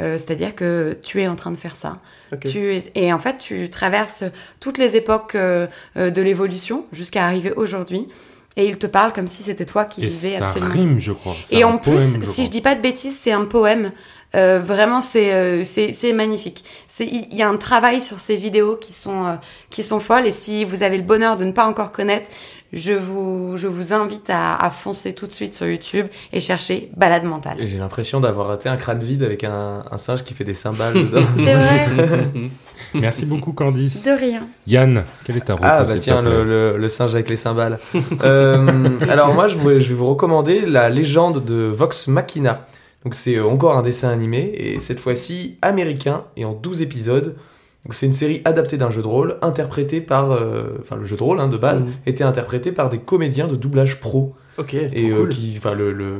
euh, 0.00 0.12
c'est-à-dire 0.18 0.54
que 0.54 0.98
tu 1.02 1.20
es 1.22 1.28
en 1.28 1.36
train 1.36 1.52
de 1.52 1.56
faire 1.56 1.76
ça. 1.76 2.00
Tu 2.44 2.74
es- 2.74 2.90
et 2.96 3.12
en 3.12 3.18
fait, 3.18 3.38
tu 3.38 3.70
traverses 3.70 4.24
toutes 4.58 4.78
les 4.78 4.96
époques 4.96 5.36
euh, 5.36 5.68
euh, 5.96 6.10
de 6.10 6.22
l'évolution 6.22 6.84
jusqu'à 6.92 7.24
arriver 7.24 7.52
aujourd'hui. 7.52 8.08
Et 8.56 8.66
il 8.66 8.78
te 8.78 8.86
parle 8.86 9.12
comme 9.12 9.26
si 9.28 9.42
c'était 9.42 9.66
toi 9.66 9.84
qui 9.84 10.02
Et 10.02 10.06
vivais 10.08 10.38
ça 10.38 10.44
absolument. 10.46 10.72
rime, 10.72 10.98
je 10.98 11.12
crois. 11.12 11.36
Et 11.52 11.62
en 11.62 11.76
plus, 11.78 12.00
si 12.00 12.14
je 12.14 12.20
je 12.24 12.30
crois. 12.30 12.44
dis 12.48 12.60
pas 12.62 12.74
de 12.74 12.80
bêtises, 12.80 13.16
c'est 13.20 13.32
un 13.32 13.44
poème. 13.44 13.92
Euh, 14.36 14.58
vraiment, 14.58 15.00
c'est 15.00 15.32
euh, 15.34 15.64
c'est 15.64 15.92
c'est 15.92 16.12
magnifique. 16.12 16.64
C'est 16.88 17.06
il 17.06 17.34
y 17.34 17.42
a 17.42 17.48
un 17.48 17.56
travail 17.56 18.00
sur 18.02 18.20
ces 18.20 18.36
vidéos 18.36 18.76
qui 18.76 18.92
sont 18.92 19.24
euh, 19.26 19.34
qui 19.70 19.82
sont 19.82 19.98
folles. 20.00 20.26
Et 20.26 20.32
si 20.32 20.64
vous 20.64 20.82
avez 20.82 20.96
le 20.98 21.02
bonheur 21.04 21.36
de 21.36 21.44
ne 21.44 21.52
pas 21.52 21.66
encore 21.66 21.90
connaître, 21.92 22.28
je 22.72 22.92
vous 22.92 23.56
je 23.56 23.66
vous 23.68 23.92
invite 23.92 24.28
à, 24.28 24.56
à 24.56 24.70
foncer 24.70 25.14
tout 25.14 25.26
de 25.26 25.32
suite 25.32 25.54
sur 25.54 25.66
YouTube 25.66 26.06
et 26.32 26.40
chercher 26.40 26.90
balade 26.96 27.24
mentale. 27.24 27.56
J'ai 27.60 27.78
l'impression 27.78 28.20
d'avoir 28.20 28.48
raté 28.48 28.68
un 28.68 28.76
crâne 28.76 29.00
vide 29.02 29.22
avec 29.22 29.44
un, 29.44 29.84
un 29.90 29.98
singe 29.98 30.22
qui 30.24 30.34
fait 30.34 30.44
des 30.44 30.54
cymbales 30.54 30.94
dedans. 30.94 31.22
C'est 31.36 31.54
vrai. 31.54 31.86
Merci 32.94 33.26
beaucoup, 33.26 33.52
Candice. 33.52 34.04
De 34.04 34.10
rien. 34.12 34.46
Yann, 34.66 35.04
quel 35.24 35.36
est 35.36 35.40
ta 35.40 35.56
Ah 35.62 35.84
bah 35.84 35.96
tiens, 35.98 36.22
le, 36.22 36.44
le- 36.44 36.76
le 36.78 36.88
singe 36.88 37.14
avec 37.14 37.28
les 37.28 37.36
cymbales. 37.36 37.78
Euh, 38.24 38.90
alors 39.08 39.34
moi, 39.34 39.48
je, 39.48 39.56
voulais- 39.56 39.80
je 39.80 39.88
vais 39.88 39.94
vous 39.94 40.08
recommander 40.08 40.60
la 40.66 40.88
légende 40.88 41.44
de 41.44 41.64
Vox 41.64 42.06
Machina. 42.08 42.66
Donc 43.06 43.14
c'est 43.14 43.36
euh, 43.36 43.44
encore 43.46 43.76
un 43.78 43.82
dessin 43.82 44.08
animé, 44.08 44.52
et 44.56 44.80
cette 44.80 44.98
fois-ci 44.98 45.58
américain, 45.62 46.24
et 46.36 46.44
en 46.44 46.54
12 46.54 46.82
épisodes. 46.82 47.36
Donc 47.84 47.94
c'est 47.94 48.04
une 48.06 48.12
série 48.12 48.42
adaptée 48.44 48.78
d'un 48.78 48.90
jeu 48.90 49.00
de 49.00 49.06
rôle, 49.06 49.36
interprété 49.42 50.00
par... 50.00 50.32
euh, 50.32 50.70
Enfin, 50.80 50.96
le 50.96 51.04
jeu 51.04 51.16
de 51.16 51.22
rôle 51.22 51.38
hein, 51.38 51.46
de 51.46 51.56
base 51.56 51.82
Mhm. 51.82 51.92
était 52.06 52.24
interprété 52.24 52.72
par 52.72 52.88
des 52.88 52.98
comédiens 52.98 53.46
de 53.46 53.54
doublage 53.54 54.00
pro. 54.00 54.34
Ok. 54.58 54.74
Et 54.74 55.10
euh, 55.12 55.20
cool. 55.20 55.28
qui, 55.28 55.54
enfin, 55.56 55.72
le, 55.74 55.92
le, 55.92 56.16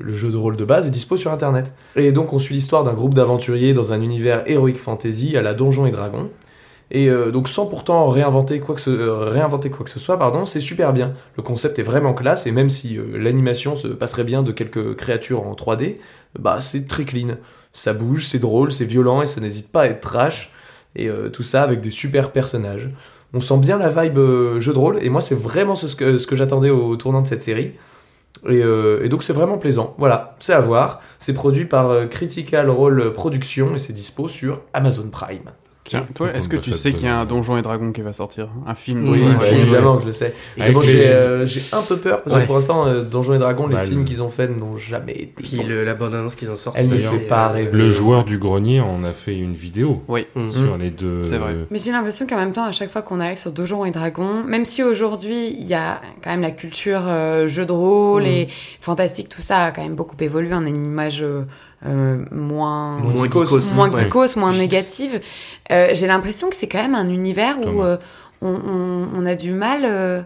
le 0.00 0.12
jeu 0.12 0.30
de 0.30 0.36
rôle 0.36 0.56
de 0.56 0.64
base 0.64 0.86
est 0.86 0.90
dispo 0.92 1.16
sur 1.16 1.32
internet. 1.32 1.72
Et 1.96 2.12
donc 2.12 2.32
on 2.32 2.38
suit 2.38 2.54
l'histoire 2.54 2.84
d'un 2.84 2.92
groupe 2.92 3.14
d'aventuriers 3.14 3.72
dans 3.74 3.92
un 3.92 4.00
univers 4.00 4.44
héroïque 4.46 4.78
fantasy 4.78 5.36
à 5.36 5.42
la 5.42 5.54
Donjons 5.54 5.86
et 5.86 5.90
Dragons. 5.90 6.30
Et 6.94 7.08
euh, 7.08 7.30
donc 7.30 7.48
sans 7.48 7.64
pourtant 7.64 8.06
réinventer 8.08 8.60
quoi 8.60 8.74
que 8.74 8.80
ce, 8.80 8.90
euh, 8.90 9.30
réinventer 9.30 9.70
quoi 9.70 9.82
que 9.82 9.90
ce 9.90 9.98
soit, 9.98 10.18
pardon, 10.18 10.44
c'est 10.44 10.60
super 10.60 10.92
bien. 10.92 11.14
Le 11.38 11.42
concept 11.42 11.78
est 11.78 11.82
vraiment 11.82 12.12
classe 12.12 12.46
et 12.46 12.52
même 12.52 12.68
si 12.68 12.98
euh, 12.98 13.16
l'animation 13.16 13.76
se 13.76 13.88
passerait 13.88 14.24
bien 14.24 14.42
de 14.42 14.52
quelques 14.52 14.94
créatures 14.94 15.46
en 15.46 15.54
3D, 15.54 15.96
bah 16.38 16.60
c'est 16.60 16.86
très 16.86 17.06
clean. 17.06 17.36
Ça 17.72 17.94
bouge, 17.94 18.26
c'est 18.26 18.38
drôle, 18.38 18.72
c'est 18.72 18.84
violent 18.84 19.22
et 19.22 19.26
ça 19.26 19.40
n'hésite 19.40 19.72
pas 19.72 19.82
à 19.82 19.86
être 19.86 20.02
trash. 20.02 20.52
Et 20.94 21.08
tout 21.32 21.42
ça 21.42 21.62
avec 21.62 21.80
des 21.80 21.90
super 21.90 22.32
personnages. 22.32 22.90
On 23.32 23.40
sent 23.40 23.56
bien 23.56 23.78
la 23.78 23.88
vibe 23.88 24.18
jeu 24.60 24.74
de 24.74 24.78
rôle 24.78 24.98
et 25.00 25.08
moi 25.08 25.22
c'est 25.22 25.34
vraiment 25.34 25.74
ce 25.74 25.96
que, 25.96 26.36
j'attendais 26.36 26.68
au 26.68 26.96
tournant 26.96 27.22
de 27.22 27.26
cette 27.26 27.40
série. 27.40 27.72
Et, 28.46 28.62
donc 29.08 29.22
c'est 29.22 29.32
vraiment 29.32 29.56
plaisant. 29.56 29.94
Voilà, 29.96 30.36
c'est 30.38 30.52
à 30.52 30.60
voir. 30.60 31.00
C'est 31.18 31.32
produit 31.32 31.64
par 31.64 32.10
Critical 32.10 32.68
Role 32.68 33.10
Productions 33.14 33.74
et 33.74 33.78
c'est 33.78 33.94
dispo 33.94 34.28
sur 34.28 34.60
Amazon 34.74 35.08
Prime. 35.10 35.50
Tiens, 35.84 36.06
toi, 36.14 36.28
est-ce 36.32 36.48
que 36.48 36.56
tu 36.56 36.72
sais 36.74 36.92
qu'il 36.92 37.06
y 37.06 37.08
a 37.08 37.18
un 37.18 37.24
Donjon 37.24 37.56
et 37.56 37.62
Dragon 37.62 37.90
qui 37.90 38.02
va 38.02 38.12
sortir? 38.12 38.48
Un 38.68 38.74
film 38.76 39.08
Oui, 39.08 39.18
Donjons 39.18 39.30
et 39.30 39.32
bah, 39.34 39.38
Dragons. 39.40 39.56
évidemment 39.62 39.96
que 39.96 40.02
je 40.02 40.06
le 40.06 40.12
sais. 40.12 40.34
Mais 40.56 40.70
bon, 40.70 40.80
les- 40.80 40.86
j'ai 40.86 41.08
euh, 41.08 41.44
j'ai 41.46 41.62
un 41.72 41.82
peu 41.82 41.96
peur 41.96 42.22
parce 42.22 42.36
Ouais. 42.36 42.42
que 42.42 42.46
pour 42.46 42.54
l'instant, 42.54 42.86
euh, 42.86 43.02
Donjons 43.02 43.34
et 43.34 43.38
Dragons, 43.38 43.66
les 43.66 43.76
films 43.78 43.98
le- 44.00 44.04
qu'ils 44.04 44.22
ont 44.22 44.28
faits 44.28 44.56
n'ont 44.56 44.76
jamais 44.76 45.12
été. 45.12 45.42
Puis 45.42 45.56
le- 45.64 45.82
la 45.82 45.94
bande-annonce 45.94 46.36
qu'ils 46.36 46.50
ont 46.50 46.56
sortie. 46.56 46.78
Elle 46.80 46.88
D'ailleurs, 46.88 47.12
fait 47.14 47.18
pas 47.26 47.48
euh, 47.48 47.52
rêver. 47.54 47.70
Le 47.76 47.90
joueur 47.90 48.24
du 48.24 48.38
grenier 48.38 48.80
en 48.80 49.02
a 49.02 49.12
fait 49.12 49.36
une 49.36 49.54
vidéo 49.54 50.02
Oui. 50.06 50.26
Mm. 50.36 50.50
sur 50.50 50.76
les 50.78 50.90
deux. 50.90 51.24
C'est 51.24 51.38
vrai. 51.38 51.56
Mais 51.72 51.78
j'ai 51.78 51.90
l'impression 51.90 52.28
qu'en 52.28 52.36
même 52.38 52.52
temps, 52.52 52.64
à 52.64 52.72
chaque 52.72 52.90
fois 52.92 53.02
qu'on 53.02 53.18
arrive 53.18 53.38
sur 53.38 53.50
Donjons 53.50 53.84
et 53.84 53.90
Dragons, 53.90 54.44
même 54.44 54.64
si 54.64 54.84
aujourd'hui 54.84 55.48
il 55.58 55.66
y 55.66 55.74
a 55.74 56.00
quand 56.22 56.30
même 56.30 56.42
la 56.42 56.52
culture 56.52 57.02
euh, 57.08 57.48
jeu 57.48 57.66
de 57.66 57.72
rôle 57.72 58.22
Mhm. 58.22 58.28
et 58.28 58.48
fantastique, 58.80 59.28
tout 59.28 59.42
ça 59.42 59.64
a 59.64 59.70
quand 59.72 59.82
même 59.82 59.96
beaucoup 59.96 60.16
évolué. 60.20 60.50
On 60.54 60.64
a 60.64 60.68
une 60.68 60.84
image 60.84 61.24
euh, 61.86 62.24
moins 62.30 62.98
Moins 62.98 63.24
geekos. 63.24 63.74
moins 63.74 63.90
Ouais. 63.90 64.02
geekos, 64.04 64.36
moins 64.36 64.52
négative. 64.52 65.20
Euh, 65.70 65.90
j'ai 65.92 66.06
l'impression 66.06 66.48
que 66.50 66.56
c'est 66.56 66.68
quand 66.68 66.82
même 66.82 66.94
un 66.94 67.08
univers 67.08 67.58
où 67.60 67.82
euh, 67.82 67.96
on, 68.40 68.48
on- 68.54 69.08
on 69.16 69.26
a 69.26 69.34
du 69.34 69.52
mal 69.52 69.82
euh, 69.84 70.22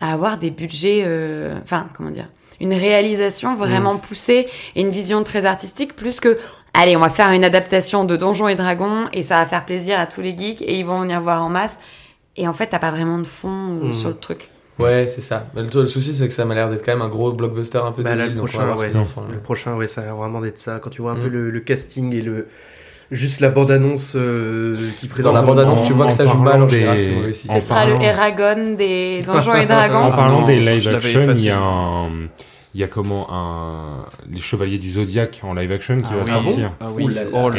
à 0.00 0.12
avoir 0.12 0.38
des 0.38 0.50
budgets. 0.50 1.02
euh, 1.04 1.58
Enfin, 1.62 1.88
comment 1.96 2.10
dire 2.10 2.28
une 2.60 2.72
réalisation 2.72 3.56
vraiment 3.56 3.96
poussée 3.96 4.46
et 4.76 4.80
une 4.80 4.90
vision 4.90 5.24
très 5.24 5.44
artistique, 5.44 5.96
plus 5.96 6.20
que 6.20 6.38
allez, 6.72 6.96
on 6.96 7.00
va 7.00 7.08
faire 7.10 7.30
une 7.32 7.44
adaptation 7.44 8.04
de 8.04 8.16
Donjons 8.16 8.46
et 8.46 8.54
Dragons 8.54 9.06
et 9.12 9.24
ça 9.24 9.40
va 9.40 9.46
faire 9.46 9.64
plaisir 9.66 9.98
à 9.98 10.06
tous 10.06 10.20
les 10.22 10.38
geeks 10.38 10.62
et 10.62 10.78
ils 10.78 10.86
vont 10.86 11.00
venir 11.00 11.20
voir 11.20 11.44
en 11.44 11.48
masse. 11.48 11.76
Et 12.36 12.46
en 12.46 12.52
fait, 12.52 12.68
t'as 12.68 12.78
pas 12.78 12.92
vraiment 12.92 13.18
de 13.18 13.24
fond 13.24 13.48
euh, 13.48 13.86
Mhm. 13.86 13.94
sur 13.94 14.08
le 14.08 14.14
truc. 14.16 14.50
Ouais, 14.78 15.06
c'est 15.06 15.20
ça. 15.20 15.46
Mais 15.54 15.62
le, 15.62 15.68
le 15.72 15.86
souci, 15.86 16.12
c'est 16.12 16.26
que 16.26 16.34
ça 16.34 16.44
m'a 16.44 16.54
l'air 16.54 16.68
d'être 16.68 16.84
quand 16.84 16.92
même 16.92 17.02
un 17.02 17.08
gros 17.08 17.32
blockbuster 17.32 17.78
un 17.78 17.92
peu 17.92 18.02
Bah, 18.02 18.10
là, 18.16 18.24
débile, 18.24 18.30
le 18.34 18.40
donc 18.40 18.48
prochain, 18.50 18.76
ce 18.76 18.82
ouais, 18.82 18.88
qu'ils 18.88 18.98
en 18.98 19.04
font. 19.04 19.22
le 19.30 19.38
prochain, 19.38 19.74
ouais, 19.76 19.86
ça 19.86 20.00
a 20.00 20.04
l'air 20.04 20.16
vraiment 20.16 20.40
d'être 20.40 20.58
ça. 20.58 20.80
Quand 20.82 20.90
tu 20.90 21.00
vois 21.02 21.12
un 21.12 21.16
Mm. 21.16 21.20
peu 21.20 21.28
le, 21.28 21.50
le 21.50 21.60
casting 21.60 22.12
et 22.14 22.22
le 22.22 22.48
juste 23.10 23.40
la 23.40 23.50
bande-annonce 23.50 24.14
euh, 24.16 24.74
qui 24.96 25.06
Dans 25.06 25.12
présente. 25.14 25.34
la 25.34 25.42
bande-annonce, 25.42 25.86
tu 25.86 25.92
en- 25.92 25.96
vois 25.96 26.06
que 26.06 26.12
en 26.12 26.16
ça 26.16 26.26
joue 26.26 26.38
mal 26.38 26.62
en 26.62 26.66
des- 26.66 26.78
général, 26.80 26.98
Ce 27.34 27.50
En 27.52 27.60
sera 27.60 27.74
parlant- 27.80 27.98
le 27.98 28.04
Eragon 28.04 28.74
des 28.76 29.22
Donjons 29.26 29.54
et 29.54 29.60
En 29.62 29.66
Dragons. 29.66 30.08
Ah 30.12 30.16
parlant 30.16 30.44
des 30.44 30.58
live 30.58 30.88
action, 30.88 31.20
il 31.34 31.44
y 31.44 31.50
a 31.50 31.58
un. 31.58 32.08
Il 32.76 32.80
y 32.80 32.82
a 32.84 32.88
comment 32.88 33.28
un. 33.32 34.04
Les 34.28 34.40
Chevaliers 34.40 34.78
du 34.78 34.90
Zodiac 34.90 35.40
en 35.44 35.54
live 35.54 35.70
action 35.70 36.00
qui 36.00 36.08
Ah 36.10 36.16
va 36.16 36.22
oui. 36.24 36.30
sortir. 36.30 36.72
Ah 36.80 36.86
oui. 36.92 37.06
Oh 37.32 37.50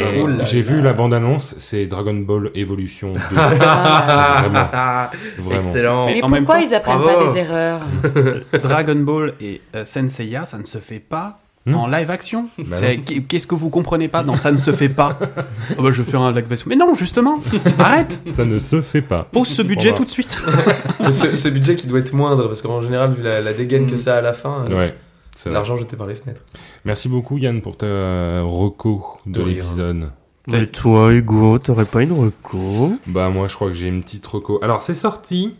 j'ai 0.42 0.60
vu 0.60 0.82
la 0.82 0.92
bande-annonce, 0.92 1.54
c'est 1.56 1.86
Dragon 1.86 2.12
Ball 2.14 2.50
Evolution 2.54 3.08
2. 3.08 3.18
Ah. 3.38 4.38
Vraiment. 4.42 4.68
Ah, 4.72 5.10
Vraiment. 5.38 5.56
Excellent. 5.60 6.06
Mais 6.06 6.14
Mais 6.16 6.22
en 6.22 6.28
même 6.28 6.44
pourquoi 6.44 6.60
temps, 6.60 6.66
ils 6.68 6.74
apprennent 6.74 6.98
bravo. 6.98 7.26
pas 7.26 7.32
des 7.32 7.38
erreurs? 7.38 7.80
Dragon 8.62 8.96
Ball 8.96 9.32
et 9.40 9.62
euh, 9.74 9.84
Senseiya, 9.86 10.44
ça 10.44 10.58
ne 10.58 10.64
se 10.64 10.76
fait 10.78 10.98
pas 10.98 11.38
Non. 11.64 11.78
en 11.84 11.86
live 11.88 12.10
action? 12.10 12.48
Bah 12.58 12.76
Qu'est-ce 13.28 13.46
que 13.46 13.54
vous 13.54 13.70
comprenez 13.70 14.08
pas? 14.08 14.22
Dans 14.22 14.36
ça 14.36 14.52
ne 14.52 14.58
se 14.58 14.72
fait 14.72 14.90
pas 14.90 15.18
Oh 15.78 15.82
bah, 15.82 15.90
Je 15.92 16.02
vais 16.02 16.10
faire 16.10 16.20
un 16.20 16.32
live 16.32 16.44
action. 16.52 16.66
Mais 16.68 16.76
non, 16.76 16.94
justement, 16.94 17.40
arrête 17.78 18.20
Ça 18.26 18.44
ne 18.44 18.58
se 18.58 18.82
fait 18.82 19.00
pas. 19.02 19.26
Pose 19.32 19.48
ce 19.48 19.62
budget 19.62 19.94
tout 19.94 20.04
de 20.04 20.10
suite. 20.10 20.38
Ce, 21.10 21.36
ce 21.36 21.48
budget 21.48 21.74
qui 21.76 21.86
doit 21.86 22.00
être 22.00 22.12
moindre, 22.12 22.48
parce 22.48 22.60
qu'en 22.60 22.82
général, 22.82 23.12
vu 23.12 23.22
la, 23.22 23.40
la 23.40 23.54
dégaine 23.54 23.86
que 23.86 23.94
Mm. 23.94 23.96
ça 23.96 24.14
a 24.16 24.18
à 24.18 24.22
la 24.22 24.34
fin, 24.34 24.64
euh, 24.70 24.76
Ouais. 24.76 24.94
C'est 25.36 25.50
vrai. 25.50 25.54
l'argent 25.54 25.76
jeté 25.76 25.96
par 25.96 26.06
les 26.06 26.16
fenêtres. 26.16 26.42
Merci 26.84 27.08
beaucoup 27.08 27.38
Yann 27.38 27.60
pour 27.62 27.76
ta 27.76 28.42
reco 28.42 29.18
de 29.26 29.42
l'épisode. 29.42 30.10
Et 30.52 30.68
toi, 30.68 31.12
Hugo, 31.12 31.58
t'aurais 31.58 31.84
pas 31.84 32.02
une 32.02 32.12
reco? 32.12 32.92
Bah 33.06 33.28
moi 33.28 33.48
je 33.48 33.54
crois 33.54 33.68
que 33.68 33.74
j'ai 33.74 33.88
une 33.88 34.02
petite 34.02 34.26
reco. 34.26 34.58
Alors 34.62 34.82
c'est 34.82 34.94
sorti 34.94 35.54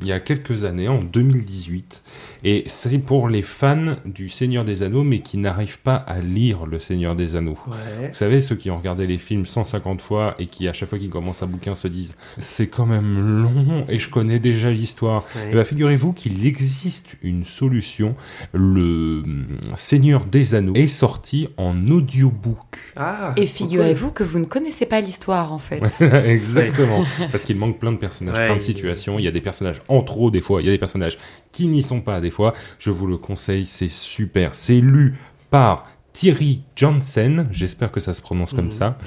il 0.00 0.06
y 0.06 0.12
a 0.12 0.20
quelques 0.20 0.64
années, 0.64 0.88
en 0.88 1.02
2018, 1.02 2.02
et 2.44 2.62
c'est 2.66 2.98
pour 2.98 3.28
les 3.28 3.42
fans 3.42 3.96
du 4.04 4.28
Seigneur 4.28 4.64
des 4.64 4.82
Anneaux, 4.82 5.02
mais 5.02 5.20
qui 5.20 5.38
n'arrivent 5.38 5.80
pas 5.80 5.96
à 5.96 6.20
lire 6.20 6.66
le 6.66 6.78
Seigneur 6.78 7.16
des 7.16 7.34
Anneaux. 7.34 7.58
Ouais. 7.66 8.08
Vous 8.08 8.14
savez, 8.14 8.40
ceux 8.40 8.54
qui 8.54 8.70
ont 8.70 8.78
regardé 8.78 9.06
les 9.06 9.18
films 9.18 9.44
150 9.44 10.00
fois 10.00 10.34
et 10.38 10.46
qui, 10.46 10.68
à 10.68 10.72
chaque 10.72 10.88
fois 10.88 10.98
qu'ils 10.98 11.10
commencent 11.10 11.42
un 11.42 11.48
bouquin, 11.48 11.74
se 11.74 11.88
disent 11.88 12.16
c'est 12.38 12.68
quand 12.68 12.86
même 12.86 13.42
long 13.42 13.86
et 13.88 13.98
je 13.98 14.08
connais 14.08 14.38
déjà 14.38 14.70
l'histoire. 14.70 15.24
Eh 15.50 15.54
ben, 15.54 15.64
figurez-vous 15.64 16.12
qu'il 16.12 16.46
existe 16.46 17.16
une 17.22 17.44
solution. 17.44 18.14
Le 18.52 19.22
hum, 19.24 19.46
Seigneur 19.76 20.24
des 20.24 20.54
Anneaux 20.54 20.74
est 20.74 20.86
sorti 20.86 21.48
en 21.56 21.88
audiobook. 21.88 22.78
Ah, 22.96 23.34
Et 23.36 23.46
figurez-vous 23.46 24.12
que 24.12 24.22
vous 24.22 24.38
ne 24.38 24.44
connaissez 24.44 24.86
pas 24.86 25.00
l'histoire 25.00 25.52
en 25.52 25.58
fait. 25.58 25.82
Exactement. 26.00 27.04
Parce 27.32 27.44
qu'il 27.44 27.56
manque 27.56 27.78
plein 27.78 27.92
de 27.92 27.96
personnages, 27.96 28.36
Ouais, 28.36 28.46
plein 28.46 28.56
de 28.56 28.60
situations. 28.60 29.18
Il 29.18 29.24
y 29.24 29.28
a 29.28 29.32
des 29.32 29.40
personnages 29.40 29.82
en 29.88 30.02
trop 30.02 30.30
des 30.30 30.40
fois, 30.40 30.60
il 30.62 30.66
y 30.66 30.68
a 30.68 30.72
des 30.72 30.78
personnages 30.78 31.18
qui 31.52 31.68
n'y 31.68 31.82
sont 31.82 32.00
pas 32.00 32.20
des 32.20 32.30
fois. 32.30 32.54
Je 32.78 32.90
vous 32.90 33.06
le 33.06 33.16
conseille, 33.18 33.66
c'est 33.66 33.88
super. 33.88 34.54
C'est 34.54 34.80
lu 34.80 35.16
par 35.50 35.86
Thierry 36.12 36.62
Jansen, 36.74 37.46
j'espère 37.52 37.92
que 37.92 38.00
ça 38.00 38.12
se 38.12 38.20
prononce 38.22 38.52
comme 38.52 38.66
Mhm. 38.66 38.72
ça. 38.72 38.98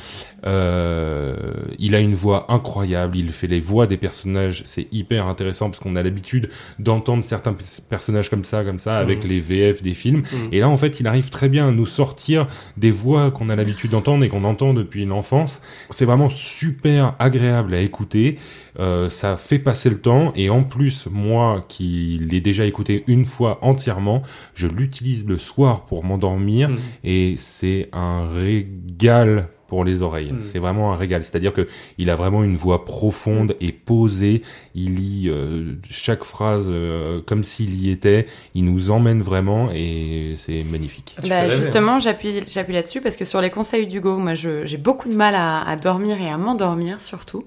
Euh, 0.46 1.36
il 1.80 1.96
a 1.96 2.00
une 2.00 2.16
voix 2.16 2.52
incroyable, 2.52 3.18
il 3.18 3.30
fait 3.32 3.48
les 3.48 3.60
voix 3.60 3.88
des 3.88 3.98
personnages, 3.98 4.62
c'est 4.66 4.88
hyper 4.92 5.28
intéressant 5.28 5.70
parce 5.70 5.80
qu'on 5.80 5.96
a 5.96 6.04
l'habitude 6.04 6.50
d'entendre 6.80 7.24
certains 7.24 7.56
personnages 7.90 8.30
comme 8.30 8.44
ça, 8.44 8.64
comme 8.64 8.80
ça, 8.80 8.98
avec 8.98 9.24
Mhm. 9.24 9.30
les 9.30 9.40
VF 9.40 9.82
des 9.82 9.94
films. 9.94 10.24
Mhm. 10.32 10.50
Et 10.52 10.60
là, 10.60 10.70
en 10.70 10.78
fait, 10.78 11.00
il 11.00 11.08
arrive 11.08 11.30
très 11.30 11.50
bien 11.50 11.68
à 11.68 11.72
nous 11.72 11.86
sortir 11.86 12.48
des 12.78 12.92
voix 12.92 13.32
qu'on 13.32 13.50
a 13.50 13.56
l'habitude 13.56 13.92
d'entendre 13.92 14.24
et 14.24 14.30
qu'on 14.30 14.44
entend 14.44 14.74
depuis 14.74 15.06
l'enfance. 15.06 15.62
C'est 15.90 16.06
vraiment 16.06 16.30
super 16.30 17.16
agréable 17.20 17.74
à 17.74 17.82
écouter. 17.82 18.38
Euh, 18.80 19.10
ça 19.10 19.36
fait 19.38 19.60
passer 19.60 19.90
le 19.90 20.00
temps 20.00 20.32
et 20.36 20.50
en 20.50 20.64
plus, 20.64 21.08
moi 21.12 21.66
qui 21.68 22.20
l'ai 22.22 22.40
déjà 22.42 22.66
écouté 22.66 23.04
une 23.08 23.26
fois 23.26 23.60
entièrement, 23.62 24.24
je 24.56 24.68
l'utilise 24.68 25.28
le 25.28 25.38
soir 25.38 25.86
pour 25.86 26.04
m'endormir 26.04 26.70
Mhm. 26.70 26.78
et 27.04 27.36
c'est 27.38 27.90
un 27.92 28.30
régal 28.30 29.50
pour 29.72 29.86
les 29.86 30.02
oreilles. 30.02 30.34
Mm. 30.34 30.42
C'est 30.42 30.60
vraiment 30.60 30.92
un 30.92 30.98
régal. 30.98 31.24
C'est-à-dire 31.24 31.54
que 31.54 31.66
il 31.98 32.10
a 32.10 32.16
vraiment 32.16 32.44
une 32.44 32.58
voix 32.58 32.84
profonde 32.84 33.56
et 33.62 33.72
posée. 33.72 34.42
Il 34.76 34.96
lit 34.96 35.30
euh, 35.30 35.76
chaque 35.90 36.26
phrase 36.26 36.68
euh, 36.70 37.22
comme 37.26 37.46
s'il 37.46 37.74
y 37.82 37.90
était. 37.90 38.28
Il 38.54 38.66
nous 38.66 38.92
emmène 38.92 39.22
vraiment 39.22 39.70
et 39.74 40.34
c'est 40.36 40.66
magnifique. 40.66 41.16
Bah, 41.30 41.44
rêver, 41.44 41.56
justement, 41.56 42.00
j'appuie, 42.00 42.42
j'appuie 42.50 42.74
là-dessus 42.74 43.00
parce 43.00 43.16
que 43.16 43.24
sur 43.24 43.40
les 43.40 43.50
conseils 43.50 43.88
d'Hugo, 43.88 44.18
moi, 44.18 44.34
je- 44.34 44.66
j'ai 44.66 44.76
beaucoup 44.76 45.08
de 45.08 45.16
mal 45.16 45.36
à, 45.36 45.62
à 45.62 45.78
dormir 45.78 46.22
et 46.22 46.28
à 46.30 46.38
m'endormir 46.38 47.00
surtout. 47.00 47.46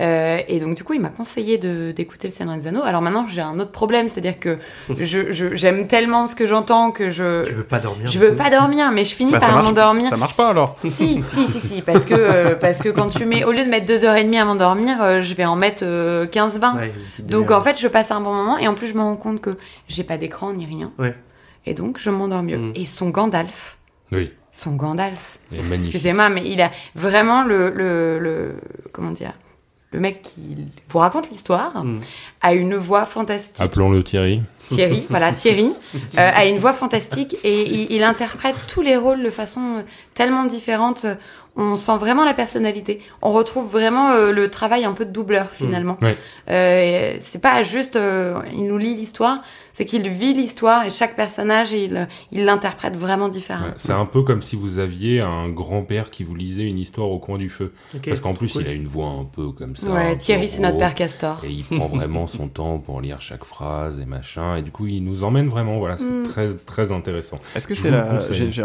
Euh, 0.00 0.38
et 0.48 0.58
donc, 0.58 0.74
du 0.74 0.84
coup, 0.84 0.94
il 0.94 1.00
m'a 1.02 1.10
conseillé 1.10 1.58
de, 1.58 1.92
d'écouter 1.94 2.26
le 2.26 2.32
Seigneur 2.32 2.56
des 2.56 2.66
Anneaux. 2.66 2.82
Alors 2.82 3.02
maintenant, 3.02 3.26
j'ai 3.28 3.42
un 3.42 3.58
autre 3.60 3.72
problème, 3.72 4.08
c'est-à-dire 4.08 4.38
que 4.40 4.56
je, 4.98 5.32
je- 5.32 5.54
j'aime 5.54 5.86
tellement 5.86 6.26
ce 6.26 6.34
que 6.34 6.46
j'entends 6.46 6.90
que 6.92 7.10
je, 7.10 7.44
Tu 7.44 7.52
veux 7.52 7.62
pas 7.64 7.78
dormir 7.78 8.08
je 8.08 8.18
veux 8.18 8.34
pas 8.34 8.48
dormir, 8.48 8.90
mais 8.90 9.04
je 9.04 9.14
finis 9.14 9.32
Bah, 9.32 9.38
par 9.38 9.62
m'endormir. 9.62 10.08
Ça 10.08 10.16
marche 10.16 10.34
pas 10.34 10.48
alors. 10.48 10.76
Si, 10.84 11.22
si, 11.26 11.44
si, 11.44 11.58
si, 11.58 11.82
parce 11.82 12.06
que, 12.06 12.14
euh, 12.14 12.54
parce 12.54 12.78
que 12.78 12.88
quand 12.88 13.08
tu 13.10 13.26
mets, 13.26 13.44
au 13.44 13.52
lieu 13.52 13.64
de 13.64 13.68
mettre 13.70 13.84
deux 13.86 14.04
heures 14.06 14.16
et 14.16 14.24
demie 14.24 14.38
à 14.38 14.44
m'endormir, 14.46 15.02
euh, 15.02 15.20
je 15.20 15.34
vais 15.34 15.44
en 15.44 15.56
mettre 15.56 15.82
euh, 15.84 16.26
15-20. 16.26 16.76
Ouais, 16.76 16.86
une 16.86 16.92
petite 17.10 17.26
Donc 17.26 17.50
en 17.50 17.60
fait, 17.60 17.78
je 17.78 17.86
passe 17.88 18.10
un 18.10 18.20
bon 18.22 18.32
moment 18.32 18.56
et 18.56 18.68
en 18.68 18.74
plus, 18.74 18.88
je 18.88 18.94
me 18.94 19.00
rends 19.02 19.16
compte 19.16 19.40
que 19.42 19.56
j'ai 19.88 20.04
pas 20.04 20.16
d'écran 20.16 20.52
ni 20.54 20.64
rien. 20.64 20.90
Ouais. 20.98 21.14
Et 21.66 21.74
donc, 21.74 21.98
je 22.00 22.08
m'endors 22.10 22.42
mieux. 22.42 22.56
Mm. 22.56 22.72
Et 22.76 22.86
son 22.86 23.10
Gandalf, 23.10 23.76
Oui, 24.10 24.32
son 24.50 24.72
Gandalf, 24.72 25.38
il 25.52 25.58
est 25.58 25.62
magnifique. 25.62 25.86
excusez-moi, 25.94 26.28
mais 26.30 26.42
il 26.48 26.60
a 26.62 26.70
vraiment 26.94 27.44
le, 27.44 27.70
le, 27.70 28.18
le 28.18 28.54
comment 28.92 29.10
dire, 29.10 29.32
le 29.92 30.00
mec 30.00 30.22
qui 30.22 30.56
vous 30.88 30.98
raconte 30.98 31.30
l'histoire 31.30 31.84
Mm. 31.84 32.00
a 32.40 32.54
une 32.54 32.76
voix 32.76 33.04
fantastique. 33.04 33.60
Appelons-le 33.60 34.02
Thierry. 34.02 34.42
Thierry, 34.68 35.06
voilà, 35.10 35.32
Thierry, 35.32 35.72
euh, 35.94 36.30
a 36.34 36.46
une 36.46 36.58
voix 36.58 36.72
fantastique 36.72 37.36
et 37.44 37.62
il, 37.62 37.92
il 37.92 38.04
interprète 38.04 38.56
tous 38.68 38.80
les 38.82 38.96
rôles 38.96 39.22
de 39.22 39.30
façon 39.30 39.60
euh, 39.78 39.82
tellement 40.14 40.44
différente. 40.44 41.04
On 41.54 41.76
sent 41.76 41.98
vraiment 41.98 42.24
la 42.24 42.32
personnalité. 42.32 43.00
On 43.20 43.30
retrouve 43.30 43.70
vraiment 43.70 44.10
euh, 44.12 44.32
le 44.32 44.50
travail 44.50 44.84
un 44.86 44.92
peu 44.94 45.04
de 45.04 45.10
doubleur 45.10 45.50
finalement. 45.50 45.98
Ouais. 46.00 46.16
Euh, 46.48 47.14
c'est 47.20 47.42
pas 47.42 47.62
juste, 47.62 47.96
euh, 47.96 48.40
il 48.54 48.66
nous 48.66 48.78
lit 48.78 48.94
l'histoire, 48.94 49.42
c'est 49.74 49.84
qu'il 49.84 50.08
vit 50.08 50.32
l'histoire 50.32 50.86
et 50.86 50.90
chaque 50.90 51.14
personnage 51.14 51.72
il 51.72 52.08
il 52.30 52.44
l'interprète 52.46 52.96
vraiment 52.96 53.28
différemment. 53.28 53.66
Ouais, 53.66 53.72
c'est 53.76 53.92
un 53.92 54.06
peu 54.06 54.22
comme 54.22 54.40
si 54.40 54.56
vous 54.56 54.78
aviez 54.78 55.20
un 55.20 55.48
grand-père 55.50 56.08
qui 56.10 56.24
vous 56.24 56.34
lisait 56.34 56.66
une 56.66 56.78
histoire 56.78 57.10
au 57.10 57.18
coin 57.18 57.36
du 57.36 57.50
feu. 57.50 57.72
Parce 58.06 58.22
qu'en 58.22 58.32
plus, 58.34 58.52
cool. 58.54 58.62
il 58.62 58.68
a 58.68 58.72
une 58.72 58.86
voix 58.88 59.08
un 59.08 59.24
peu 59.24 59.50
comme 59.50 59.76
ça. 59.76 59.90
Ouais, 59.90 60.16
Thierry, 60.16 60.48
c'est 60.48 60.60
notre 60.60 60.78
père 60.78 60.94
Castor. 60.94 61.40
Et 61.44 61.50
il 61.50 61.64
prend 61.64 61.86
vraiment 61.88 62.26
son 62.26 62.48
temps 62.48 62.78
pour 62.78 63.02
lire 63.02 63.20
chaque 63.20 63.44
phrase 63.44 63.98
et 64.00 64.06
machin. 64.06 64.56
Et 64.56 64.62
du 64.62 64.70
coup, 64.70 64.86
il 64.86 65.04
nous 65.04 65.22
emmène 65.24 65.48
vraiment. 65.48 65.78
Voilà, 65.78 65.98
c'est 65.98 66.08
Mm. 66.08 66.22
très, 66.24 66.48
très 66.54 66.92
intéressant. 66.92 67.38
Est-ce 67.54 67.66
que 67.66 67.74
c'est 67.74 67.90
la. 67.90 68.06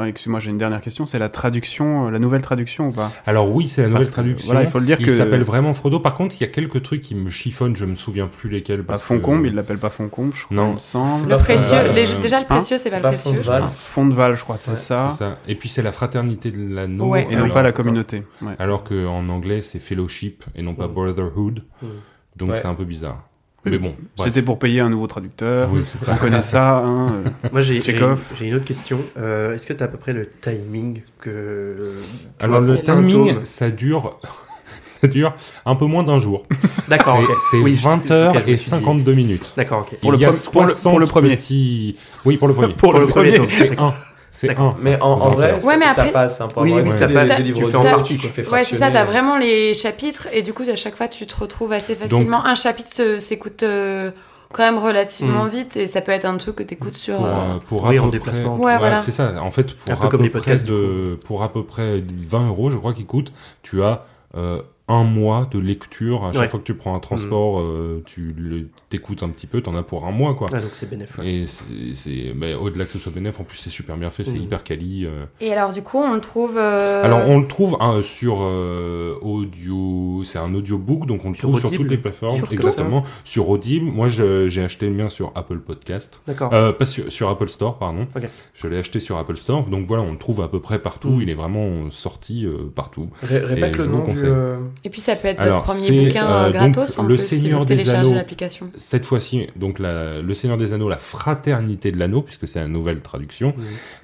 Excuse-moi, 0.08 0.40
j'ai 0.40 0.52
une 0.52 0.58
dernière 0.58 0.82
question. 0.82 1.06
C'est 1.06 1.20
la 1.20 1.30
traduction, 1.30 2.10
la 2.10 2.20
nouvelle 2.20 2.42
traduction 2.42 2.77
ou 2.86 2.92
pas? 2.92 3.12
Alors 3.26 3.52
oui, 3.52 3.68
c'est 3.68 3.82
la 3.82 3.88
nouvelle 3.88 4.00
Parce 4.04 4.10
que, 4.10 4.14
traduction. 4.14 4.46
voilà, 4.48 4.62
il 4.64 4.70
faut 4.70 4.80
le 4.80 4.86
dire 4.86 4.98
il 5.00 5.06
que- 5.06 5.12
s'appelle 5.12 5.44
vraiment 5.44 5.74
Frodo. 5.74 6.00
Par 6.00 6.14
contre, 6.16 6.36
il 6.38 6.42
y 6.42 6.44
a 6.44 6.48
quelques 6.52 6.82
trucs 6.84 7.02
qui 7.02 7.16
me 7.16 7.30
chiffonnent. 7.30 7.76
Je 7.76 7.86
me 7.86 7.96
souviens 7.96 8.28
plus 8.28 8.50
lesquels. 8.50 8.84
Pas 8.84 8.94
Parce 8.94 9.04
Foncombe, 9.04 9.42
que... 9.44 9.48
il 9.48 9.56
l'appelle 9.56 9.78
pas 9.80 9.90
Foncombe, 9.90 10.32
je 10.36 10.46
crois, 10.46 10.56
Non. 10.58 10.70
il 10.70 10.74
me 10.76 10.80
semble. 10.80 11.20
C'est 11.22 11.30
Le 11.30 11.38
précieux, 11.38 11.76
Euh, 11.76 11.92
les- 11.94 12.14
déjà 12.22 12.40
le 12.40 12.46
hein 12.46 12.48
précieux, 12.48 12.78
c'est 12.78 12.90
pas 12.90 12.90
C'est 12.92 12.96
le 12.98 13.02
pas 13.04 13.10
précieux. 13.10 13.34
Fondval. 13.34 13.62
crois. 13.62 13.74
Fond 13.78 14.06
de 14.08 14.14
Val, 14.14 14.36
je 14.36 14.44
crois, 14.44 14.58
c'est 14.58 14.72
Ouais, 14.72 14.78
ça. 14.78 15.38
Et 15.48 15.56
puis 15.56 15.70
c'est 15.70 15.82
la 15.82 15.92
fraternité 15.92 16.52
de 16.52 16.74
l'anneau. 16.76 17.08
Ouais. 17.10 17.28
Et 17.32 17.36
non 17.36 17.44
alors- 17.44 17.54
pas 17.54 17.62
la 17.64 17.72
communauté. 17.72 18.24
Ouais. 18.42 18.54
Alors 18.60 18.84
qu'en 18.84 19.28
anglais, 19.30 19.62
c'est 19.62 19.80
fellowship 19.80 20.44
et 20.56 20.62
non 20.62 20.74
pas 20.76 20.88
Mm. 20.88 20.94
brotherhood. 20.94 21.64
Mm. 21.82 21.86
Donc 22.36 22.52
c'est 22.58 22.68
un 22.68 22.76
peu 22.76 22.86
bizarre. 22.86 23.24
Mais 23.70 23.78
bon. 23.78 23.94
C'était 24.24 24.42
pour 24.42 24.60
payer 24.60 24.80
un 24.82 24.90
nouveau 24.90 25.08
traducteur. 25.08 25.70
Oui, 25.72 25.82
c'est 25.92 25.98
ça. 26.04 26.14
On 26.14 26.18
connaît 26.18 26.42
ça. 26.42 26.78
Hein. 26.80 27.24
euh. 27.26 27.30
Moi, 27.52 27.62
j'ai 27.62 27.76
une, 28.46 28.54
autre 28.56 28.66
question. 28.66 29.00
Euh, 29.18 29.54
Est-ce 29.54 29.66
que 29.68 29.74
tu 29.74 29.82
as 29.84 29.86
à 29.86 29.90
peu 29.90 29.98
près 29.98 30.14
le 30.14 30.30
timing 30.42 31.02
que. 31.20 31.94
tu 32.40 32.44
Alors 32.46 32.62
le 32.62 32.80
timing, 32.82 33.44
ça 33.44 33.70
dure, 33.70 34.20
ça 34.84 35.08
dure 35.08 35.34
un 35.66 35.76
peu 35.76 35.86
moins 35.86 36.04
d'un 36.04 36.20
jour. 36.20 36.46
D'accord, 36.88 37.18
C'est- 37.26 37.32
ok. 37.34 37.40
C'est 37.52 37.58
Oui, 37.60 37.76
je- 37.76 37.84
20 37.84 37.98
c'est- 37.98 38.12
heures 38.12 38.34
ok, 38.36 38.42
je 38.42 38.46
me 38.48 38.52
et 38.52 38.56
suis 38.56 38.66
dit- 38.66 38.70
52 38.78 39.14
minutes. 39.14 39.54
D'accord, 39.58 39.80
ok. 39.82 40.00
Pour 40.00 40.12
Il 40.14 40.18
le 40.18 40.22
y 40.22 40.26
a 40.26 40.30
pre- 40.30 40.52
pour 40.52 40.62
le- 40.64 40.68
60 40.70 40.92
pour 40.92 41.00
le 41.00 41.06
premier. 41.06 41.36
petits- 41.36 41.98
Oui, 42.26 42.38
pour 42.38 42.48
le 42.48 42.54
premier. 42.54 42.74
Pour 42.78 42.94
le 42.94 43.08
premier. 43.08 43.40
C'est 43.48 43.80
un. 43.80 43.94
C'est 44.40 44.46
D'accord. 44.48 44.76
un. 44.78 44.84
Mais 44.84 45.02
en, 45.02 45.14
en 45.14 45.18
20 45.18 45.30
vrai, 45.36 45.60
ça, 45.62 45.68
Ouais, 45.68 45.78
mais 45.78 45.86
ça 45.86 45.92
après- 46.02 46.12
passe. 46.12 46.42
Hein, 46.42 46.48
pour 46.48 46.62
Oui, 46.62 46.70
avoir 46.70 46.84
oui, 46.84 46.90
écouté 46.90 47.00
ça 47.00 47.08
des- 47.08 47.14
passe, 47.16 47.30
des 47.30 47.36
tu 47.38 47.42
livres 47.54 47.70
fais 47.72 47.76
en 47.76 47.82
partie, 47.82 48.18
quoi. 48.20 48.30
fait 48.30 48.48
Ouais, 48.50 48.64
c'est 48.64 48.78
ça, 48.78 48.92
t'as 48.92 49.04
vraiment 49.04 49.36
les 49.38 49.74
chapitres, 49.74 50.28
et 50.32 50.44
du 50.44 50.54
coup, 50.54 50.62
à 50.72 50.76
chaque 50.76 50.96
fois, 50.96 51.08
tu 51.08 51.26
te 51.26 51.36
retrouves 51.36 51.72
assez 51.74 51.96
facilement. 51.96 52.46
Un 52.46 52.54
chapitre 52.54 53.18
s'écoute 53.20 53.64
euh, 53.64 54.12
quand 54.54 54.62
même 54.64 54.78
relativement 54.78 55.46
Mm. 55.46 55.50
vite, 55.50 55.76
et 55.78 55.88
ça 55.88 56.02
peut 56.02 56.12
être 56.12 56.26
un 56.26 56.38
truc 56.38 56.56
que 56.58 56.64
t'écoutes 56.64 56.98
sur. 56.98 57.18
Pour, 57.18 57.26
euh, 57.26 57.30
euh, 57.30 57.58
pour 57.66 57.84
Oui, 57.86 57.98
en 57.98 58.06
peu 58.06 58.12
déplacement. 58.12 58.58
près- 58.58 58.66
Ouais, 58.66 58.78
voilà. 58.78 59.00
C'est 59.00 59.12
ça. 59.12 59.34
En 59.42 59.50
fait, 59.50 59.74
pour 59.76 59.94
Un 59.96 59.98
peu 59.98 60.06
à 60.06 60.10
comme 60.10 60.20
peu 60.20 60.24
les 60.26 60.30
près 60.30 60.40
podcasts, 60.42 60.68
de, 60.68 61.18
pour 61.26 61.42
à 61.42 61.52
peu 61.52 61.64
près 61.64 62.04
20 62.08 62.48
euros, 62.48 62.70
je 62.70 62.78
crois 62.78 62.94
qu'il 62.94 63.08
coûte, 63.08 63.34
tu 63.64 63.82
as 63.82 64.04
euh, 64.36 64.62
un 64.88 65.04
mois 65.04 65.48
de 65.52 65.58
lecture. 65.58 66.26
À 66.26 66.32
chaque 66.32 66.42
Ouais. 66.44 66.48
fois 66.48 66.60
que 66.60 66.66
tu 66.66 66.76
prends 66.76 66.96
un 66.96 67.00
transport, 67.00 67.60
euh, 67.60 68.04
tu 68.06 68.36
le- 68.38 68.70
t'écoutes 68.90 69.22
un 69.24 69.30
petit 69.30 69.48
peu, 69.48 69.62
t'en 69.62 69.76
as 69.76 69.84
pour 69.84 70.06
un 70.06 70.12
mois, 70.12 70.34
quoi. 70.34 70.48
Ah, 70.54 70.60
donc 70.60 70.70
c'est 70.74 70.90
bénéfique. 70.90 71.20
Et 71.24 71.44
c'est, 71.46 72.32
au-delà 72.56 72.86
que 72.86 72.94
ce 72.94 73.00
soit 73.00 73.12
bénéf, 73.12 73.40
en 73.40 73.44
plus 73.44 73.58
c'est 73.58 73.70
super 73.70 73.98
bien 73.98 74.10
fait, 74.10 74.24
c'est 74.24 74.32
Mhm. 74.38 74.44
hyper 74.44 74.64
quali. 74.64 75.06
euh. 75.06 75.26
Et 75.42 75.52
alors, 75.52 75.74
du 75.74 75.82
coup, 75.82 75.98
on 75.98 76.14
le 76.14 76.22
trouve. 76.22 76.58
euh, 76.58 77.04
Alors 77.04 77.28
on 77.28 77.40
le 77.40 77.48
trouve 77.48 77.76
hein, 77.82 78.02
sur 78.02 78.38
euh, 78.42 79.16
audio, 79.22 80.24
c'est 80.24 80.40
un 80.40 80.54
audiobook, 80.54 81.06
donc 81.06 81.26
on 81.26 81.30
le 81.30 81.36
Sur 81.36 81.50
trouve 81.50 81.60
sur 81.60 81.72
toutes 81.72 81.90
les 81.90 81.98
plateformes, 81.98 82.36
Sur 82.38 82.52
exactement. 82.54 83.04
Sur 83.24 83.50
Audible, 83.50 83.86
moi 83.92 84.08
je- 84.08 84.48
j'ai 84.48 84.64
acheté 84.64 84.88
le 84.88 84.94
mien 84.96 85.10
sur 85.10 85.32
Apple 85.36 85.60
Podcast, 85.60 86.22
D'accord. 86.28 86.54
euh, 86.54 86.72
pas 86.74 86.86
sur, 86.86 87.12
sur 87.12 87.30
Apple 87.30 87.50
Store, 87.50 87.78
pardon. 87.78 88.08
Ok. 88.16 88.30
Je 88.54 88.68
l'ai 88.68 88.78
acheté 88.78 89.00
sur 89.00 89.18
Apple 89.18 89.38
Store, 89.38 89.66
donc 89.68 89.86
voilà, 89.88 90.04
on 90.04 90.12
le 90.12 90.18
trouve 90.18 90.42
à 90.42 90.48
peu 90.48 90.60
près 90.60 90.80
partout. 90.80 91.10
Mhm. 91.10 91.22
Il 91.22 91.30
est 91.30 91.34
vraiment 91.36 91.92
sorti 91.92 92.46
euh, 92.46 92.72
partout. 92.74 93.10
Ré- 93.22 93.40
répète 93.40 93.78
le 93.78 93.86
nom 93.88 94.06
du. 94.06 94.18
euh, 94.24 94.58
Et 94.84 94.90
puis, 94.90 95.02
ça 95.02 95.16
peut 95.16 95.28
être 95.28 95.42
Alors, 95.42 95.64
votre 95.66 95.78
premier 95.78 96.06
bouquin 96.06 96.52
gratos 96.52 96.96
donc, 96.96 97.00
en 97.00 97.08
Le 97.08 97.16
plus, 97.16 97.24
si 97.24 97.40
Seigneur 97.40 97.60
vous 97.60 97.66
des 97.66 97.90
Anneaux. 97.90 98.14
l'application. 98.14 98.70
Cette 98.78 99.06
fois-ci, 99.06 99.48
donc 99.56 99.80
la- 99.80 100.22
le 100.22 100.34
Seigneur 100.34 100.58
des 100.58 100.74
Anneaux, 100.74 100.88
la 100.90 100.98
fraternité 100.98 101.92
de 101.92 101.98
l'anneau, 102.00 102.22
puisque 102.22 102.48
c'est 102.48 102.60
la 102.60 102.68
nouvelle 102.68 103.02
traduction, 103.02 103.54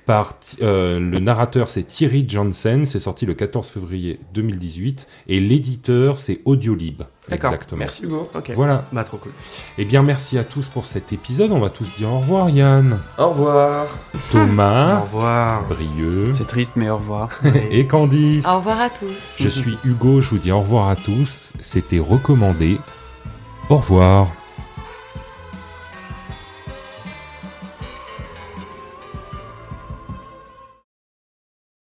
par 0.06 0.34
euh, 0.62 1.00
le 1.00 1.20
narrateur 1.20 1.70
c'est 1.70 1.84
Thierry 1.84 2.26
Jansen, 2.28 2.86
c'est 2.86 3.00
sorti 3.00 3.26
le 3.26 3.34
14 3.34 3.68
février 3.70 4.20
2018, 4.34 5.08
et 5.28 5.40
l'éditeur 5.40 6.20
c'est 6.20 6.42
Audiolib. 6.46 7.04
D'accord. 7.30 7.52
Exactement. 7.54 7.80
Merci 7.80 8.04
Hugo. 8.04 8.30
Ok. 8.36 8.52
Voilà. 8.54 8.84
Bah, 8.92 9.06
trop 9.06 9.16
cool. 9.16 9.32
Eh 9.78 9.86
bien, 9.86 10.04
merci 10.04 10.38
à 10.38 10.44
tous 10.44 10.68
pour 10.68 10.86
cet 10.86 11.14
épisode. 11.14 11.52
On 11.54 11.62
va 11.62 11.70
tous 11.70 11.94
dire 11.94 12.12
au 12.12 12.20
revoir, 12.20 12.50
Yann, 12.50 13.00
Au 13.18 13.30
revoir. 13.30 13.88
Au 14.14 14.18
Thomas, 14.30 15.00
revoir. 15.00 15.66
Brieux 15.70 16.34
C'est 16.34 16.48
triste, 16.48 16.74
mais 16.76 16.90
au 16.90 16.98
revoir. 16.98 17.30
et 17.72 17.88
Candice. 17.88 18.46
Au 18.46 18.58
revoir 18.58 18.82
à 18.82 18.90
tous. 18.90 19.16
Je 19.38 19.48
suis 19.48 19.78
Hugo, 19.86 20.20
je 20.20 20.30
vous 20.30 20.38
dis 20.38 20.52
au 20.52 20.60
revoir 20.60 20.90
à 20.90 20.98
tous. 20.98 21.54
C'était 21.62 22.00
recommandé. 22.00 22.78
Au 23.70 23.78
revoir. 23.78 24.28